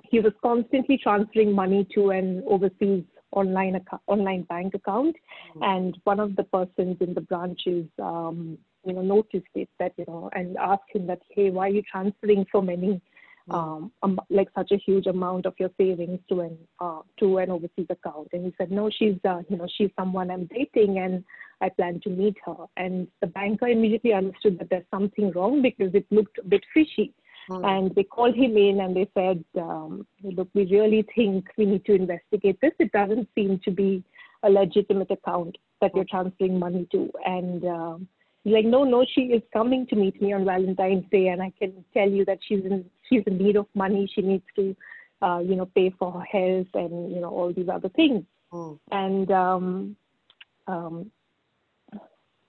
he 0.10 0.20
was 0.20 0.34
constantly 0.42 0.98
transferring 1.02 1.54
money 1.54 1.88
to 1.94 2.12
an 2.12 2.44
overseas 2.48 3.04
online 3.32 3.76
account, 3.76 4.02
online 4.08 4.44
bank 4.44 4.74
account, 4.74 5.16
mm-hmm. 5.50 5.64
and 5.64 5.98
one 6.04 6.20
of 6.20 6.36
the 6.36 6.44
persons 6.44 6.98
in 7.00 7.14
the 7.14 7.22
branches, 7.22 7.86
um, 8.02 8.58
you 8.86 8.94
know, 8.94 9.02
noticed 9.02 9.48
it 9.56 9.70
that 9.80 9.94
you 9.98 10.06
know, 10.08 10.30
and 10.34 10.58
asked 10.58 10.90
him 10.94 11.08
that, 11.08 11.22
hey, 11.30 11.50
why 11.50 11.68
are 11.68 11.72
you 11.72 11.82
transferring 11.92 12.46
so 12.52 12.62
many, 12.62 13.02
mm-hmm. 13.50 13.54
um, 13.54 13.92
um, 14.04 14.20
like 14.30 14.48
such 14.56 14.72
a 14.72 14.78
huge 14.78 15.08
amount 15.08 15.46
of 15.46 15.54
your 15.60 15.70
savings 15.78 16.20
to 16.30 16.42
an 16.42 16.58
uh, 16.80 17.02
to 17.20 17.38
an 17.40 17.52
overseas 17.52 17.88
account? 17.90 18.30
And 18.34 18.46
he 18.46 18.54
said, 18.58 18.72
no, 18.72 18.90
she's 18.90 19.18
uh, 19.28 19.42
you 19.50 19.58
know, 19.58 19.68
she's 19.78 19.90
someone 20.00 20.32
I'm 20.32 20.46
dating, 20.46 21.00
and 21.00 21.24
I 21.60 21.70
plan 21.70 22.00
to 22.04 22.10
meet 22.10 22.38
her. 22.46 22.66
And 22.78 23.08
the 23.22 23.28
banker 23.28 23.68
immediately 23.68 24.14
understood 24.14 24.60
that 24.60 24.70
there's 24.70 24.86
something 24.90 25.32
wrong 25.32 25.62
because 25.62 25.94
it 25.94 26.06
looked 26.12 26.38
a 26.38 26.44
bit 26.44 26.64
fishy. 26.74 27.14
Mm. 27.50 27.66
And 27.66 27.96
they 27.96 28.04
called 28.04 28.36
him 28.36 28.58
in 28.58 28.82
and 28.82 28.96
they 28.96 29.10
said, 29.14 29.44
um, 29.58 30.06
look, 30.24 30.50
we 30.54 30.66
really 30.66 31.06
think 31.16 31.48
we 31.58 31.66
need 31.66 31.86
to 31.86 31.94
investigate 31.94 32.60
this. 32.62 32.74
It 32.80 32.92
doesn't 32.92 33.30
seem 33.36 33.60
to 33.64 33.72
be 33.72 34.04
a 34.44 34.50
legitimate 34.50 35.12
account 35.12 35.58
that 35.82 35.92
you're 35.96 36.06
transferring 36.06 36.60
money 36.60 36.88
to. 36.92 37.12
And 37.26 37.66
um, 37.66 38.08
he's 38.44 38.54
like, 38.54 38.66
no, 38.66 38.84
no, 38.84 39.06
she 39.14 39.22
is 39.22 39.42
coming 39.54 39.88
to 39.88 39.96
meet 39.96 40.22
me 40.22 40.34
on 40.34 40.46
Valentine's 40.46 41.06
Day, 41.12 41.28
and 41.28 41.42
I 41.42 41.52
can 41.58 41.84
tell 41.94 42.10
you 42.10 42.26
that 42.26 42.40
she's 42.48 42.64
in 42.66 42.86
she's 43.10 43.24
in 43.28 43.38
need 43.38 43.56
of 43.56 43.68
money. 43.76 44.10
She 44.14 44.22
needs 44.22 44.44
to, 44.56 44.76
uh, 45.22 45.40
you 45.40 45.56
know, 45.56 45.66
pay 45.66 45.94
for 45.98 46.12
her 46.12 46.26
health 46.26 46.68
and 46.74 47.14
you 47.14 47.22
know 47.22 47.30
all 47.30 47.54
these 47.54 47.70
other 47.70 47.90
things. 47.90 48.24
Mm. 48.52 48.80
And 48.92 49.32
um, 49.32 49.96
um, 50.68 51.12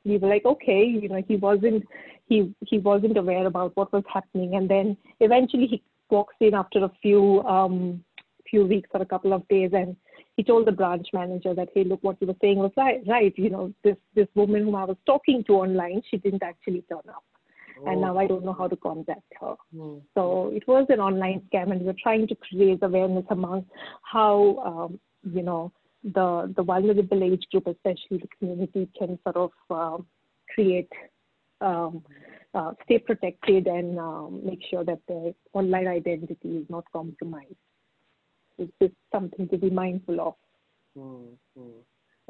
we 0.05 0.19
were 0.19 0.29
like, 0.29 0.45
okay, 0.45 0.85
you 0.85 1.09
know, 1.09 1.23
he 1.27 1.37
wasn't 1.37 1.85
he 2.29 2.55
he 2.67 2.79
wasn't 2.79 3.17
aware 3.17 3.47
about 3.47 3.77
what 3.77 3.93
was 3.93 4.05
happening, 4.13 4.55
and 4.55 4.69
then 4.69 4.97
eventually 5.21 5.67
he 5.67 5.83
walks 6.11 6.35
in 6.41 6.55
after 6.55 6.85
a 6.85 6.93
few 7.03 7.43
um, 7.43 8.05
few 8.49 8.67
weeks 8.67 8.91
or 8.95 9.03
a 9.03 9.07
couple 9.07 9.33
of 9.33 9.47
days, 9.49 9.71
and 9.73 9.97
he 10.37 10.45
told 10.45 10.67
the 10.67 10.73
branch 10.73 11.09
manager 11.13 11.53
that, 11.55 11.69
hey, 11.75 11.85
look, 11.85 12.03
what 12.03 12.17
you 12.21 12.27
were 12.27 12.37
saying 12.41 12.59
was 12.59 12.73
right. 12.77 13.03
Right, 13.07 13.35
you 13.37 13.51
know, 13.51 13.73
this 13.83 13.97
this 14.15 14.29
woman 14.35 14.65
whom 14.65 14.75
I 14.75 14.85
was 14.85 14.97
talking 15.07 15.45
to 15.45 15.55
online, 15.55 16.03
she 16.11 16.17
didn't 16.17 16.43
actually 16.43 16.83
turn 16.89 17.09
up. 17.09 17.25
Oh. 17.81 17.91
And 17.91 18.01
now 18.01 18.19
I 18.19 18.27
don't 18.27 18.45
know 18.45 18.53
how 18.53 18.69
to 18.69 18.77
contact 18.77 19.33
her. 19.41 19.55
Mm. 19.75 20.03
So 20.15 20.51
it 20.53 20.67
was 20.67 20.87
an 20.89 21.01
online 21.01 21.43
scam, 21.49 21.71
and 21.71 21.81
we 21.81 21.87
were 21.87 22.03
trying 22.03 22.27
to 22.29 22.35
create 22.37 22.83
awareness 22.83 23.25
among 23.31 23.67
how, 24.03 24.57
um, 24.65 25.01
you 25.33 25.43
know, 25.43 25.73
the 26.03 26.53
the 26.57 26.63
vulnerable 26.63 27.23
age 27.25 27.45
group, 27.51 27.67
especially 27.67 28.19
the 28.19 28.29
community, 28.39 28.89
can 28.99 29.19
sort 29.25 29.37
of 29.37 29.53
uh, 29.71 30.03
create 30.55 30.91
um, 31.61 32.03
uh, 32.55 32.73
stay 32.85 32.99
protected 32.99 33.67
and 33.67 33.99
um, 33.99 34.41
make 34.45 34.61
sure 34.71 34.85
that 34.85 35.01
their 35.09 35.33
online 35.53 35.87
identity 35.87 36.57
is 36.57 36.67
not 36.69 36.85
compromised. 36.93 37.55
It's 38.59 38.73
just 38.83 38.95
something 39.13 39.49
to 39.49 39.59
be 39.59 39.71
mindful 39.71 40.21
of. 40.21 40.35
Mm-hmm. 40.97 41.81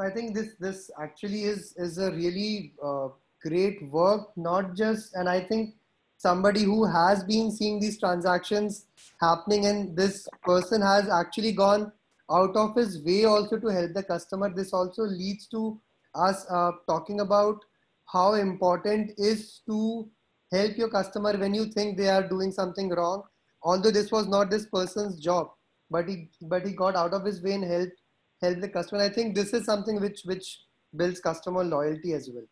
I 0.00 0.10
think 0.10 0.34
this 0.34 0.54
this 0.60 0.90
actually 1.00 1.42
is 1.42 1.74
is 1.76 1.98
a 1.98 2.12
really 2.12 2.72
uh, 2.84 3.08
great 3.42 3.82
work. 3.90 4.36
Not 4.36 4.76
just, 4.76 5.14
and 5.14 5.28
I 5.28 5.40
think 5.40 5.74
somebody 6.16 6.64
who 6.64 6.84
has 6.84 7.24
been 7.24 7.50
seeing 7.50 7.80
these 7.80 7.98
transactions 7.98 8.86
happening, 9.20 9.66
and 9.66 9.96
this 9.96 10.28
person 10.42 10.82
has 10.82 11.08
actually 11.08 11.52
gone 11.52 11.90
out 12.30 12.54
of 12.56 12.76
his 12.76 13.02
way 13.02 13.24
also 13.24 13.58
to 13.58 13.68
help 13.68 13.94
the 13.94 14.02
customer. 14.02 14.52
This 14.54 14.72
also 14.72 15.02
leads 15.02 15.46
to 15.48 15.80
us 16.14 16.46
uh, 16.50 16.72
talking 16.86 17.20
about 17.20 17.64
how 18.12 18.34
important 18.34 19.12
is 19.18 19.60
to 19.68 20.08
help 20.52 20.76
your 20.76 20.88
customer 20.88 21.36
when 21.36 21.54
you 21.54 21.66
think 21.66 21.96
they 21.96 22.08
are 22.08 22.26
doing 22.26 22.50
something 22.50 22.88
wrong. 22.90 23.22
Although 23.62 23.90
this 23.90 24.10
was 24.10 24.28
not 24.28 24.50
this 24.50 24.66
person's 24.66 25.18
job 25.20 25.48
but 25.90 26.08
he 26.08 26.28
but 26.42 26.66
he 26.66 26.72
got 26.72 26.96
out 26.96 27.12
of 27.12 27.24
his 27.24 27.42
way 27.42 27.52
and 27.52 27.64
helped 27.64 28.00
help 28.42 28.60
the 28.60 28.68
customer. 28.68 29.02
I 29.02 29.08
think 29.08 29.34
this 29.34 29.52
is 29.52 29.64
something 29.64 30.00
which 30.00 30.22
which 30.24 30.60
builds 30.96 31.20
customer 31.20 31.64
loyalty 31.64 32.12
as 32.12 32.30
well. 32.32 32.44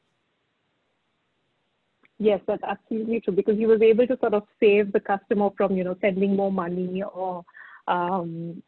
Yes 2.18 2.40
that's 2.46 2.62
absolutely 2.62 3.20
true 3.20 3.34
because 3.34 3.58
he 3.58 3.66
was 3.66 3.82
able 3.82 4.06
to 4.06 4.18
sort 4.18 4.34
of 4.34 4.44
save 4.58 4.92
the 4.92 5.00
customer 5.00 5.50
from 5.56 5.76
you 5.76 5.84
know 5.84 5.96
sending 6.00 6.34
more 6.34 6.52
money 6.52 7.02
or 7.02 7.44
um, 7.88 8.62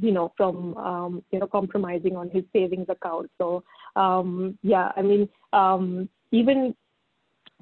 you 0.00 0.12
know 0.12 0.32
from 0.36 0.76
um, 0.76 1.22
you 1.32 1.38
know 1.38 1.46
compromising 1.46 2.16
on 2.16 2.30
his 2.30 2.44
savings 2.52 2.86
account. 2.88 3.30
So 3.38 3.64
um, 3.96 4.58
yeah 4.62 4.90
i 4.96 5.02
mean 5.02 5.28
um, 5.52 6.08
even 6.30 6.74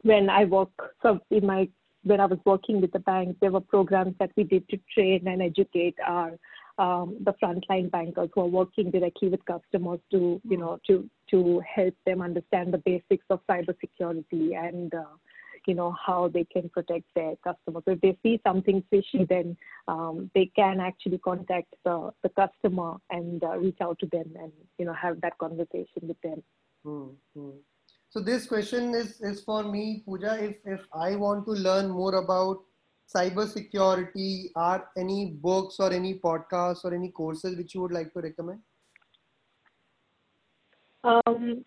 when 0.02 0.28
I 0.30 0.44
work, 0.44 0.70
so 1.02 1.20
in 1.30 1.46
my 1.46 1.68
when 2.04 2.20
I 2.20 2.26
was 2.26 2.38
working 2.44 2.80
with 2.80 2.90
the 2.92 2.98
bank, 2.98 3.36
there 3.40 3.52
were 3.52 3.60
programs 3.60 4.16
that 4.18 4.32
we 4.36 4.42
did 4.42 4.68
to 4.70 4.78
train 4.92 5.26
and 5.28 5.40
educate 5.40 5.94
our 6.04 6.32
um, 6.78 7.18
the 7.24 7.34
frontline 7.34 7.90
bankers 7.90 8.30
who 8.34 8.40
are 8.40 8.46
working 8.46 8.90
directly 8.90 9.28
with 9.28 9.44
customers 9.44 10.00
to 10.10 10.40
you 10.48 10.56
know 10.56 10.80
to 10.86 11.08
to 11.30 11.62
help 11.74 11.94
them 12.06 12.22
understand 12.22 12.72
the 12.72 12.78
basics 12.78 13.26
of 13.30 13.40
cybersecurity 13.48 14.56
and 14.56 14.94
uh, 14.94 15.04
you 15.66 15.74
know 15.74 15.94
how 16.04 16.28
they 16.28 16.44
can 16.44 16.68
protect 16.70 17.04
their 17.14 17.34
customers. 17.44 17.84
If 17.86 18.00
they 18.00 18.16
see 18.22 18.40
something 18.44 18.82
fishy, 18.90 19.24
then 19.28 19.56
um, 19.86 20.30
they 20.34 20.50
can 20.56 20.80
actually 20.80 21.18
contact 21.18 21.74
the, 21.84 22.10
the 22.22 22.30
customer 22.30 22.96
and 23.10 23.42
uh, 23.44 23.58
reach 23.58 23.78
out 23.80 23.98
to 24.00 24.06
them 24.06 24.32
and 24.40 24.52
you 24.78 24.86
know 24.86 24.94
have 24.94 25.20
that 25.20 25.38
conversation 25.38 26.02
with 26.02 26.20
them. 26.22 26.42
Mm-hmm. 26.86 27.50
So 28.12 28.20
this 28.20 28.44
question 28.46 28.94
is, 28.94 29.22
is 29.22 29.42
for 29.42 29.62
me, 29.62 30.02
Pooja. 30.04 30.36
If, 30.38 30.58
if 30.66 30.82
I 30.92 31.16
want 31.16 31.46
to 31.46 31.52
learn 31.52 31.88
more 31.88 32.16
about 32.16 32.58
cyber 33.12 33.48
security, 33.48 34.50
are 34.54 34.86
any 34.98 35.38
books 35.42 35.76
or 35.78 35.90
any 35.90 36.18
podcasts 36.18 36.84
or 36.84 36.92
any 36.92 37.08
courses 37.08 37.56
which 37.56 37.74
you 37.74 37.80
would 37.80 37.90
like 37.90 38.12
to 38.12 38.20
recommend? 38.20 38.60
Um, 41.04 41.64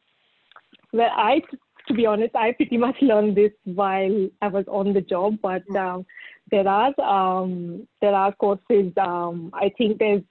well, 0.94 1.10
I, 1.16 1.42
to 1.88 1.94
be 1.96 2.06
honest, 2.06 2.36
I 2.36 2.52
pretty 2.52 2.78
much 2.78 2.98
learned 3.02 3.36
this 3.36 3.52
while 3.64 4.30
I 4.44 4.48
was 4.48 4.66
on 4.68 4.94
the 4.94 5.02
job, 5.02 5.40
but 5.42 5.64
hmm. 5.68 5.78
um, 5.78 6.06
there 6.52 6.68
are 6.68 6.94
um, 7.02 7.88
there 8.02 8.14
are 8.14 8.32
courses. 8.34 8.94
Um, 8.98 9.50
I 9.52 9.72
think 9.80 9.98
there's 9.98 10.22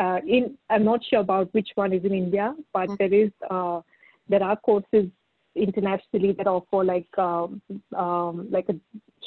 uh, 0.00 0.20
in. 0.26 0.56
I'm 0.70 0.86
not 0.86 1.04
sure 1.04 1.20
about 1.20 1.52
which 1.52 1.68
one 1.74 1.92
is 1.92 2.04
in 2.04 2.14
India, 2.14 2.54
but 2.72 2.88
mm-hmm. 2.88 2.94
there 2.98 3.12
is 3.12 3.30
uh, 3.50 3.82
there 4.30 4.42
are 4.42 4.56
courses 4.56 5.10
internationally 5.58 6.32
that 6.32 6.46
offer 6.46 6.84
like 6.84 7.18
um, 7.18 7.60
um, 7.96 8.48
like 8.50 8.68
a 8.68 8.74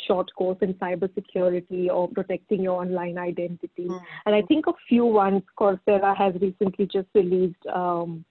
short 0.08 0.30
course 0.36 0.58
in 0.62 0.74
cybersecurity 0.76 1.90
or 1.90 2.08
protecting 2.08 2.64
your 2.64 2.82
online 2.82 3.18
identity. 3.18 3.86
Mm-hmm. 3.86 4.06
And 4.26 4.36
I 4.36 4.42
think 4.44 4.68
a 4.68 4.74
few 4.88 5.06
ones 5.06 5.44
Coursera 5.60 6.16
has 6.18 6.34
recently 6.42 6.86
just 6.86 7.08
released 7.14 7.66
um, 7.68 8.26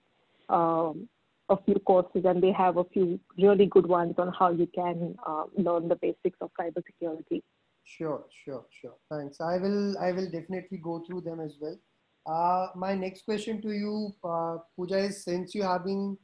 um, 0.48 1.08
a 1.48 1.56
few 1.64 1.78
courses 1.80 2.22
and 2.24 2.42
they 2.42 2.52
have 2.52 2.76
a 2.76 2.84
few 2.84 3.20
really 3.36 3.66
good 3.66 3.86
ones 3.86 4.14
on 4.18 4.32
how 4.38 4.50
you 4.50 4.68
can 4.74 5.16
uh, 5.26 5.44
learn 5.56 5.88
the 5.88 5.96
basics 5.96 6.38
of 6.40 6.50
cybersecurity. 6.58 7.42
Sure, 7.84 8.24
sure, 8.44 8.64
sure. 8.80 8.94
Thanks. 9.10 9.40
I 9.40 9.58
will, 9.58 9.98
I 9.98 10.12
will 10.12 10.30
definitely 10.30 10.78
go 10.78 11.02
through 11.06 11.22
them 11.22 11.40
as 11.40 11.56
well. 11.60 11.76
Uh, 12.26 12.68
my 12.76 12.94
next 12.94 13.24
question 13.24 13.60
to 13.62 13.72
you, 13.72 14.14
uh, 14.22 14.58
Pooja, 14.76 14.98
is 14.98 15.24
since 15.24 15.54
you 15.54 15.62
have 15.62 15.84
been 15.84 16.16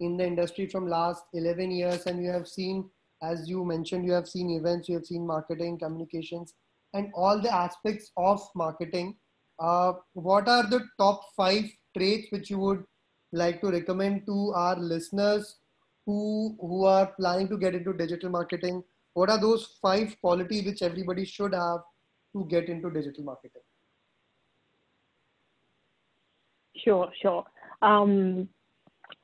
in 0.00 0.16
the 0.16 0.26
industry 0.26 0.66
from 0.66 0.88
last 0.88 1.22
11 1.34 1.70
years 1.70 2.06
and 2.06 2.22
you 2.22 2.30
have 2.30 2.46
seen, 2.46 2.88
as 3.22 3.48
you 3.48 3.64
mentioned, 3.64 4.04
you 4.04 4.12
have 4.12 4.28
seen 4.28 4.50
events, 4.50 4.88
you 4.88 4.94
have 4.94 5.06
seen 5.06 5.26
marketing, 5.26 5.78
communications, 5.78 6.54
and 6.94 7.10
all 7.14 7.40
the 7.40 7.52
aspects 7.52 8.10
of 8.16 8.40
marketing. 8.54 9.16
Uh, 9.58 9.92
what 10.12 10.48
are 10.48 10.68
the 10.68 10.84
top 10.98 11.22
five 11.36 11.64
traits 11.96 12.28
which 12.30 12.48
you 12.50 12.58
would 12.58 12.84
like 13.32 13.60
to 13.60 13.70
recommend 13.70 14.24
to 14.26 14.52
our 14.54 14.76
listeners 14.76 15.56
who, 16.06 16.56
who 16.60 16.84
are 16.84 17.12
planning 17.18 17.48
to 17.48 17.58
get 17.58 17.74
into 17.74 17.92
digital 17.92 18.30
marketing? 18.30 18.82
What 19.14 19.30
are 19.30 19.40
those 19.40 19.78
five 19.82 20.16
qualities 20.20 20.64
which 20.64 20.82
everybody 20.82 21.24
should 21.24 21.52
have 21.52 21.80
to 22.36 22.46
get 22.48 22.68
into 22.68 22.90
digital 22.90 23.24
marketing? 23.24 23.62
Sure, 26.76 27.10
sure. 27.20 27.44
Um, 27.82 28.48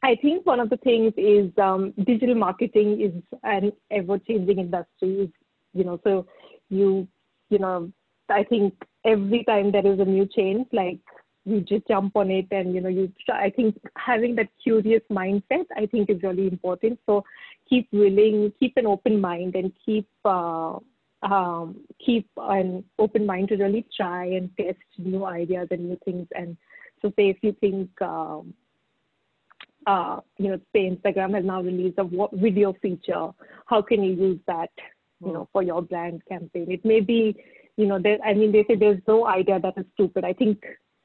I 0.05 0.17
think 0.17 0.45
one 0.45 0.61
of 0.61 0.69
the 0.69 0.77
things 0.77 1.15
is 1.17 1.51
um, 1.57 1.95
digital 2.05 2.35
marketing 2.35 3.01
is 3.01 3.39
an 3.43 3.73
ever-changing 3.91 4.59
industry. 4.59 5.33
You 5.73 5.85
know, 5.85 5.99
so 6.05 6.27
you, 6.69 7.09
you 7.49 7.59
know, 7.59 7.91
I 8.29 8.45
think 8.45 8.75
every 9.07 9.45
time 9.45 9.73
there 9.73 9.87
is 9.87 9.99
a 9.99 10.05
new 10.05 10.27
change, 10.27 10.67
like 10.75 10.99
you 11.47 11.63
just 11.63 11.89
jump 11.89 12.17
on 12.17 12.31
it 12.31 12.49
and 12.51 12.75
you 12.75 12.83
know 12.83 12.91
you. 12.91 13.11
I 13.33 13.49
think 13.49 13.79
having 13.97 14.35
that 14.37 14.49
curious 14.63 15.01
mindset, 15.11 15.65
I 15.75 15.87
think, 15.87 16.11
is 16.11 16.23
really 16.23 16.49
important. 16.49 17.01
So 17.07 17.25
keep 17.67 17.89
willing, 17.91 18.53
keep 18.61 18.77
an 18.77 18.87
open 18.87 19.21
mind, 19.21 19.57
and 19.57 19.73
keep. 19.85 20.09
Uh, 20.25 20.79
um, 21.23 21.77
keep 22.05 22.29
an 22.37 22.85
open 22.99 23.25
mind 23.25 23.49
to 23.49 23.57
really 23.57 23.87
try 23.97 24.27
and 24.27 24.51
test 24.61 24.77
new 24.99 25.25
ideas 25.25 25.69
and 25.71 25.89
new 25.89 25.99
things 26.05 26.29
and 26.37 26.55
so 27.05 27.13
say 27.17 27.29
if 27.29 27.37
you 27.43 27.55
think, 27.61 27.91
um, 28.01 28.55
uh, 29.87 30.21
you 30.39 30.49
know, 30.51 30.61
say 30.73 30.91
Instagram 30.91 31.35
has 31.35 31.45
now 31.45 31.63
released 31.63 31.99
a 31.99 32.09
video 32.33 32.75
feature, 32.81 33.31
how 33.67 33.83
can 33.83 34.03
you 34.03 34.13
use 34.13 34.41
that, 34.47 34.71
you 35.25 35.33
know, 35.33 35.49
for 35.53 35.63
your 35.63 35.83
brand 35.83 36.23
campaign? 36.29 36.71
It 36.71 36.85
may 36.85 37.01
be, 37.01 37.37
you 37.77 37.87
know, 37.87 37.99
there, 37.99 38.19
I 38.25 38.35
mean, 38.35 38.53
they 38.53 38.65
say 38.65 38.77
there's 38.77 39.01
no 39.07 39.27
idea 39.27 39.61
that 39.61 39.77
is 39.77 39.87
stupid. 39.95 40.25
I 40.25 40.33
think 40.33 40.63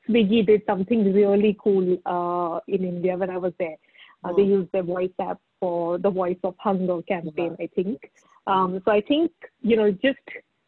Swiggy 0.07 0.45
did 0.45 0.61
something 0.65 1.13
really 1.13 1.57
cool 1.61 1.97
uh, 2.05 2.59
in 2.67 2.83
India 2.83 3.17
when 3.17 3.29
I 3.29 3.37
was 3.37 3.53
there. 3.59 3.77
Uh, 4.23 4.33
They 4.33 4.43
used 4.43 4.71
their 4.71 4.83
voice 4.83 5.11
app 5.19 5.39
for 5.59 5.97
the 5.97 6.09
Voice 6.09 6.37
of 6.43 6.55
Hunger 6.57 7.01
campaign, 7.03 7.55
I 7.59 7.69
think. 7.75 8.11
Um, 8.47 8.81
so 8.83 8.91
I 8.91 9.01
think, 9.01 9.31
you 9.61 9.75
know, 9.77 9.91
just 9.91 10.19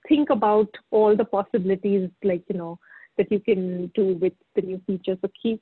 think 0.07 0.29
about 0.29 0.69
all 0.91 1.15
the 1.15 1.25
possibilities, 1.25 2.09
like, 2.23 2.43
you 2.49 2.57
know, 2.57 2.79
that 3.17 3.31
you 3.31 3.39
can 3.39 3.87
do 3.93 4.13
with 4.21 4.33
the 4.55 4.61
new 4.61 4.81
features. 4.87 5.17
So 5.21 5.29
keep 5.41 5.61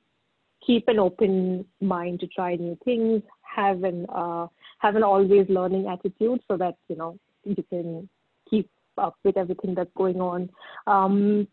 keep 0.65 0.87
an 0.87 0.99
open 0.99 1.65
mind 1.81 2.19
to 2.21 2.27
try 2.27 2.55
new 2.55 2.77
things. 2.83 3.21
Have 3.41 3.83
an 3.83 4.05
uh, 4.13 4.47
have 4.79 4.95
an 4.95 5.03
always 5.03 5.47
learning 5.49 5.87
attitude 5.87 6.41
so 6.47 6.57
that 6.57 6.75
you 6.87 6.95
know 6.95 7.17
you 7.43 7.63
can 7.69 8.09
keep 8.49 8.69
up 8.97 9.17
with 9.23 9.37
everything 9.37 9.75
that's 9.75 9.91
going 9.95 10.21
on. 10.21 10.49
Um, 10.87 11.47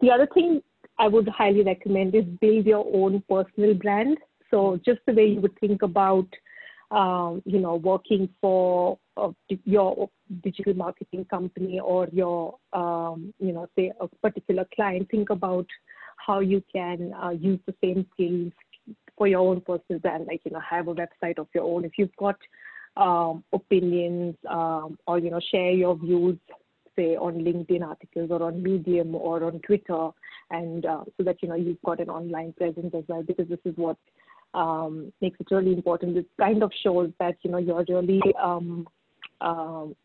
the 0.00 0.10
other 0.10 0.28
thing 0.32 0.62
I 0.98 1.08
would 1.08 1.28
highly 1.28 1.62
recommend 1.62 2.14
is 2.14 2.24
build 2.40 2.66
your 2.66 2.86
own 2.92 3.22
personal 3.28 3.74
brand. 3.74 4.18
So 4.50 4.80
just 4.84 5.00
the 5.06 5.12
way 5.12 5.26
you 5.26 5.40
would 5.40 5.58
think 5.58 5.82
about 5.82 6.26
um, 6.90 7.42
you 7.44 7.58
know, 7.58 7.74
working 7.76 8.28
for 8.40 8.98
uh, 9.16 9.30
your 9.64 10.08
digital 10.42 10.74
marketing 10.74 11.24
company 11.24 11.80
or 11.80 12.08
your, 12.12 12.56
um, 12.72 13.34
you 13.40 13.52
know, 13.52 13.66
say 13.76 13.92
a 14.00 14.08
particular 14.22 14.66
client, 14.74 15.08
think 15.10 15.30
about 15.30 15.66
how 16.26 16.40
you 16.40 16.62
can 16.72 17.12
uh, 17.22 17.30
use 17.30 17.60
the 17.66 17.74
same 17.82 18.06
skills 18.12 18.52
for 19.16 19.26
your 19.26 19.40
own 19.40 19.60
personal 19.60 20.00
brand, 20.00 20.26
like, 20.26 20.40
you 20.44 20.50
know, 20.50 20.60
have 20.60 20.88
a 20.88 20.94
website 20.94 21.38
of 21.38 21.48
your 21.54 21.64
own. 21.64 21.84
If 21.84 21.92
you've 21.98 22.16
got 22.16 22.36
um, 22.96 23.44
opinions 23.52 24.34
um, 24.48 24.98
or, 25.06 25.18
you 25.18 25.30
know, 25.30 25.40
share 25.50 25.70
your 25.70 25.96
views, 25.96 26.38
say 26.96 27.16
on 27.16 27.34
LinkedIn 27.34 27.82
articles 27.82 28.30
or 28.30 28.42
on 28.42 28.62
Medium 28.62 29.14
or 29.14 29.44
on 29.44 29.60
Twitter, 29.60 30.10
and 30.50 30.84
uh, 30.86 31.04
so 31.16 31.24
that, 31.24 31.36
you 31.42 31.48
know, 31.48 31.54
you've 31.54 31.82
got 31.82 32.00
an 32.00 32.08
online 32.08 32.52
presence 32.52 32.94
as 32.94 33.04
well, 33.08 33.22
because 33.22 33.48
this 33.48 33.58
is 33.64 33.74
what 33.76 33.96
um, 34.54 35.12
makes 35.20 35.38
it 35.40 35.48
really 35.50 35.72
important. 35.72 36.16
It 36.16 36.26
kind 36.38 36.62
of 36.62 36.70
shows 36.82 37.10
that 37.18 37.36
you 37.42 37.50
know 37.50 37.58
you're 37.58 37.84
really 37.84 38.20
um, 38.42 38.86
um, 39.40 39.96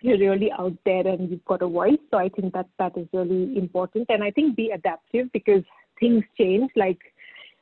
you're 0.00 0.18
really 0.18 0.50
out 0.52 0.76
there 0.84 1.06
and 1.06 1.30
you've 1.30 1.44
got 1.44 1.62
a 1.62 1.68
voice. 1.68 1.98
So 2.10 2.18
I 2.18 2.28
think 2.28 2.52
that 2.54 2.68
that 2.78 2.96
is 2.96 3.06
really 3.12 3.56
important. 3.56 4.06
And 4.08 4.22
I 4.22 4.30
think 4.30 4.56
be 4.56 4.70
adaptive 4.70 5.30
because 5.32 5.62
things 6.00 6.24
change. 6.36 6.70
Like 6.76 7.00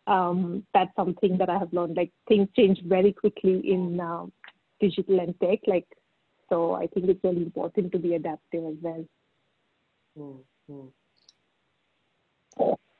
um, 0.06 0.64
that's 0.74 0.94
something 0.96 1.38
that 1.38 1.48
I 1.48 1.58
have 1.58 1.72
learned. 1.72 1.96
Like 1.96 2.12
things 2.28 2.48
change 2.56 2.80
very 2.84 3.12
quickly 3.12 3.60
in 3.70 4.00
uh, 4.00 4.26
digital 4.80 5.20
and 5.20 5.38
tech. 5.40 5.60
Like 5.66 5.86
so, 6.48 6.74
I 6.74 6.86
think 6.86 7.08
it's 7.08 7.24
really 7.24 7.42
important 7.42 7.92
to 7.92 7.98
be 7.98 8.14
adaptive 8.14 8.64
as 8.64 8.76
well. 8.80 9.04
Mm-hmm. 10.18 10.86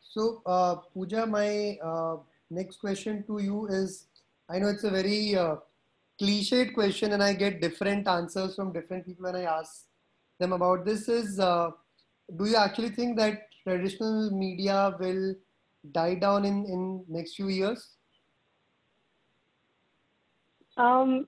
So, 0.01 0.43
uh, 0.47 0.77
Pooja, 0.93 1.27
my 1.27 1.79
uh, 1.83 2.17
next 2.51 2.81
question 2.81 3.23
to 3.27 3.39
you 3.39 3.67
is 3.67 4.07
I 4.49 4.59
know 4.59 4.69
it's 4.69 4.85
a 4.85 4.91
very 4.91 5.37
uh, 5.37 5.57
cliched 6.21 6.75
question 6.75 7.13
and 7.13 7.23
I 7.23 7.33
get 7.33 7.61
different 7.61 8.09
answers 8.09 8.55
from 8.55 8.73
different 8.73 9.07
people 9.07 9.25
when 9.25 9.37
I 9.37 9.43
ask 9.43 9.85
them 10.39 10.53
about 10.53 10.85
this 10.85 11.09
is 11.09 11.39
uh, 11.39 11.71
do 12.37 12.47
you 12.47 12.57
actually 12.57 12.91
think 12.91 13.17
that 13.19 13.43
traditional 13.67 14.31
media 14.31 14.95
will 14.99 15.35
die 15.93 16.15
down 16.15 16.45
in, 16.45 16.65
in 16.67 17.05
next 17.09 17.35
few 17.35 17.49
years? 17.49 17.97
Um, 20.77 21.27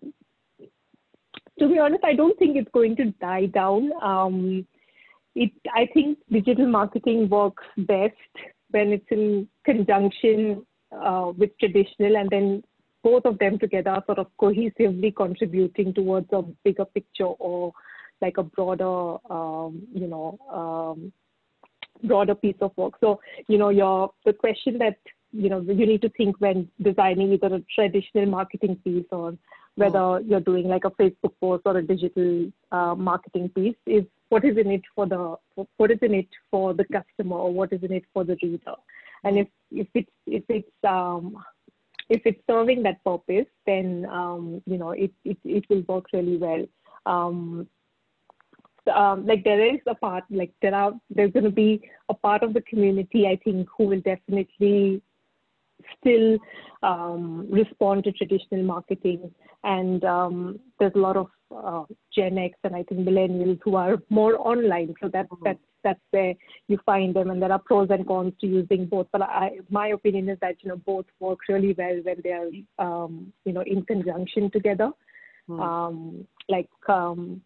to 1.58 1.68
be 1.68 1.78
honest, 1.78 2.04
I 2.04 2.14
don't 2.14 2.38
think 2.38 2.56
it's 2.56 2.70
going 2.72 2.96
to 2.96 3.06
die 3.20 3.46
down. 3.46 3.90
Um, 4.02 4.66
it, 5.34 5.52
I 5.74 5.88
think 5.94 6.18
digital 6.30 6.66
marketing 6.66 7.28
works 7.28 7.64
best 7.76 8.14
when 8.70 8.92
it's 8.92 9.06
in 9.10 9.48
conjunction 9.64 10.66
uh, 10.92 11.32
with 11.36 11.50
traditional 11.58 12.16
and 12.16 12.28
then 12.30 12.62
both 13.08 13.24
of 13.24 13.38
them 13.38 13.58
together 13.58 13.90
are 13.90 14.04
sort 14.04 14.18
of 14.18 14.26
cohesively 14.38 15.14
contributing 15.14 15.94
towards 15.94 16.28
a 16.32 16.42
bigger 16.64 16.84
picture 16.84 17.32
or 17.48 17.72
like 18.20 18.36
a 18.36 18.42
broader, 18.42 19.16
um, 19.32 19.82
you 19.94 20.06
know, 20.06 20.38
um, 20.60 21.12
broader 22.04 22.34
piece 22.34 22.60
of 22.60 22.72
work. 22.76 22.94
So, 23.00 23.20
you 23.48 23.56
know, 23.56 23.70
your 23.70 24.12
the 24.26 24.34
question 24.34 24.76
that 24.78 24.98
you 25.32 25.48
know 25.48 25.60
you 25.60 25.86
need 25.86 26.02
to 26.02 26.10
think 26.10 26.36
when 26.38 26.68
designing 26.82 27.32
either 27.32 27.54
a 27.54 27.62
traditional 27.74 28.26
marketing 28.26 28.76
piece 28.84 29.06
or 29.10 29.36
whether 29.76 29.98
oh. 29.98 30.18
you're 30.18 30.40
doing 30.40 30.68
like 30.68 30.84
a 30.84 30.90
Facebook 30.90 31.34
post 31.40 31.62
or 31.64 31.78
a 31.78 31.86
digital 31.86 32.50
uh, 32.72 32.94
marketing 32.94 33.48
piece 33.50 33.76
is 33.86 34.04
what 34.28 34.44
is 34.44 34.56
in 34.56 34.70
it 34.70 34.82
for 34.94 35.06
the 35.06 35.36
what 35.76 35.90
is 35.90 35.98
in 36.02 36.14
it 36.14 36.28
for 36.50 36.74
the 36.74 36.84
customer 36.84 37.36
or 37.36 37.52
what 37.52 37.72
is 37.72 37.82
in 37.82 37.92
it 37.92 38.04
for 38.12 38.24
the 38.24 38.36
reader 38.42 38.76
and 39.24 39.38
if 39.38 39.48
if 39.70 39.86
it's 39.94 40.10
if 40.26 40.44
it's 40.48 40.88
um, 40.96 41.36
if 42.08 42.22
it's 42.24 42.40
serving 42.48 42.82
that 42.84 43.02
purpose, 43.04 43.46
then 43.66 44.06
um, 44.10 44.62
you 44.66 44.78
know 44.78 44.90
it, 44.90 45.12
it 45.24 45.38
it 45.44 45.64
will 45.68 45.82
work 45.88 46.06
really 46.12 46.36
well. 46.36 46.64
Um, 47.06 47.68
um, 48.94 49.26
like 49.26 49.44
there 49.44 49.74
is 49.74 49.80
a 49.86 49.94
part 49.94 50.24
like 50.30 50.52
there 50.62 50.74
are 50.74 50.92
there's 51.10 51.32
going 51.32 51.44
to 51.44 51.50
be 51.50 51.82
a 52.08 52.14
part 52.14 52.42
of 52.42 52.54
the 52.54 52.62
community 52.62 53.26
I 53.26 53.36
think 53.44 53.68
who 53.76 53.84
will 53.84 54.00
definitely 54.00 55.02
still 55.98 56.38
um, 56.82 57.46
respond 57.50 58.04
to 58.04 58.12
traditional 58.12 58.62
marketing. 58.62 59.32
And 59.64 60.04
um, 60.04 60.60
there's 60.78 60.92
a 60.94 60.98
lot 60.98 61.16
of 61.16 61.28
uh, 61.54 61.84
Gen 62.14 62.38
X 62.38 62.56
and 62.64 62.76
I 62.76 62.82
think 62.82 63.00
millennials 63.00 63.58
who 63.64 63.76
are 63.76 63.96
more 64.10 64.38
online. 64.38 64.94
So 65.00 65.08
that 65.08 65.28
mm-hmm. 65.30 65.44
that's 65.44 65.58
that's 65.84 66.00
where 66.10 66.34
you 66.66 66.78
find 66.84 67.14
them. 67.14 67.30
And 67.30 67.40
there 67.40 67.52
are 67.52 67.58
pros 67.58 67.88
and 67.90 68.06
cons 68.06 68.34
to 68.40 68.46
using 68.46 68.86
both. 68.86 69.06
But 69.12 69.22
I, 69.22 69.58
my 69.70 69.88
opinion 69.88 70.28
is 70.28 70.38
that 70.40 70.56
you 70.62 70.68
know 70.68 70.76
both 70.76 71.06
work 71.20 71.38
really 71.48 71.74
well 71.76 72.00
when 72.02 72.16
they 72.22 72.32
are 72.32 72.48
um, 72.78 73.32
you 73.44 73.52
know 73.52 73.62
in 73.66 73.84
conjunction 73.84 74.50
together. 74.50 74.90
Hmm. 75.48 75.60
um, 75.60 76.26
like 76.48 76.68
um, 76.88 77.40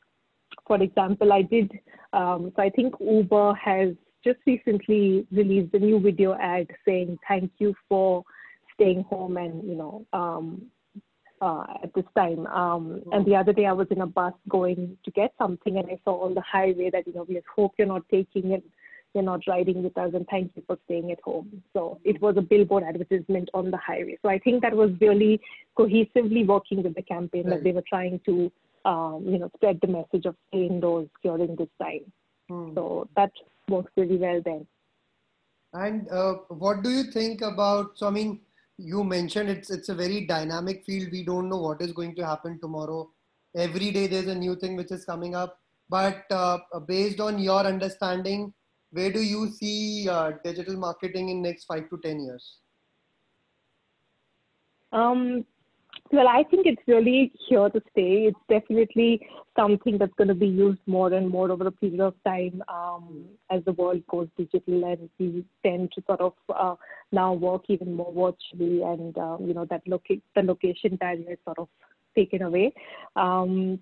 for 0.67 0.83
example 0.83 1.33
I 1.33 1.43
did 1.43 1.71
um, 2.13 2.53
so 2.55 2.63
I 2.63 2.69
think 2.71 2.95
Uber 3.01 3.55
has 3.55 3.95
just 4.25 4.39
recently 4.47 5.27
released 5.33 5.75
a 5.75 5.79
new 5.79 5.99
video 5.99 6.35
ad 6.35 6.69
saying 6.85 7.19
thank 7.29 7.51
you 7.59 7.75
for 7.89 8.25
staying 8.75 9.05
home 9.05 9.37
and 9.37 9.63
you 9.69 9.75
know 9.75 10.07
um, 10.13 10.71
uh, 11.43 11.65
at 11.83 11.93
this 11.95 12.05
time. 12.17 12.47
Um, 12.47 13.03
and 13.13 13.27
the 13.27 13.35
other 13.35 13.53
day 13.53 13.67
I 13.67 13.73
was 13.73 13.89
in 13.91 14.01
a 14.01 14.07
bus 14.07 14.33
going 14.49 14.97
to 15.05 15.11
get 15.11 15.35
something 15.39 15.77
and 15.77 15.91
I 15.91 15.99
saw 16.05 16.25
on 16.25 16.35
the 16.35 16.41
highway 16.41 16.89
that, 16.93 17.07
you 17.07 17.13
know, 17.13 17.27
we 17.29 17.41
hope 17.55 17.73
you're 17.77 17.89
not 17.89 18.09
taking 18.09 18.53
it, 18.53 18.63
you're 19.13 19.25
not 19.25 19.41
riding 19.49 19.83
with 19.83 19.99
us 19.99 20.13
and 20.15 20.25
thank 20.31 20.53
you 20.55 20.63
for 20.69 20.79
staying 20.85 21.11
at 21.11 21.21
home. 21.21 21.63
So 21.73 21.99
it 22.05 22.23
was 22.23 22.37
a 22.39 22.43
billboard 22.43 22.85
advertisement 22.85 23.51
on 23.55 23.73
the 23.73 23.77
highway. 23.77 24.19
So 24.23 24.29
I 24.29 24.39
think 24.39 24.63
that 24.63 24.75
was 24.75 24.91
really 25.01 25.41
cohesively 25.77 26.47
working 26.47 26.83
with 26.85 26.95
the 26.95 27.03
campaign 27.03 27.45
right. 27.47 27.57
that 27.57 27.65
they 27.65 27.73
were 27.73 27.85
trying 27.89 28.21
to, 28.27 28.53
um, 28.85 29.25
you 29.27 29.39
know, 29.39 29.51
spread 29.57 29.81
the 29.83 29.89
message 29.89 30.27
of 30.27 30.37
stay 30.49 30.67
indoors 30.67 31.09
during 31.25 31.57
this 31.57 31.69
time. 31.81 32.13
Hmm. 32.49 32.73
So 32.75 33.09
that 33.17 33.33
works 33.69 33.93
really 33.97 34.17
well 34.17 34.41
then. 34.45 34.67
And 35.75 36.09
uh, 36.11 36.35
what 36.49 36.83
do 36.83 36.91
you 36.91 37.05
think 37.05 37.41
about? 37.41 37.97
So 37.97 38.07
I 38.07 38.11
mean, 38.11 38.41
you 38.79 39.05
mentioned 39.05 39.49
it's 39.49 39.71
it's 39.71 39.89
a 39.89 39.95
very 39.95 40.27
dynamic 40.27 40.85
field. 40.85 41.11
We 41.13 41.25
don't 41.25 41.49
know 41.49 41.59
what 41.59 41.81
is 41.81 41.93
going 41.93 42.15
to 42.17 42.27
happen 42.27 42.59
tomorrow. 42.61 43.11
Every 43.57 43.91
day 43.91 44.07
there's 44.07 44.29
a 44.29 44.35
new 44.35 44.57
thing 44.57 44.77
which 44.77 44.91
is 44.91 45.05
coming 45.05 45.35
up. 45.35 45.59
But 45.89 46.25
uh, 46.31 46.59
based 46.87 47.21
on 47.21 47.39
your 47.39 47.61
understanding, 47.61 48.53
where 48.91 49.13
do 49.13 49.21
you 49.21 49.51
see 49.51 50.09
uh, 50.09 50.33
digital 50.45 50.77
marketing 50.77 51.29
in 51.29 51.43
next 51.43 51.65
five 51.65 51.89
to 51.91 51.99
ten 52.03 52.21
years? 52.21 52.59
Um, 54.93 55.47
well, 56.13 56.29
I 56.29 56.45
think 56.45 56.67
it's 56.67 56.83
really 56.87 57.33
here 57.49 57.71
to 57.71 57.81
stay. 57.93 58.29
It's 58.29 58.39
definitely 58.49 59.27
something 59.57 59.97
that's 59.97 60.13
going 60.19 60.29
to 60.29 60.35
be 60.35 60.47
used 60.47 60.81
more 60.87 61.13
and 61.13 61.29
more 61.29 61.51
over 61.51 61.67
a 61.67 61.71
period 61.71 62.01
of 62.01 62.15
time 62.25 62.63
um, 62.69 63.25
as 63.51 63.65
the 63.65 63.73
world 63.73 64.03
goes 64.09 64.29
digital 64.37 64.85
and 64.85 65.09
we 65.19 65.45
tend 65.63 65.91
to 65.93 66.03
sort 66.07 66.21
of 66.21 66.35
uh, 66.55 66.75
now 67.13 67.33
work 67.33 67.63
even 67.69 67.95
more 67.95 68.13
virtually 68.13 68.83
and, 68.83 69.17
um, 69.17 69.39
you 69.47 69.55
know, 69.55 69.65
that 69.71 69.83
loca- 69.87 70.21
the 70.37 70.43
location 70.43 70.97
barrier 70.97 71.33
is 71.33 71.39
sort 71.45 71.59
of 71.59 71.69
taken 72.15 72.43
away. 72.43 72.75
Um, 73.17 73.79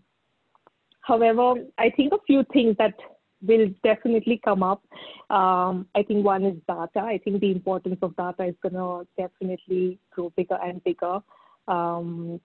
however, 1.01 1.55
I 1.79 1.91
think 1.91 2.13
a 2.13 2.19
few 2.27 2.45
things 2.53 2.77
that 2.79 2.95
will 3.43 3.69
definitely 3.83 4.41
come 4.45 4.63
up. 4.63 4.83
Um, 5.31 5.87
I 5.97 6.03
think 6.05 6.25
one 6.25 6.45
is 6.45 6.57
data. 6.69 7.01
I 7.01 7.19
think 7.25 7.41
the 7.41 7.51
importance 7.51 7.99
of 8.03 8.15
data 8.17 8.45
is 8.45 8.55
going 8.63 8.75
to 8.75 9.07
definitely 9.17 9.99
grow 10.13 10.31
bigger 10.37 10.59
and 10.63 10.83
bigger 10.85 11.21
um, 11.69 12.41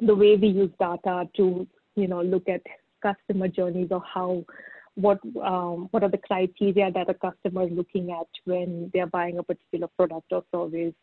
the 0.00 0.14
way 0.14 0.36
we 0.36 0.48
use 0.48 0.70
data 0.78 1.28
to 1.36 1.66
you 1.96 2.08
know 2.08 2.22
look 2.22 2.48
at 2.48 2.62
customer 3.02 3.48
journeys 3.48 3.88
or 3.90 4.02
how 4.02 4.44
what 4.94 5.18
um, 5.42 5.88
what 5.90 6.02
are 6.02 6.10
the 6.10 6.18
criteria 6.18 6.90
that 6.90 7.10
a 7.10 7.14
customer 7.14 7.64
is 7.66 7.72
looking 7.72 8.10
at 8.10 8.28
when 8.44 8.90
they're 8.92 9.06
buying 9.06 9.38
a 9.38 9.42
particular 9.42 9.88
product 9.96 10.26
or 10.32 10.44
service. 10.52 10.94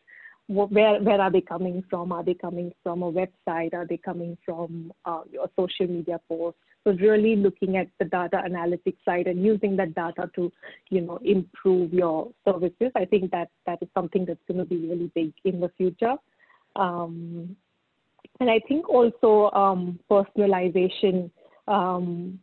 Where 0.46 1.00
where 1.02 1.20
are 1.20 1.30
they 1.30 1.42
coming 1.42 1.84
from? 1.90 2.10
Are 2.12 2.24
they 2.24 2.34
coming 2.34 2.72
from 2.82 3.02
a 3.02 3.12
website? 3.12 3.74
Are 3.74 3.86
they 3.86 3.98
coming 3.98 4.38
from 4.44 4.92
uh, 5.04 5.22
a 5.42 5.48
social 5.56 5.86
media 5.86 6.20
post 6.28 6.56
so 6.88 6.94
really 6.94 7.36
looking 7.36 7.76
at 7.76 7.88
the 7.98 8.06
data 8.06 8.42
analytics 8.48 8.96
side 9.04 9.26
and 9.26 9.44
using 9.44 9.76
that 9.76 9.94
data 9.94 10.30
to 10.36 10.50
you 10.90 11.02
know 11.02 11.18
improve 11.22 11.92
your 11.92 12.30
services. 12.46 12.90
I 12.94 13.04
think 13.04 13.30
that 13.32 13.50
that 13.66 13.82
is 13.82 13.88
something 13.94 14.24
that's 14.24 14.40
going 14.48 14.58
to 14.58 14.64
be 14.64 14.88
really 14.88 15.10
big 15.14 15.32
in 15.44 15.60
the 15.60 15.70
future 15.76 16.14
um, 16.78 17.56
and 18.40 18.50
I 18.50 18.60
think 18.68 18.88
also 18.88 19.50
um, 19.50 19.98
personalization 20.10 21.30
um, 21.66 22.38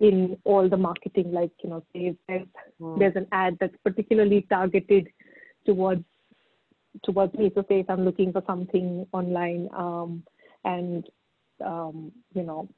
in 0.00 0.38
all 0.44 0.68
the 0.68 0.76
marketing, 0.76 1.32
like, 1.32 1.50
you 1.62 1.70
know, 1.70 1.82
say 1.92 2.16
there's, 2.28 2.46
mm. 2.80 2.98
there's 2.98 3.16
an 3.16 3.26
ad 3.32 3.56
that's 3.60 3.74
particularly 3.84 4.46
targeted 4.48 5.08
towards 5.66 6.04
towards 7.04 7.34
me. 7.34 7.50
So 7.54 7.64
say 7.68 7.80
if 7.80 7.90
I'm 7.90 8.04
looking 8.04 8.32
for 8.32 8.42
something 8.46 9.06
online 9.12 9.68
um, 9.76 10.22
and, 10.64 11.04
um, 11.64 12.12
you 12.34 12.42
know, 12.42 12.68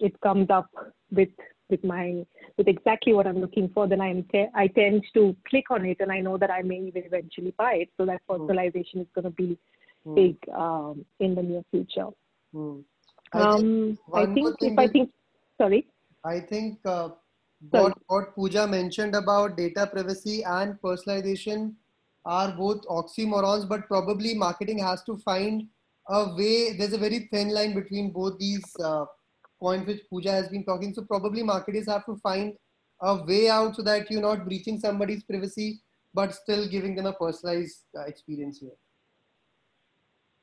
it 0.00 0.18
comes 0.20 0.50
up 0.50 0.70
with 1.10 1.30
with 1.68 1.84
my 1.84 2.24
with 2.56 2.68
exactly 2.68 3.12
what 3.12 3.26
I'm 3.26 3.40
looking 3.40 3.70
for, 3.74 3.86
then 3.86 4.00
I'm 4.00 4.22
te- 4.32 4.48
I 4.54 4.68
tend 4.68 5.04
to 5.14 5.36
click 5.48 5.70
on 5.70 5.84
it, 5.84 5.98
and 6.00 6.10
I 6.10 6.20
know 6.20 6.38
that 6.38 6.50
I 6.50 6.62
may 6.62 6.76
even 6.76 7.04
eventually 7.04 7.52
buy 7.58 7.74
it. 7.74 7.90
So 7.96 8.06
that 8.06 8.22
hmm. 8.28 8.34
personalization 8.34 8.96
mm. 8.96 9.00
is 9.02 9.06
going 9.14 9.24
to 9.24 9.30
be 9.30 9.58
mm. 10.06 10.14
big 10.14 10.36
um, 10.54 11.04
in 11.20 11.34
the 11.34 11.42
near 11.42 11.62
future. 11.70 12.08
Mm. 12.54 12.84
I 13.32 13.40
um, 13.40 13.60
think, 13.60 13.98
I 14.14 14.26
think 14.26 14.56
if 14.60 14.78
I 14.78 14.88
think, 14.88 15.10
sorry. 15.58 15.86
I 16.24 16.40
think 16.40 16.78
uh, 16.84 17.10
what, 17.70 17.98
what 18.06 18.34
Pooja 18.34 18.66
mentioned 18.66 19.14
about 19.14 19.56
data 19.56 19.86
privacy 19.86 20.42
and 20.44 20.80
personalization 20.80 21.74
are 22.24 22.52
both 22.52 22.86
oxymorons, 22.86 23.68
but 23.68 23.86
probably 23.86 24.34
marketing 24.34 24.78
has 24.78 25.02
to 25.04 25.16
find 25.18 25.66
a 26.08 26.34
way. 26.34 26.76
There's 26.76 26.92
a 26.92 26.98
very 26.98 27.28
thin 27.32 27.50
line 27.50 27.74
between 27.74 28.10
both 28.10 28.38
these 28.38 28.64
uh, 28.82 29.06
points 29.60 29.86
which 29.86 30.02
Pooja 30.10 30.32
has 30.32 30.48
been 30.48 30.64
talking. 30.64 30.94
So 30.94 31.02
probably 31.02 31.42
marketers 31.42 31.88
have 31.88 32.06
to 32.06 32.16
find 32.16 32.54
a 33.00 33.24
way 33.24 33.48
out 33.48 33.76
so 33.76 33.82
that 33.82 34.10
you're 34.10 34.22
not 34.22 34.44
breaching 34.44 34.78
somebody's 34.78 35.22
privacy, 35.22 35.80
but 36.14 36.34
still 36.34 36.68
giving 36.68 36.96
them 36.96 37.06
a 37.06 37.12
personalized 37.12 37.84
uh, 37.96 38.02
experience 38.02 38.58
here. 38.58 38.76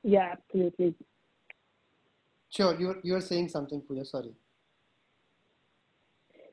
Yeah, 0.06 0.34
absolutely. 0.34 0.94
Sure, 2.50 2.80
you're 2.80 2.98
you're 3.02 3.22
saying 3.22 3.50
something, 3.50 3.82
Pooja. 3.82 4.06
Sorry. 4.06 4.34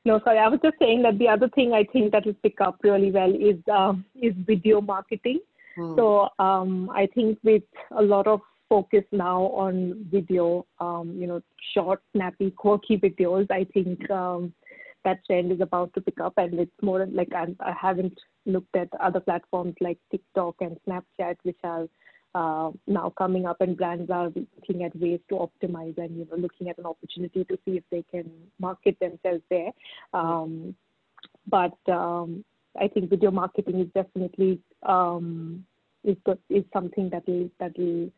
No, 0.05 0.19
sorry. 0.23 0.39
I 0.39 0.47
was 0.47 0.59
just 0.63 0.77
saying 0.79 1.03
that 1.03 1.19
the 1.19 1.29
other 1.29 1.47
thing 1.49 1.71
I 1.71 1.83
think 1.83 2.11
that 2.11 2.25
will 2.25 2.33
pick 2.41 2.59
up 2.59 2.79
really 2.83 3.11
well 3.11 3.31
is 3.31 3.57
uh, 3.71 3.93
is 4.19 4.33
video 4.37 4.81
marketing. 4.81 5.39
Hmm. 5.75 5.95
So 5.95 6.29
um, 6.39 6.89
I 6.89 7.07
think 7.13 7.37
with 7.43 7.61
a 7.91 8.01
lot 8.01 8.25
of 8.25 8.41
focus 8.69 9.03
now 9.11 9.43
on 9.65 10.07
video, 10.11 10.65
um, 10.79 11.15
you 11.15 11.27
know, 11.27 11.41
short, 11.75 12.01
snappy, 12.11 12.49
quirky 12.49 12.97
videos, 12.97 13.45
I 13.51 13.65
think 13.65 14.09
um, 14.09 14.51
that 15.05 15.23
trend 15.27 15.51
is 15.51 15.61
about 15.61 15.93
to 15.93 16.01
pick 16.01 16.19
up, 16.19 16.33
and 16.37 16.59
it's 16.59 16.81
more 16.81 17.05
like 17.05 17.31
I'm, 17.35 17.55
I 17.59 17.73
haven't 17.79 18.19
looked 18.47 18.75
at 18.75 18.89
other 18.99 19.19
platforms 19.19 19.75
like 19.79 19.99
TikTok 20.09 20.55
and 20.59 20.75
Snapchat, 20.87 21.35
which 21.43 21.59
are 21.63 21.87
now 22.33 23.13
coming 23.17 23.45
up 23.45 23.61
and 23.61 23.77
brands 23.77 24.09
are 24.09 24.29
looking 24.29 24.83
at 24.83 24.95
ways 24.95 25.19
to 25.29 25.35
optimize 25.35 25.97
and 25.97 26.17
you 26.17 26.27
know 26.29 26.37
looking 26.37 26.69
at 26.69 26.77
an 26.77 26.85
opportunity 26.85 27.43
to 27.45 27.57
see 27.65 27.77
if 27.77 27.83
they 27.91 28.03
can 28.11 28.29
market 28.59 28.97
themselves 28.99 29.43
there 29.49 29.71
um, 30.13 30.75
but 31.47 31.77
um, 31.91 32.43
I 32.79 32.87
think 32.87 33.09
video 33.09 33.31
marketing 33.31 33.79
is 33.81 33.87
definitely 33.93 34.59
um, 34.83 35.65
is 36.03 36.17
is 36.49 36.63
something 36.73 37.09
that 37.09 37.27
will 37.27 37.49
that 37.59 37.77
will 37.77 38.09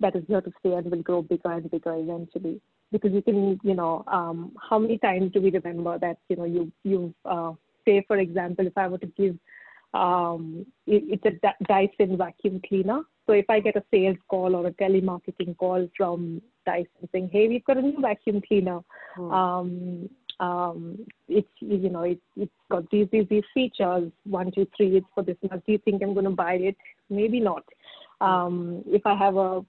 that 0.00 0.16
is 0.16 0.24
here 0.28 0.40
to 0.40 0.52
stay 0.60 0.72
and 0.74 0.90
will 0.90 1.02
grow 1.02 1.22
bigger 1.22 1.52
and 1.52 1.70
bigger 1.70 1.94
eventually 1.94 2.60
because 2.92 3.12
you 3.12 3.22
can 3.22 3.58
you 3.62 3.74
know 3.74 4.04
um, 4.06 4.52
how 4.68 4.78
many 4.78 4.98
times 4.98 5.32
do 5.32 5.40
we 5.40 5.50
remember 5.50 5.98
that 5.98 6.18
you 6.28 6.36
know 6.36 6.44
you 6.44 6.70
you 6.82 7.14
uh, 7.24 7.52
say 7.86 8.04
for 8.06 8.18
example 8.18 8.66
if 8.66 8.76
I 8.76 8.88
were 8.88 8.98
to 8.98 9.06
give 9.06 9.36
um, 9.94 10.66
it, 10.86 11.20
it's 11.22 11.44
a 11.44 11.64
Dyson 11.64 12.16
vacuum 12.18 12.60
cleaner. 12.66 13.02
So 13.26 13.32
if 13.32 13.46
I 13.48 13.60
get 13.60 13.76
a 13.76 13.84
sales 13.90 14.18
call 14.28 14.54
or 14.54 14.66
a 14.66 14.72
telemarketing 14.72 15.56
call 15.56 15.88
from 15.96 16.42
Dyson 16.66 17.08
saying, 17.12 17.30
"Hey, 17.32 17.48
we've 17.48 17.64
got 17.64 17.78
a 17.78 17.82
new 17.82 18.00
vacuum 18.00 18.40
cleaner. 18.46 18.80
Hmm. 19.14 19.30
Um, 19.32 20.10
um, 20.40 21.06
it's 21.28 21.48
you 21.60 21.88
know 21.88 22.02
it, 22.02 22.20
it's 22.36 22.52
got 22.70 22.90
these, 22.90 23.08
these 23.12 23.26
these 23.30 23.44
features. 23.54 24.10
One, 24.24 24.50
two, 24.52 24.66
three. 24.76 24.96
It's 24.96 25.06
for 25.14 25.22
this 25.22 25.36
much. 25.42 25.62
Do 25.66 25.72
you 25.72 25.78
think 25.78 26.02
I'm 26.02 26.14
going 26.14 26.24
to 26.24 26.30
buy 26.30 26.54
it? 26.54 26.76
Maybe 27.08 27.40
not. 27.40 27.64
Hmm. 28.20 28.26
Um, 28.26 28.84
if 28.86 29.06
I 29.06 29.14
have 29.14 29.36
a 29.36 29.64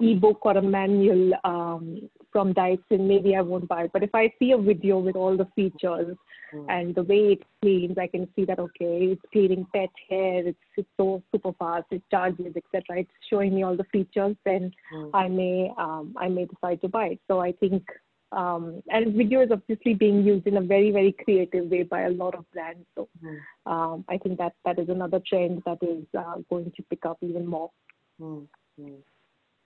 ebook 0.00 0.44
or 0.44 0.56
a 0.56 0.62
manual 0.62 1.32
um, 1.44 2.08
from 2.30 2.52
Dyson, 2.52 3.06
maybe 3.08 3.36
I 3.36 3.42
won't 3.42 3.68
buy 3.68 3.84
it. 3.84 3.90
But 3.92 4.02
if 4.02 4.14
I 4.14 4.32
see 4.38 4.52
a 4.52 4.58
video 4.58 4.98
with 4.98 5.16
all 5.16 5.36
the 5.36 5.46
features 5.54 6.16
mm. 6.52 6.66
and 6.68 6.94
the 6.94 7.02
way 7.02 7.32
it 7.32 7.42
cleans, 7.60 7.98
I 7.98 8.06
can 8.06 8.28
see 8.34 8.44
that 8.46 8.58
okay, 8.58 9.12
it's 9.12 9.22
cleaning 9.32 9.66
pet 9.74 9.90
hair, 10.08 10.46
it's, 10.46 10.58
it's 10.76 10.88
so 10.96 11.22
super 11.32 11.52
fast, 11.58 11.86
it 11.90 12.02
charges, 12.10 12.54
etc. 12.56 13.00
It's 13.00 13.10
showing 13.28 13.54
me 13.54 13.62
all 13.62 13.76
the 13.76 13.84
features, 13.84 14.36
then 14.44 14.72
mm. 14.94 15.10
I 15.12 15.28
may 15.28 15.70
um, 15.78 16.14
I 16.16 16.28
may 16.28 16.46
decide 16.46 16.80
to 16.82 16.88
buy 16.88 17.06
it. 17.06 17.20
So 17.28 17.40
I 17.40 17.52
think 17.52 17.84
um, 18.32 18.82
and 18.88 19.14
video 19.14 19.42
is 19.42 19.50
obviously 19.52 19.92
being 19.92 20.24
used 20.24 20.46
in 20.46 20.56
a 20.56 20.62
very 20.62 20.90
very 20.90 21.12
creative 21.12 21.66
way 21.66 21.82
by 21.82 22.02
a 22.02 22.10
lot 22.10 22.34
of 22.34 22.50
brands. 22.52 22.86
So 22.94 23.08
mm. 23.22 23.38
um, 23.66 24.04
I 24.08 24.16
think 24.16 24.38
that 24.38 24.54
that 24.64 24.78
is 24.78 24.88
another 24.88 25.20
trend 25.26 25.62
that 25.66 25.78
is 25.82 26.04
uh, 26.18 26.36
going 26.48 26.72
to 26.76 26.82
pick 26.84 27.04
up 27.04 27.18
even 27.20 27.46
more. 27.46 27.70
Mm. 28.20 28.46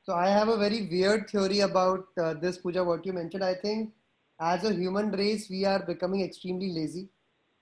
So 0.06 0.14
I 0.14 0.28
have 0.28 0.46
a 0.46 0.56
very 0.56 0.86
weird 0.86 1.28
theory 1.28 1.60
about 1.60 2.04
uh, 2.16 2.34
this, 2.34 2.58
Pooja, 2.58 2.84
what 2.84 3.04
you 3.04 3.12
mentioned. 3.12 3.42
I 3.42 3.54
think 3.54 3.92
as 4.40 4.62
a 4.62 4.72
human 4.72 5.10
race, 5.10 5.50
we 5.50 5.64
are 5.64 5.84
becoming 5.84 6.20
extremely 6.20 6.70
lazy. 6.70 7.08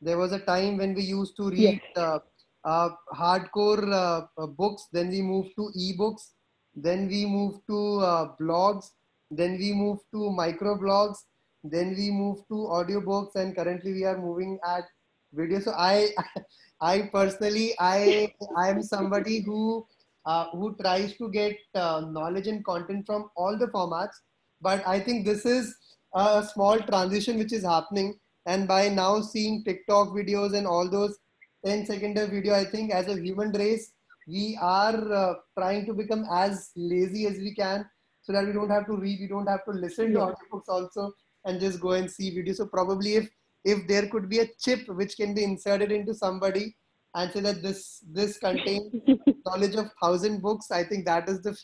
There 0.02 0.18
was 0.18 0.32
a 0.32 0.40
time 0.40 0.76
when 0.76 0.94
we 0.94 1.04
used 1.04 1.36
to 1.38 1.48
read 1.48 1.80
yes. 1.82 1.96
uh, 1.96 2.18
uh, 2.66 2.90
hardcore 3.14 3.90
uh, 3.90 4.26
uh, 4.36 4.46
books, 4.46 4.88
then 4.92 5.08
we 5.08 5.22
moved 5.22 5.52
to 5.56 5.70
e-books, 5.74 6.32
then 6.74 7.08
we 7.08 7.24
moved 7.24 7.60
to 7.70 8.00
uh, 8.00 8.36
blogs, 8.38 8.90
then 9.30 9.56
we 9.56 9.72
moved 9.72 10.02
to 10.12 10.30
micro 10.30 10.76
blogs, 10.76 11.16
then 11.62 11.94
we 11.96 12.10
moved 12.10 12.42
to 12.48 12.56
audiobooks, 12.56 13.36
and 13.36 13.56
currently 13.56 13.94
we 13.94 14.04
are 14.04 14.18
moving 14.18 14.58
at 14.68 14.84
video. 15.32 15.60
So 15.60 15.72
I, 15.72 16.10
I 16.82 17.08
personally, 17.10 17.72
I, 17.80 18.34
I 18.54 18.68
am 18.68 18.82
somebody 18.82 19.40
who 19.40 19.86
uh, 20.26 20.46
who 20.50 20.74
tries 20.76 21.16
to 21.16 21.30
get 21.30 21.56
uh, 21.74 22.02
knowledge 22.10 22.46
and 22.46 22.64
content 22.64 23.06
from 23.06 23.30
all 23.36 23.58
the 23.58 23.68
formats. 23.68 24.14
But 24.60 24.86
I 24.86 25.00
think 25.00 25.24
this 25.24 25.44
is 25.44 25.76
a 26.14 26.44
small 26.52 26.78
transition 26.78 27.38
which 27.38 27.52
is 27.52 27.64
happening 27.64 28.18
And 28.46 28.68
by 28.68 28.88
now 28.88 29.20
seeing 29.22 29.64
TikTok 29.64 30.08
videos 30.08 30.54
and 30.54 30.66
all 30.66 30.88
those 30.88 31.18
10 31.64 31.86
second 31.86 32.14
video, 32.30 32.54
I 32.54 32.64
think 32.64 32.92
as 32.92 33.08
a 33.08 33.18
human 33.18 33.52
race, 33.52 33.92
we 34.28 34.58
are 34.60 35.12
uh, 35.12 35.34
trying 35.58 35.86
to 35.86 35.94
become 35.94 36.26
as 36.30 36.70
lazy 36.76 37.26
as 37.26 37.38
we 37.38 37.54
can 37.54 37.88
so 38.22 38.32
that 38.32 38.46
we 38.46 38.52
don't 38.52 38.70
have 38.70 38.86
to 38.86 38.96
read, 38.96 39.20
we 39.20 39.28
don't 39.28 39.46
have 39.46 39.64
to 39.64 39.70
listen 39.72 40.12
to 40.12 40.18
audiobooks 40.18 40.68
also 40.68 41.12
and 41.44 41.60
just 41.60 41.80
go 41.80 41.92
and 41.92 42.10
see 42.10 42.36
videos. 42.36 42.56
So 42.56 42.66
probably 42.66 43.14
if 43.14 43.28
if 43.64 43.86
there 43.88 44.08
could 44.08 44.28
be 44.28 44.40
a 44.40 44.48
chip 44.60 44.86
which 44.88 45.16
can 45.16 45.34
be 45.34 45.42
inserted 45.42 45.90
into 45.90 46.12
somebody 46.14 46.76
and 47.14 47.32
say 47.32 47.40
that 47.40 47.62
this 47.62 48.02
this 48.10 48.38
contains 48.38 48.92
knowledge 49.46 49.74
of 49.76 49.90
thousand 50.02 50.42
books, 50.42 50.70
I 50.70 50.84
think 50.84 51.04
that 51.06 51.28
is 51.28 51.42
the 51.42 51.56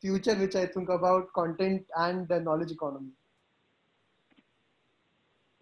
future 0.00 0.34
which 0.34 0.56
I 0.56 0.66
think 0.66 0.88
about 0.88 1.32
content 1.34 1.82
and 1.96 2.28
the 2.28 2.40
knowledge 2.40 2.70
economy. 2.70 3.10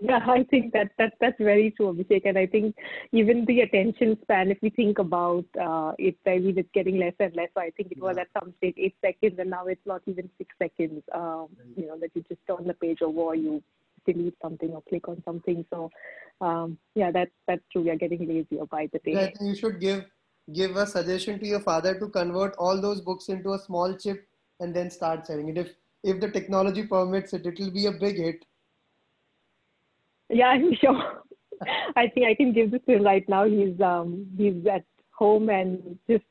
Yeah, 0.01 0.21
I 0.29 0.45
think 0.45 0.73
that, 0.75 0.91
that 0.99 1.15
that's 1.21 1.39
very 1.41 1.73
true, 1.73 1.93
Abhishek. 1.93 2.23
And 2.25 2.39
I 2.39 2.47
think 2.47 2.77
even 3.11 3.45
the 3.47 3.63
attention 3.63 4.17
span, 4.23 4.53
if 4.53 4.59
we 4.63 4.71
think 4.71 5.01
about 5.01 5.45
uh, 5.61 5.93
it, 5.99 6.17
I 6.25 6.39
mean, 6.39 6.57
it's 6.57 6.69
getting 6.73 6.99
less 6.99 7.15
and 7.19 7.35
less. 7.35 7.49
So 7.55 7.61
I 7.61 7.71
think 7.71 7.91
it 7.91 8.01
was 8.01 8.17
at 8.17 8.29
some 8.39 8.55
stage 8.59 8.77
eight 8.79 8.95
seconds, 9.05 9.41
and 9.41 9.51
now 9.51 9.67
it's 9.67 9.85
not 9.87 10.03
even 10.07 10.31
six 10.39 10.55
seconds. 10.57 11.03
Um, 11.13 11.49
you 11.77 11.89
know, 11.89 11.99
that 11.99 12.13
you 12.15 12.25
just 12.29 12.41
turn 12.47 12.69
the 12.69 12.75
page 12.75 13.03
over, 13.03 13.35
you 13.35 13.61
delete 14.13 14.37
something 14.43 14.71
or 14.71 14.83
click 14.89 15.09
on 15.09 15.23
something. 15.25 15.65
So, 15.71 15.91
um, 16.41 16.79
yeah, 16.95 17.11
that's 17.11 17.31
that's 17.47 17.63
true. 17.73 17.83
We 17.83 17.91
are 17.91 17.97
getting 18.05 18.27
lazier 18.29 18.67
by 18.67 18.89
the 18.93 18.99
day. 19.01 19.13
Yeah, 19.13 19.47
you 19.49 19.55
should 19.55 19.81
give 19.81 20.05
give 20.53 20.77
a 20.77 20.87
suggestion 20.87 21.39
to 21.41 21.47
your 21.47 21.61
father 21.61 21.99
to 21.99 22.09
convert 22.09 22.57
all 22.57 22.81
those 22.81 23.01
books 23.01 23.29
into 23.29 23.53
a 23.53 23.59
small 23.59 23.95
chip 23.95 24.27
and 24.61 24.75
then 24.75 24.91
start 24.91 25.27
selling 25.27 25.49
it. 25.49 25.59
If 25.59 25.75
if 26.03 26.21
the 26.21 26.31
technology 26.31 26.87
permits 26.87 27.33
it, 27.33 27.47
it 27.47 27.59
will 27.59 27.71
be 27.71 27.87
a 27.87 27.93
big 27.93 28.17
hit. 28.17 28.45
Yeah, 30.29 30.49
I'm 30.57 30.75
sure. 30.75 31.23
I 31.97 32.07
think 32.09 32.27
I 32.27 32.35
can 32.35 32.53
give 32.53 32.71
this 32.71 32.81
to 32.87 32.97
him 32.97 33.03
right 33.03 33.29
now. 33.29 33.45
He's 33.45 33.81
um 33.81 34.27
he's 34.37 34.67
at 34.67 34.85
home 35.11 35.49
and 35.49 35.99
just 36.09 36.25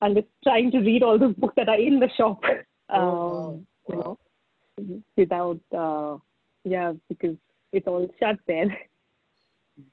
and 0.00 0.16
just 0.16 0.28
trying 0.44 0.70
to 0.70 0.78
read 0.78 1.02
all 1.02 1.18
those 1.18 1.34
books 1.34 1.54
that 1.56 1.68
are 1.68 1.80
in 1.80 1.98
the 2.00 2.08
shop. 2.16 2.42
Um, 2.88 3.02
oh, 3.02 3.66
wow. 3.88 3.88
you 3.88 3.96
know, 3.96 5.02
without 5.16 5.60
uh, 5.76 6.18
yeah, 6.66 6.92
because 7.08 7.36
it's 7.72 7.86
all 7.86 8.08
shut 8.18 8.38
there. 8.46 8.76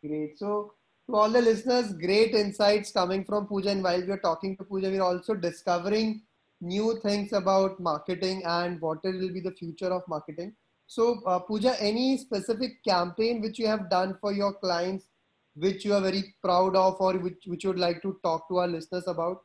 Great. 0.01 0.39
So 0.39 0.73
to 1.07 1.15
all 1.15 1.29
the 1.29 1.41
listeners, 1.41 1.93
great 1.93 2.33
insights 2.33 2.91
coming 2.91 3.23
from 3.23 3.45
Pooja. 3.45 3.69
And 3.69 3.83
while 3.83 4.01
we 4.01 4.11
are 4.11 4.17
talking 4.17 4.57
to 4.57 4.63
Pooja, 4.63 4.89
we're 4.89 5.03
also 5.03 5.35
discovering 5.35 6.23
new 6.61 6.99
things 7.01 7.33
about 7.33 7.79
marketing 7.79 8.41
and 8.45 8.81
what 8.81 9.03
will 9.03 9.33
be 9.33 9.41
the 9.41 9.51
future 9.51 9.91
of 9.91 10.01
marketing. 10.07 10.53
So, 10.87 11.21
uh, 11.27 11.39
Pooja, 11.39 11.75
any 11.79 12.17
specific 12.17 12.83
campaign 12.83 13.41
which 13.41 13.59
you 13.59 13.67
have 13.67 13.89
done 13.89 14.17
for 14.19 14.33
your 14.33 14.53
clients, 14.53 15.05
which 15.55 15.85
you 15.85 15.93
are 15.93 16.01
very 16.01 16.35
proud 16.43 16.75
of, 16.75 16.95
or 16.99 17.13
which, 17.17 17.43
which 17.45 17.63
you 17.63 17.69
would 17.69 17.79
like 17.79 18.01
to 18.01 18.17
talk 18.23 18.47
to 18.49 18.57
our 18.57 18.67
listeners 18.67 19.03
about? 19.07 19.41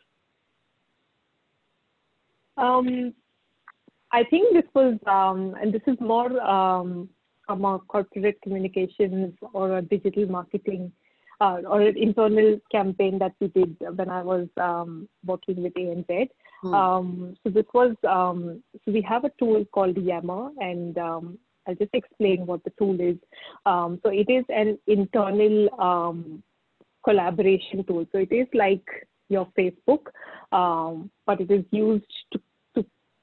Um, 2.56 3.14
I 4.12 4.24
think 4.24 4.54
this 4.54 4.70
was, 4.74 4.98
um, 5.06 5.54
and 5.60 5.72
this 5.72 5.82
is 5.86 5.96
more 6.00 6.40
um, 6.40 7.08
from 7.48 7.64
a 7.64 7.78
corporate 7.88 8.40
communications 8.42 9.34
or 9.54 9.78
a 9.78 9.82
digital 9.82 10.26
marketing 10.26 10.92
uh, 11.40 11.58
or 11.66 11.80
an 11.80 11.96
internal 11.96 12.60
campaign 12.70 13.18
that 13.18 13.32
we 13.40 13.48
did 13.48 13.74
when 13.80 14.10
I 14.10 14.22
was 14.22 14.48
um, 14.60 15.08
working 15.24 15.62
with 15.62 15.72
ANZ. 15.74 16.28
Hmm. 16.60 16.74
Um, 16.74 17.36
so 17.42 17.50
this 17.50 17.64
was 17.72 17.96
um, 18.06 18.62
so 18.84 18.92
we 18.92 19.00
have 19.02 19.24
a 19.24 19.30
tool 19.38 19.64
called 19.72 19.96
Yammer, 19.96 20.50
and 20.58 20.98
um, 20.98 21.38
I'll 21.66 21.76
just 21.76 21.94
explain 21.94 22.44
what 22.44 22.62
the 22.64 22.72
tool 22.78 23.00
is. 23.00 23.16
Um, 23.64 23.98
so 24.02 24.10
it 24.10 24.28
is 24.28 24.44
an 24.48 24.78
internal 24.86 25.68
um, 25.80 26.42
collaboration 27.04 27.84
tool. 27.84 28.04
So 28.12 28.18
it 28.18 28.32
is 28.32 28.48
like 28.52 28.84
your 29.28 29.46
Facebook, 29.56 30.06
but 30.50 31.40
it 31.40 31.50
is 31.50 31.64
used 31.70 32.12
to 32.32 32.40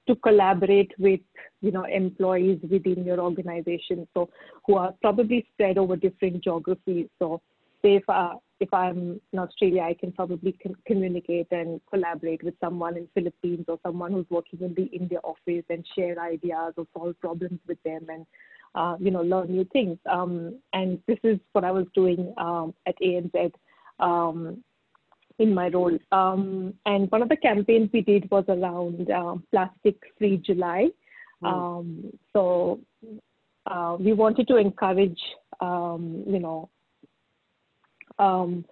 to 0.08 0.16
collaborate 0.16 0.92
with 0.98 1.20
you 1.62 1.72
know 1.72 1.86
employees 1.86 2.60
within 2.70 3.04
your 3.04 3.20
organization 3.20 4.08
so 4.14 4.30
who 4.66 4.76
are 4.76 4.94
probably 5.02 5.48
spread 5.54 5.78
over 5.78 5.96
different 5.96 6.44
geographies. 6.44 7.08
So 7.20 7.42
say 7.86 7.96
if, 7.96 8.10
uh, 8.10 8.36
if 8.60 8.74
i'm 8.74 9.20
in 9.34 9.40
australia 9.40 9.82
i 9.82 9.94
can 9.94 10.12
probably 10.12 10.54
con- 10.64 10.76
communicate 10.88 11.48
and 11.52 11.82
collaborate 11.92 12.44
with 12.44 12.54
someone 12.60 12.98
in 12.98 13.08
philippines 13.14 13.66
or 13.68 13.78
someone 13.84 14.12
who's 14.12 14.30
working 14.30 14.60
in 14.62 14.74
the 14.76 14.86
india 14.86 15.20
office 15.24 15.66
and 15.70 15.86
share 15.96 16.20
ideas 16.22 16.74
or 16.78 16.86
solve 16.94 17.20
problems 17.20 17.60
with 17.68 17.82
them 17.84 18.06
and 18.10 18.26
uh, 18.76 18.96
you 19.00 19.10
know 19.10 19.22
learn 19.22 19.50
new 19.50 19.66
things. 19.72 19.98
Um, 20.06 20.60
and 20.74 21.00
this 21.08 21.20
is 21.24 21.40
what 21.54 21.64
i 21.64 21.72
was 21.72 21.86
doing 21.94 22.34
um, 22.38 22.74
at 22.86 22.96
anz 23.02 23.52
um, 24.00 24.64
in 25.40 25.54
my 25.54 25.68
role. 25.70 25.98
Um, 26.12 26.74
and 26.86 27.12
one 27.12 27.22
of 27.22 27.30
the 27.30 27.38
campaigns 27.38 27.90
we 27.94 28.02
did 28.02 28.30
was 28.32 28.46
around 28.48 29.10
uh, 29.12 29.36
Plastic 29.52 29.98
Free 30.18 30.38
July. 30.38 30.90
Mm. 31.44 31.54
Um, 31.54 32.14
so 32.34 32.80
uh, 33.68 33.98
we 34.00 34.14
wanted 34.14 34.48
to 34.48 34.58
encourage, 34.58 35.20
um, 35.60 36.24
you 36.28 36.40
know, 36.40 36.70
um, 38.20 38.66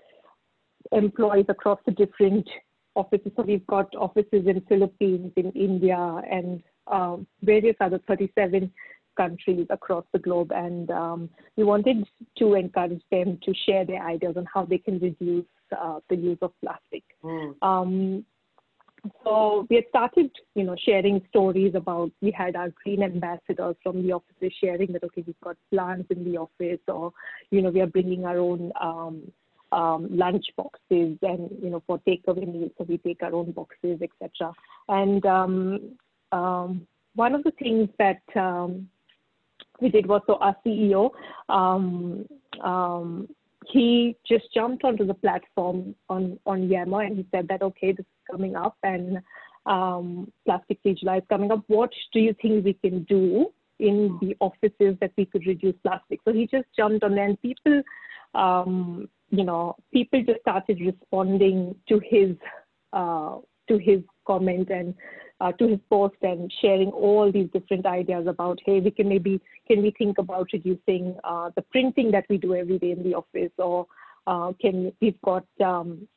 employees 0.91 1.45
across 1.49 1.80
the 1.86 1.91
different 1.91 2.47
offices. 2.95 3.32
So 3.36 3.43
we've 3.43 3.68
got 3.68 3.93
offices 3.95 4.47
in 4.47 4.61
Philippines, 4.70 5.34
in 5.36 5.51
India, 5.51 6.22
and 6.30 6.64
um, 6.88 7.28
various 7.41 7.76
other 7.82 7.99
37 8.07 8.72
countries 9.16 9.68
across 9.70 10.05
the 10.14 10.20
globe. 10.20 10.51
And 10.53 10.89
um, 10.91 11.30
we 11.55 11.64
wanted 11.64 12.07
to 12.38 12.53
encourage 12.53 13.01
them 13.11 13.39
to 13.43 13.53
share 13.66 13.86
their 13.86 14.05
ideas 14.05 14.36
on 14.38 14.47
how 14.53 14.66
they 14.66 14.78
can 14.78 14.99
reduce 14.99 15.45
uh, 15.78 15.99
the 16.09 16.16
use 16.16 16.38
of 16.41 16.51
plastic. 16.61 17.03
Mm. 17.24 17.55
Um, 17.61 18.26
so 19.24 19.68
we 19.70 19.78
had 19.78 19.86
started, 19.89 20.32
you 20.55 20.64
know, 20.64 20.76
sharing 20.86 21.22
stories 21.30 21.74
about. 21.76 22.11
We 22.22 22.32
had 22.32 22.55
our 22.55 22.70
green 22.84 23.03
ambassadors 23.03 23.76
from 23.84 24.01
the 24.01 24.14
offices 24.14 24.53
sharing 24.61 24.93
that 24.93 25.03
okay, 25.03 25.24
we've 25.26 25.39
got 25.43 25.57
plants 25.72 26.07
in 26.09 26.24
the 26.24 26.38
office, 26.38 26.80
or 26.88 27.11
you 27.51 27.61
know, 27.61 27.70
we 27.70 27.82
are 27.82 27.88
bringing 27.88 28.26
our 28.26 28.38
own 28.38 28.72
um, 28.80 29.32
um, 29.74 30.07
lunch 30.09 30.45
boxes, 30.55 31.18
and 31.22 31.49
you 31.61 31.70
know, 31.70 31.84
for 31.86 31.99
takeaway 32.07 32.47
meals, 32.47 32.72
so 32.78 32.86
we 32.88 32.97
take 32.97 33.22
our 33.24 33.34
own 33.34 33.51
boxes, 33.51 33.99
etc. 34.01 34.53
And 34.88 35.26
um, 35.26 35.97
um, 36.32 36.88
one 37.16 37.36
of 37.36 37.43
the 37.43 37.51
things 37.51 37.89
that 37.99 38.22
um, 38.36 38.88
we 39.82 39.89
did 39.89 40.05
was 40.05 40.21
so 40.28 40.36
our 40.36 40.55
CEO 40.65 41.09
um, 41.49 42.26
um, 42.63 43.28
he 43.67 44.15
just 44.28 44.45
jumped 44.53 44.84
onto 44.84 45.05
the 45.05 45.13
platform 45.13 45.95
on 46.09 46.39
on 46.45 46.69
Yammer 46.69 47.01
and 47.01 47.17
he 47.17 47.26
said 47.32 47.47
that 47.47 47.61
okay, 47.61 47.91
this 47.91 48.05
is 48.05 48.28
coming 48.30 48.55
up 48.55 48.78
and 48.84 49.19
um, 49.65 50.32
plastic 50.45 50.80
free 50.82 50.91
is 50.91 51.24
coming 51.30 51.51
up. 51.51 51.63
What 51.67 51.91
do 52.11 52.19
you 52.19 52.36
think 52.41 52.65
we 52.65 52.74
can 52.74 53.03
do 53.03 53.47
in 53.80 54.17
the 54.21 54.36
offices 54.39 54.97
that 55.01 55.11
we 55.17 55.26
could 55.26 55.45
reduce 55.45 55.76
plastic? 55.84 56.19
So 56.26 56.34
he 56.34 56.47
just 56.47 56.67
jumped 56.76 57.03
on 57.03 57.15
there, 57.15 57.26
and 57.26 57.41
people, 57.41 57.82
um, 58.36 59.09
you 59.30 59.43
know, 59.43 59.76
people 59.91 60.24
just 60.24 60.41
started 60.41 60.80
responding 60.80 61.76
to 61.89 62.01
his 62.03 62.36
uh, 62.91 63.38
to 63.69 63.78
his 63.78 64.01
comment 64.28 64.69
and 64.69 64.93
uh, 65.42 65.52
to 65.54 65.68
his 65.68 65.80
post 65.90 66.16
and 66.22 66.52
sharing 66.62 66.90
all 66.90 67.32
these 67.32 67.50
different 67.52 67.86
ideas 67.86 68.28
about, 68.28 68.60
hey, 68.66 68.80
we 68.80 68.92
can 68.92 69.10
maybe, 69.10 69.42
can 69.68 69.82
we 69.82 69.92
think 69.98 70.18
about 70.18 70.48
reducing 70.54 71.16
uh, 71.24 71.50
the 71.56 71.62
printing 71.64 72.12
that 72.12 72.26
we 72.30 72.38
do 72.38 72.56
every 72.56 72.80
day 72.80 72.92
in 72.92 73.04
the 73.04 73.16
office? 73.16 73.52
Or 73.58 73.88
uh, 74.28 74.54
can 74.62 74.94
we've 75.02 75.22
got, 75.22 75.46
um, 75.64 76.08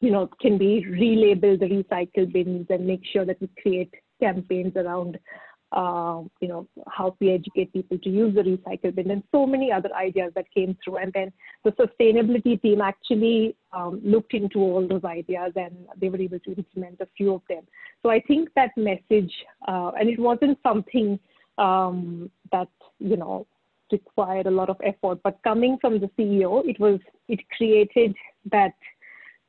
you 0.00 0.10
know, 0.10 0.28
can 0.40 0.58
we 0.58 0.84
relabel 0.88 1.58
the 1.58 1.66
recycle 1.66 2.32
bins 2.32 2.66
and 2.70 2.86
make 2.86 3.02
sure 3.12 3.24
that 3.24 3.40
we 3.40 3.48
create 3.60 3.92
campaigns 4.20 4.74
around 4.76 5.18
uh, 5.72 6.22
you 6.40 6.48
know, 6.48 6.66
how 6.88 7.16
we 7.20 7.30
educate 7.30 7.72
people 7.72 7.98
to 7.98 8.10
use 8.10 8.34
the 8.34 8.42
recycle 8.42 8.94
bin, 8.94 9.10
and 9.10 9.22
so 9.30 9.46
many 9.46 9.70
other 9.70 9.90
ideas 9.94 10.32
that 10.34 10.46
came 10.52 10.76
through. 10.82 10.96
And 10.96 11.12
then 11.12 11.32
the 11.64 11.70
sustainability 11.72 12.60
team 12.60 12.80
actually 12.80 13.56
um, 13.72 14.00
looked 14.02 14.34
into 14.34 14.58
all 14.58 14.86
those 14.86 15.04
ideas 15.04 15.52
and 15.54 15.74
they 16.00 16.08
were 16.08 16.20
able 16.20 16.40
to 16.40 16.54
implement 16.54 17.00
a 17.00 17.08
few 17.16 17.34
of 17.34 17.42
them. 17.48 17.62
So 18.02 18.10
I 18.10 18.20
think 18.20 18.48
that 18.56 18.70
message, 18.76 19.32
uh, 19.68 19.92
and 19.98 20.08
it 20.08 20.18
wasn't 20.18 20.58
something 20.62 21.18
um, 21.58 22.30
that, 22.50 22.68
you 22.98 23.16
know, 23.16 23.46
required 23.92 24.46
a 24.46 24.50
lot 24.50 24.70
of 24.70 24.76
effort, 24.84 25.20
but 25.22 25.38
coming 25.44 25.76
from 25.80 26.00
the 26.00 26.10
CEO, 26.18 26.68
it 26.68 26.78
was, 26.80 27.00
it 27.28 27.40
created 27.56 28.14
that 28.50 28.72
um, 28.72 28.80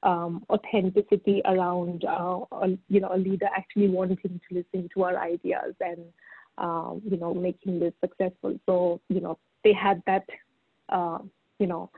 authenticity 0.04 1.42
around 1.46 2.06
uh, 2.06 2.40
you 2.90 3.00
know 3.00 3.10
a 3.14 3.18
leader 3.18 3.48
actually 3.56 3.88
wanting 3.88 4.18
to 4.18 4.40
listen 4.52 4.90
to 4.94 5.04
our 5.04 5.18
ideas 5.18 5.76
and 5.80 6.00
um, 6.58 7.02
you 7.10 7.18
know 7.18 7.34
making 7.34 7.80
this 7.80 7.94
successful. 8.02 8.60
So 8.66 9.02
you 9.10 9.22
know 9.22 9.38
they 9.64 9.74
had 9.74 10.02
that 10.08 10.26
uh, 10.90 11.20
you 11.60 11.68
know 11.68 11.90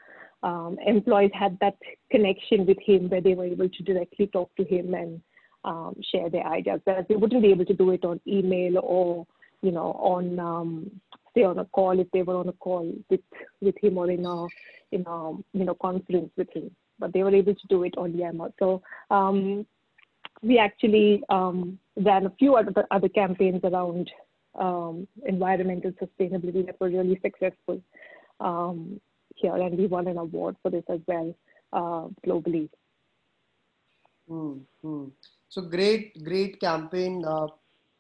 um, 0.44 0.78
employees 0.86 1.32
had 1.34 1.58
that 1.62 1.78
connection 2.12 2.66
with 2.66 2.78
him 2.86 3.10
where 3.10 3.22
they 3.22 3.34
were 3.34 3.46
able 3.46 3.70
to 3.70 3.84
directly 3.84 4.28
talk 4.28 4.54
to 4.58 4.66
him 4.66 4.94
and 4.94 5.22
um, 5.64 5.96
share 6.12 6.30
their 6.30 6.46
ideas. 6.46 6.82
Whereas 6.84 7.06
they 7.08 7.16
wouldn't 7.16 7.42
be 7.42 7.52
able 7.52 7.66
to 7.66 7.74
do 7.74 7.92
it 7.92 8.04
on 8.04 8.20
email 8.28 8.80
or 8.80 9.26
you 9.62 9.72
know 9.72 9.94
on 9.94 10.40
um, 10.40 10.92
stay 11.32 11.44
on 11.44 11.60
a 11.60 11.66
call 11.66 12.00
if 12.00 12.08
they 12.12 12.22
were 12.22 12.36
on 12.36 12.50
a 12.50 12.54
call 12.54 12.94
with 13.10 13.22
with 13.62 13.76
him 13.82 13.98
or 13.98 14.10
in 14.12 14.26
a 14.26 14.46
in 14.92 15.06
a 15.08 15.32
you 15.54 15.66
know 15.66 15.76
conference 15.76 16.32
with 16.38 16.52
him. 16.54 16.70
But 17.04 17.12
they 17.12 17.24
were 17.28 17.36
able 17.36 17.56
to 17.62 17.68
do 17.68 17.84
it 17.84 17.96
on 17.98 18.18
Yammer. 18.18 18.50
So 18.60 18.82
um, 19.12 19.66
we 20.42 20.58
actually 20.58 21.22
um, 21.28 21.78
ran 21.98 22.26
a 22.26 22.34
few 22.40 22.56
other 22.56 22.86
other 22.92 23.10
campaigns 23.10 23.62
around 23.70 24.10
um, 24.66 25.06
environmental 25.26 25.92
sustainability 26.04 26.66
that 26.68 26.80
were 26.80 26.92
really 26.98 27.20
successful 27.22 27.82
um, 28.40 29.02
here, 29.36 29.58
and 29.66 29.78
we 29.78 29.88
won 29.88 30.08
an 30.08 30.18
award 30.18 30.56
for 30.62 30.72
this 30.72 30.86
as 30.96 31.02
well 31.08 31.36
uh, 31.74 32.08
globally. 32.26 32.70
Mm-hmm. 34.30 35.06
So 35.50 35.62
great, 35.62 36.24
great 36.24 36.60
campaign, 36.62 37.26
uh, 37.26 37.48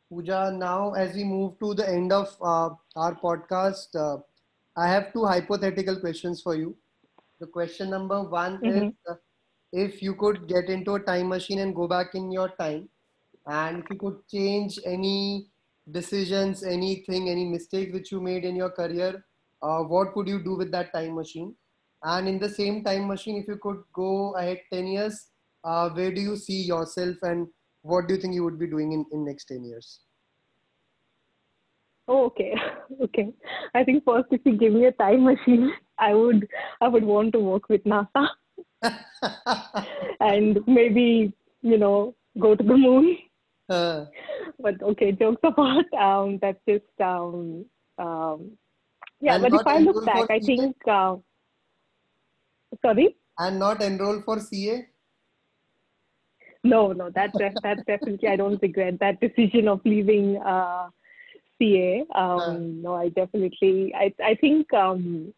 Pooja. 0.10 0.56
Now, 0.68 0.94
as 0.94 1.14
we 1.16 1.26
move 1.26 1.60
to 1.60 1.74
the 1.74 1.90
end 1.98 2.14
of 2.14 2.30
uh, 2.42 2.70
our 2.96 3.16
podcast, 3.16 3.96
uh, 3.96 4.22
I 4.78 4.88
have 4.88 5.12
two 5.12 5.26
hypothetical 5.26 6.00
questions 6.00 6.42
for 6.42 6.56
you. 6.56 6.76
The 7.40 7.48
question 7.48 7.90
number 7.90 8.22
one 8.24 8.58
mm-hmm. 8.58 8.88
is 8.88 8.94
uh, 9.10 9.16
if 9.72 10.02
you 10.02 10.16
could 10.16 10.48
get 10.48 10.70
into 10.70 10.96
a 10.96 11.00
time 11.00 11.30
machine 11.30 11.60
and 11.60 11.76
go 11.76 11.88
back 11.88 12.16
in 12.16 12.32
your 12.32 12.50
time, 12.60 12.90
and 13.48 13.80
if 13.80 13.90
you 13.90 13.98
could 13.98 14.20
change 14.30 14.80
any 14.86 15.48
decisions, 15.92 16.64
anything, 16.64 17.30
any 17.30 17.46
mistake 17.46 17.94
which 17.94 18.12
you 18.12 18.22
made 18.22 18.46
in 18.46 18.56
your 18.56 18.70
career, 18.70 19.26
uh, 19.62 19.80
what 19.80 20.14
could 20.14 20.28
you 20.28 20.42
do 20.44 20.56
with 20.56 20.72
that 20.72 20.94
time 20.94 21.16
machine? 21.16 21.56
And 22.04 22.28
in 22.28 22.40
the 22.40 22.50
same 22.50 22.84
time 22.84 23.08
machine, 23.08 23.38
if 23.38 23.48
you 23.48 23.58
could 23.58 23.82
go 23.94 24.36
ahead 24.36 24.60
10 24.72 24.88
years, 24.88 25.28
uh, 25.64 25.90
where 25.90 26.14
do 26.14 26.22
you 26.22 26.36
see 26.36 26.62
yourself 26.62 27.16
and 27.22 27.48
what 27.82 28.08
do 28.08 28.16
you 28.16 28.20
think 28.20 28.34
you 28.34 28.44
would 28.44 28.60
be 28.60 28.68
doing 28.68 28.92
in, 28.92 29.06
in 29.12 29.26
next 29.26 29.46
10 29.46 29.64
years? 29.64 30.02
Oh, 32.08 32.26
okay. 32.26 32.54
Okay. 33.02 33.34
I 33.74 33.84
think 33.84 34.04
first 34.06 34.28
if 34.32 34.42
you 34.46 34.56
give 34.56 34.74
me 34.74 34.86
a 34.86 34.92
time 34.92 35.24
machine, 35.26 35.72
I 35.98 36.14
would 36.14 36.48
I 36.80 36.88
would 36.88 37.04
want 37.04 37.34
to 37.34 37.40
work 37.40 37.68
with 37.70 37.84
NASA. 37.86 38.28
and 40.20 40.60
maybe, 40.68 41.34
you 41.62 41.78
know, 41.78 42.16
go 42.40 42.56
to 42.56 42.64
the 42.64 42.78
moon. 42.78 43.18
Uh, 43.68 44.06
but 44.60 44.82
okay, 44.82 45.12
jokes 45.12 45.42
apart, 45.44 45.92
um, 46.00 46.38
that's 46.42 46.60
just 46.68 47.02
um, 47.02 47.66
um, 47.98 48.52
yeah. 49.22 49.40
But 49.40 49.54
if 49.54 49.66
I 49.66 49.80
look 49.80 50.06
back, 50.06 50.30
I 50.30 50.40
think 50.40 50.76
uh, 50.88 51.16
sorry. 52.82 53.16
And 53.40 53.60
not 53.60 53.82
enroll 53.82 54.22
for 54.22 54.40
CA. 54.40 54.88
No, 56.64 56.92
no, 56.92 57.10
that 57.10 57.34
that 57.34 57.86
definitely 57.88 58.30
I 58.30 58.36
don't 58.36 58.62
regret 58.62 59.00
that 59.00 59.20
decision 59.20 59.68
of 59.68 59.82
leaving 59.84 60.38
uh, 60.38 60.90
CA. 61.64 62.06
Um, 62.16 62.40
uh, 62.40 62.58
no, 62.60 62.96
I 62.96 63.10
definitely 63.10 63.94
I 63.96 64.14
I 64.24 64.36
think 64.36 64.74
um, 64.74 65.34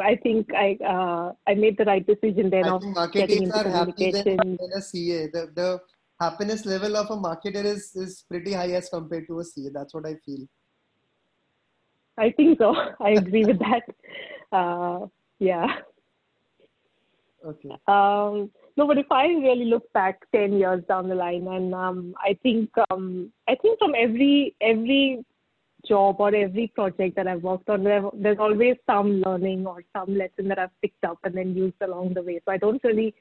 I 0.00 0.16
think 0.16 0.52
I 0.54 0.78
uh, 0.84 1.32
I 1.46 1.54
made 1.54 1.78
the 1.78 1.84
right 1.84 2.06
decision 2.06 2.50
then 2.50 2.64
I 2.64 2.68
of 2.68 3.12
getting 3.12 3.44
into 3.44 3.62
communication. 3.62 4.58
Than 4.60 4.72
a 4.76 4.82
CA. 4.82 5.26
The, 5.28 5.50
the 5.54 5.80
happiness 6.20 6.66
level 6.66 6.96
of 6.96 7.10
a 7.10 7.16
marketer 7.16 7.64
is 7.64 7.92
is 7.94 8.24
pretty 8.28 8.52
high 8.52 8.72
as 8.72 8.88
compared 8.88 9.26
to 9.28 9.40
a 9.40 9.44
CA. 9.44 9.70
That's 9.72 9.94
what 9.94 10.06
I 10.06 10.16
feel. 10.26 10.46
I 12.18 12.30
think 12.30 12.58
so. 12.58 12.74
I 13.00 13.10
agree 13.10 13.44
with 13.44 13.58
that. 13.60 13.84
Uh, 14.52 15.06
yeah. 15.38 15.66
Okay. 17.44 17.70
Um, 17.86 18.50
no, 18.76 18.86
but 18.86 18.98
if 18.98 19.10
I 19.10 19.26
really 19.26 19.64
look 19.64 19.90
back 19.92 20.20
ten 20.32 20.58
years 20.58 20.84
down 20.88 21.08
the 21.08 21.14
line, 21.14 21.46
and 21.46 21.74
um, 21.74 22.14
I 22.22 22.38
think 22.42 22.70
um, 22.90 23.32
I 23.48 23.54
think 23.54 23.78
from 23.78 23.94
every 23.96 24.54
every 24.60 25.24
job 25.88 26.16
or 26.18 26.34
every 26.34 26.68
project 26.74 27.16
that 27.16 27.26
I've 27.26 27.42
worked 27.42 27.68
on, 27.68 27.84
there's 27.84 28.38
always 28.38 28.76
some 28.86 29.22
learning 29.22 29.66
or 29.66 29.82
some 29.96 30.16
lesson 30.16 30.48
that 30.48 30.58
I've 30.58 30.80
picked 30.82 31.04
up 31.04 31.18
and 31.24 31.36
then 31.36 31.56
used 31.56 31.80
along 31.80 32.14
the 32.14 32.22
way. 32.22 32.40
So 32.44 32.52
I 32.52 32.58
don't 32.58 32.82
really 32.84 33.14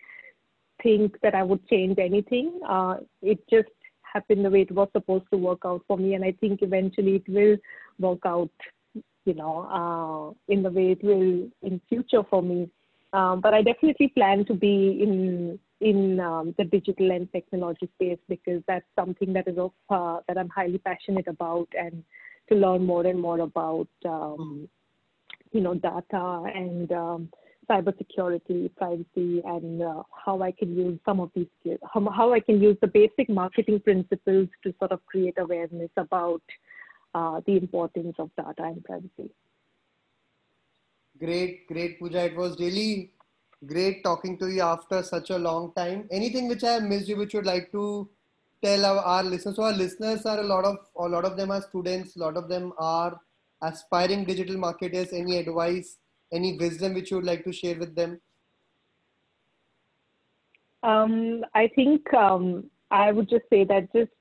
think 0.83 1.15
that 1.21 1.35
I 1.35 1.43
would 1.43 1.67
change 1.67 1.97
anything. 1.99 2.59
Uh, 2.67 2.97
it 3.21 3.39
just 3.49 3.69
happened 4.13 4.45
the 4.45 4.49
way 4.49 4.61
it 4.61 4.71
was 4.71 4.89
supposed 4.93 5.25
to 5.31 5.37
work 5.37 5.61
out 5.65 5.83
for 5.87 5.97
me, 5.97 6.13
and 6.15 6.23
I 6.23 6.33
think 6.39 6.61
eventually 6.61 7.15
it 7.15 7.29
will 7.29 7.57
work 7.99 8.19
out, 8.25 8.49
you 9.25 9.33
know, 9.33 9.55
uh, 9.79 10.53
in 10.53 10.63
the 10.63 10.69
way 10.69 10.91
it 10.91 11.03
will 11.03 11.49
in 11.61 11.81
future 11.89 12.23
for 12.29 12.41
me. 12.41 12.69
Um, 13.13 13.41
but 13.41 13.53
I 13.53 13.61
definitely 13.61 14.09
plan 14.09 14.45
to 14.45 14.53
be 14.53 14.99
in 15.01 15.59
in 15.79 16.19
um, 16.19 16.55
the 16.57 16.63
digital 16.63 17.11
and 17.11 17.31
technology 17.31 17.87
space 17.95 18.17
because 18.27 18.63
that's 18.67 18.85
something 18.95 19.31
that 19.33 19.47
is 19.47 19.57
of 19.57 19.71
uh, 19.89 20.19
that 20.27 20.37
I'm 20.37 20.49
highly 20.49 20.79
passionate 20.79 21.27
about, 21.27 21.67
and 21.77 22.03
to 22.49 22.55
learn 22.55 22.85
more 22.85 23.05
and 23.05 23.19
more 23.19 23.39
about 23.39 23.87
um, 24.05 24.69
you 25.51 25.61
know 25.61 25.73
data 25.73 26.43
and 26.53 26.91
um, 26.91 27.29
cybersecurity, 27.69 28.73
privacy, 28.75 29.41
and 29.45 29.81
uh, 29.81 30.03
how 30.25 30.41
I 30.41 30.51
can 30.51 30.75
use 30.75 30.99
some 31.05 31.19
of 31.19 31.31
these 31.35 31.47
skills, 31.59 31.79
how, 31.93 32.09
how 32.09 32.33
I 32.33 32.39
can 32.39 32.61
use 32.61 32.77
the 32.81 32.87
basic 32.87 33.29
marketing 33.29 33.81
principles 33.81 34.47
to 34.63 34.73
sort 34.79 34.91
of 34.91 35.05
create 35.05 35.35
awareness 35.37 35.89
about 35.97 36.41
uh, 37.13 37.41
the 37.45 37.57
importance 37.57 38.15
of 38.19 38.29
data 38.37 38.63
and 38.63 38.83
privacy. 38.83 39.31
Great, 41.19 41.67
great, 41.67 41.99
Pooja. 41.99 42.25
It 42.25 42.35
was 42.35 42.59
really 42.59 43.11
great 43.65 44.03
talking 44.03 44.37
to 44.37 44.47
you 44.47 44.61
after 44.61 45.01
such 45.03 45.29
a 45.31 45.37
long 45.37 45.73
time. 45.75 46.07
Anything 46.11 46.47
which 46.47 46.63
I 46.63 46.73
have 46.73 46.83
missed 46.83 47.07
you, 47.07 47.17
which 47.17 47.33
you 47.33 47.39
would 47.39 47.45
like 47.45 47.71
to 47.71 48.07
tell 48.63 48.85
our, 48.85 48.99
our 48.99 49.23
listeners? 49.23 49.55
So 49.55 49.63
our 49.63 49.73
listeners 49.73 50.25
are 50.25 50.39
a 50.39 50.43
lot 50.43 50.65
of 50.65 50.77
a 50.97 51.07
lot 51.07 51.25
of 51.25 51.37
them 51.37 51.51
are 51.51 51.61
students. 51.61 52.15
A 52.15 52.19
lot 52.19 52.37
of 52.37 52.49
them 52.49 52.73
are 52.77 53.19
aspiring 53.61 54.25
digital 54.25 54.57
marketers. 54.57 55.13
Any 55.13 55.37
advice 55.37 55.97
any 56.31 56.57
wisdom 56.57 56.93
which 56.93 57.11
you 57.11 57.17
would 57.17 57.25
like 57.25 57.43
to 57.45 57.53
share 57.53 57.77
with 57.77 57.95
them? 57.95 58.19
Um, 60.83 61.45
I 61.53 61.67
think 61.67 62.13
um, 62.13 62.69
I 62.91 63.11
would 63.11 63.29
just 63.29 63.45
say 63.49 63.63
that 63.65 63.91
just 63.93 64.11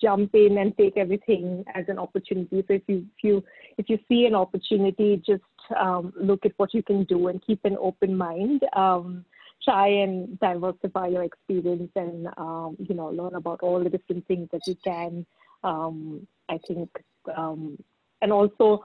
jump 0.00 0.34
in 0.34 0.58
and 0.58 0.76
take 0.76 0.96
everything 0.96 1.64
as 1.74 1.84
an 1.88 1.98
opportunity. 1.98 2.64
So 2.66 2.74
if 2.74 2.82
you 2.86 3.06
if 3.16 3.24
you 3.24 3.44
if 3.78 3.88
you 3.88 3.98
see 4.08 4.26
an 4.26 4.34
opportunity, 4.34 5.22
just 5.24 5.42
um, 5.78 6.12
look 6.16 6.44
at 6.44 6.52
what 6.56 6.74
you 6.74 6.82
can 6.82 7.04
do 7.04 7.28
and 7.28 7.44
keep 7.46 7.64
an 7.64 7.76
open 7.80 8.16
mind. 8.16 8.64
Um, 8.74 9.24
try 9.62 9.88
and 9.88 10.38
diversify 10.40 11.08
your 11.08 11.22
experience 11.22 11.90
and 11.96 12.28
um, 12.36 12.76
you 12.78 12.94
know 12.94 13.08
learn 13.08 13.34
about 13.34 13.60
all 13.62 13.82
the 13.82 13.90
different 13.90 14.26
things 14.26 14.48
that 14.52 14.66
you 14.66 14.76
can. 14.84 15.26
Um, 15.64 16.26
I 16.48 16.58
think 16.66 16.88
um, 17.36 17.78
and 18.22 18.32
also 18.32 18.84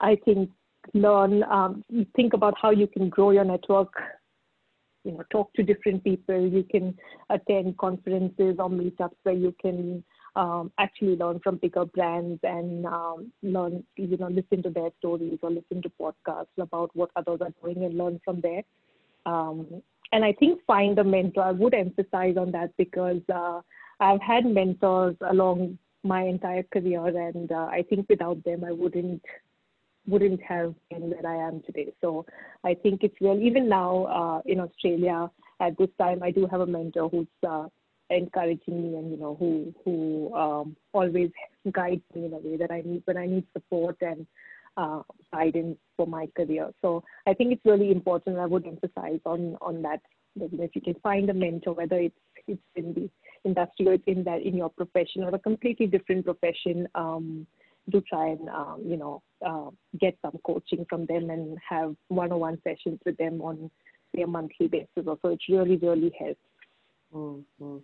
I 0.00 0.16
think 0.24 0.50
learn, 0.94 1.42
um, 1.44 1.84
think 2.16 2.32
about 2.32 2.54
how 2.60 2.70
you 2.70 2.86
can 2.86 3.08
grow 3.08 3.30
your 3.30 3.44
network. 3.44 3.92
You 5.04 5.12
know, 5.12 5.24
talk 5.30 5.52
to 5.54 5.62
different 5.62 6.04
people. 6.04 6.46
You 6.46 6.64
can 6.64 6.96
attend 7.30 7.78
conferences 7.78 8.56
or 8.58 8.68
meetups 8.68 9.16
where 9.22 9.34
you 9.34 9.54
can 9.60 10.04
um, 10.36 10.72
actually 10.78 11.16
learn 11.16 11.40
from 11.40 11.56
bigger 11.56 11.84
brands 11.84 12.40
and 12.42 12.86
um, 12.86 13.32
learn, 13.42 13.84
you 13.96 14.16
know, 14.16 14.28
listen 14.28 14.62
to 14.62 14.70
their 14.70 14.90
stories 14.98 15.38
or 15.42 15.50
listen 15.50 15.82
to 15.82 15.90
podcasts 16.00 16.46
about 16.58 16.90
what 16.94 17.10
others 17.16 17.40
are 17.40 17.52
doing 17.62 17.84
and 17.84 17.96
learn 17.96 18.20
from 18.24 18.40
there. 18.40 18.62
Um, 19.26 19.82
and 20.12 20.24
I 20.24 20.32
think 20.32 20.60
find 20.66 20.98
a 20.98 21.04
mentor. 21.04 21.42
I 21.42 21.52
would 21.52 21.74
emphasize 21.74 22.36
on 22.36 22.50
that 22.52 22.76
because 22.76 23.22
uh, 23.32 23.60
I've 24.00 24.20
had 24.20 24.44
mentors 24.44 25.16
along 25.28 25.78
my 26.02 26.22
entire 26.22 26.62
career, 26.64 27.06
and 27.06 27.52
uh, 27.52 27.68
I 27.70 27.84
think 27.88 28.08
without 28.08 28.42
them, 28.44 28.64
I 28.64 28.72
wouldn't 28.72 29.22
wouldn't 30.06 30.42
have 30.42 30.74
been 30.90 31.10
where 31.10 31.26
I 31.26 31.46
am 31.46 31.62
today. 31.62 31.92
So 32.00 32.24
I 32.64 32.74
think 32.74 33.04
it's 33.04 33.14
real. 33.20 33.38
Even 33.40 33.68
now 33.68 34.06
uh, 34.06 34.42
in 34.46 34.58
Australia, 34.58 35.30
at 35.60 35.76
this 35.78 35.90
time, 35.98 36.22
I 36.22 36.30
do 36.30 36.46
have 36.46 36.60
a 36.60 36.66
mentor 36.66 37.08
who's 37.10 37.26
uh, 37.46 37.66
encouraging 38.10 38.82
me 38.82 38.98
and 38.98 39.10
you 39.10 39.16
know 39.16 39.36
who 39.38 39.74
who 39.84 40.34
um, 40.34 40.76
always 40.92 41.30
guides 41.72 42.02
me 42.14 42.26
in 42.26 42.32
a 42.32 42.38
way 42.38 42.56
that 42.56 42.70
I 42.70 42.82
need 42.84 43.02
when 43.04 43.16
I 43.16 43.26
need 43.26 43.46
support 43.52 43.96
and 44.00 44.26
uh, 44.76 45.02
guidance 45.32 45.78
for 45.96 46.06
my 46.06 46.28
career. 46.36 46.70
So 46.82 47.04
I 47.26 47.34
think 47.34 47.52
it's 47.52 47.64
really 47.64 47.90
important. 47.90 48.38
I 48.38 48.46
would 48.46 48.66
emphasize 48.66 49.20
on 49.24 49.56
on 49.60 49.82
that. 49.82 50.00
That, 50.36 50.52
you 50.52 50.58
know, 50.58 50.64
if 50.64 50.76
you 50.76 50.80
can 50.80 50.94
find 51.02 51.28
a 51.28 51.34
mentor, 51.34 51.74
whether 51.74 51.96
it's 51.96 52.14
it's 52.46 52.62
in 52.76 52.94
the 52.94 53.10
industry 53.44 53.88
or 53.88 53.92
it's 53.94 54.04
in 54.06 54.24
that 54.24 54.42
in 54.42 54.56
your 54.56 54.70
profession 54.70 55.24
or 55.24 55.34
a 55.34 55.38
completely 55.38 55.86
different 55.86 56.24
profession. 56.24 56.88
Um, 56.94 57.46
do 57.88 58.00
try 58.02 58.28
and 58.28 58.48
um, 58.50 58.82
you 58.84 58.96
know 58.96 59.22
uh, 59.44 59.70
get 59.98 60.16
some 60.22 60.38
coaching 60.44 60.84
from 60.88 61.06
them 61.06 61.30
and 61.30 61.58
have 61.68 61.96
one-on-one 62.08 62.60
sessions 62.62 63.00
with 63.04 63.16
them 63.16 63.40
on 63.40 63.70
a 64.20 64.26
monthly 64.26 64.68
basis 64.68 64.88
so 64.96 65.18
it 65.24 65.40
really 65.48 65.76
really 65.76 66.12
helps 66.18 66.40
mm-hmm. 67.14 67.76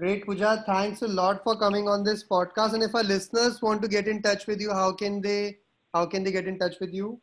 Great 0.00 0.24
Pooja. 0.24 0.64
thanks 0.64 1.02
a 1.02 1.08
lot 1.08 1.42
for 1.44 1.54
coming 1.58 1.86
on 1.86 2.02
this 2.02 2.24
podcast 2.26 2.72
and 2.72 2.82
if 2.82 2.94
our 2.94 3.02
listeners 3.02 3.60
want 3.60 3.82
to 3.82 3.88
get 3.88 4.08
in 4.08 4.22
touch 4.22 4.46
with 4.46 4.58
you 4.58 4.72
how 4.72 4.92
can 4.92 5.20
they 5.20 5.58
how 5.92 6.06
can 6.06 6.24
they 6.24 6.32
get 6.32 6.48
in 6.48 6.58
touch 6.58 6.76
with 6.80 6.94
you 6.94 7.20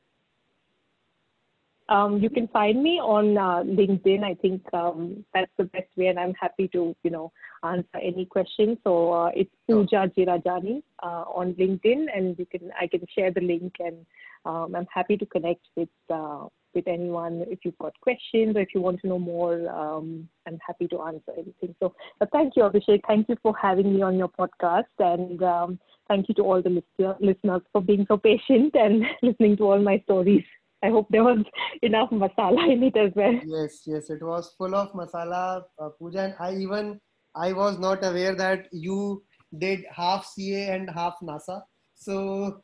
Um, 1.89 2.17
you 2.21 2.29
can 2.29 2.47
find 2.49 2.83
me 2.83 2.99
on 2.99 3.37
uh, 3.37 3.63
LinkedIn. 3.63 4.23
I 4.29 4.33
think 4.39 4.61
um, 4.73 5.23
that's 5.33 5.51
the 5.57 5.63
best 5.75 5.87
way, 5.95 6.07
and 6.07 6.19
I'm 6.19 6.33
happy 6.33 6.67
to, 6.73 6.81
you 7.01 7.09
know, 7.09 7.31
answer 7.63 8.01
any 8.01 8.25
questions. 8.25 8.77
So 8.83 9.13
uh, 9.13 9.31
it's 9.33 9.55
Pooja 9.69 10.11
Jirajani 10.17 10.83
uh, 11.01 11.23
on 11.41 11.53
LinkedIn, 11.53 12.07
and 12.13 12.37
you 12.37 12.45
can 12.45 12.71
I 12.81 12.87
can 12.87 13.05
share 13.15 13.31
the 13.31 13.45
link, 13.51 13.79
and 13.79 14.05
um, 14.45 14.75
I'm 14.75 14.87
happy 14.93 15.15
to 15.15 15.25
connect 15.25 15.65
with 15.77 15.87
uh, 16.09 16.47
with 16.77 16.87
anyone 16.87 17.43
if 17.49 17.59
you've 17.63 17.77
got 17.79 17.99
questions 18.01 18.55
or 18.55 18.61
if 18.61 18.69
you 18.75 18.81
want 18.81 19.01
to 19.01 19.07
know 19.07 19.19
more. 19.19 19.55
Um, 19.69 20.29
I'm 20.47 20.59
happy 20.65 20.87
to 20.89 21.01
answer 21.01 21.33
anything. 21.33 21.75
So 21.81 21.93
thank 22.31 22.55
you, 22.55 22.63
Abhishek. 22.63 23.01
Thank 23.07 23.29
you 23.29 23.37
for 23.41 23.55
having 23.61 23.93
me 23.95 24.01
on 24.01 24.17
your 24.17 24.29
podcast, 24.29 24.95
and 24.99 25.41
um, 25.43 25.79
thank 26.07 26.29
you 26.29 26.35
to 26.35 26.43
all 26.43 26.61
the 26.61 26.83
listeners 27.29 27.61
for 27.71 27.81
being 27.81 28.05
so 28.07 28.17
patient 28.17 28.75
and 28.85 29.03
listening 29.21 29.57
to 29.57 29.63
all 29.71 29.81
my 29.91 29.99
stories. 30.05 30.45
I 30.83 30.89
hope 30.89 31.07
there 31.09 31.23
was 31.23 31.43
enough 31.81 32.11
masala 32.11 32.71
in 32.71 32.83
it 32.83 32.95
as 32.95 33.11
well. 33.15 33.39
Yes, 33.45 33.81
yes, 33.85 34.09
it 34.11 34.21
was 34.21 34.53
full 34.57 34.75
of 34.75 34.91
masala, 34.93 35.63
uh, 35.79 35.89
Pooja. 35.99 36.25
And 36.25 36.35
I 36.39 36.55
even 36.55 36.99
I 37.35 37.53
was 37.53 37.79
not 37.79 38.05
aware 38.05 38.35
that 38.35 38.67
you 38.71 39.23
did 39.57 39.85
half 39.91 40.25
CA 40.25 40.75
and 40.75 40.89
half 40.89 41.15
NASA. 41.23 41.61
So 41.95 42.61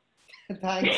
thanks 0.62 0.96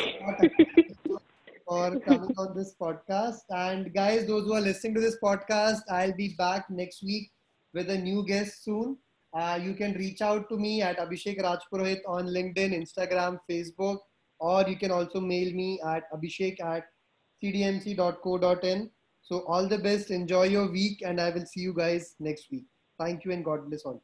for 1.66 1.98
coming 2.00 2.34
on 2.38 2.56
this 2.56 2.74
podcast. 2.80 3.40
And 3.50 3.92
guys, 3.92 4.26
those 4.26 4.44
who 4.44 4.54
are 4.54 4.60
listening 4.60 4.94
to 4.94 5.00
this 5.00 5.18
podcast, 5.22 5.80
I'll 5.90 6.16
be 6.16 6.34
back 6.38 6.70
next 6.70 7.02
week 7.02 7.30
with 7.74 7.90
a 7.90 7.98
new 7.98 8.24
guest 8.24 8.64
soon. 8.64 8.98
Uh, 9.36 9.58
you 9.62 9.74
can 9.74 9.92
reach 9.94 10.22
out 10.22 10.48
to 10.48 10.56
me 10.56 10.82
at 10.82 10.98
Abhishek 10.98 11.40
Rajpurohit 11.42 12.00
on 12.06 12.26
LinkedIn, 12.26 12.72
Instagram, 12.72 13.38
Facebook, 13.50 13.98
or 14.38 14.62
you 14.68 14.76
can 14.76 14.90
also 14.90 15.20
mail 15.20 15.52
me 15.52 15.80
at 15.86 16.04
abhishek 16.12 16.60
at 16.62 16.84
cdmc.co.in. 17.42 18.90
So 19.22 19.40
all 19.48 19.66
the 19.66 19.78
best. 19.78 20.10
Enjoy 20.10 20.44
your 20.44 20.70
week 20.70 21.02
and 21.02 21.20
I 21.20 21.30
will 21.30 21.46
see 21.46 21.60
you 21.60 21.74
guys 21.74 22.14
next 22.20 22.50
week. 22.50 22.64
Thank 22.98 23.24
you 23.24 23.32
and 23.32 23.44
God 23.44 23.68
bless 23.68 23.82
all. 23.84 24.02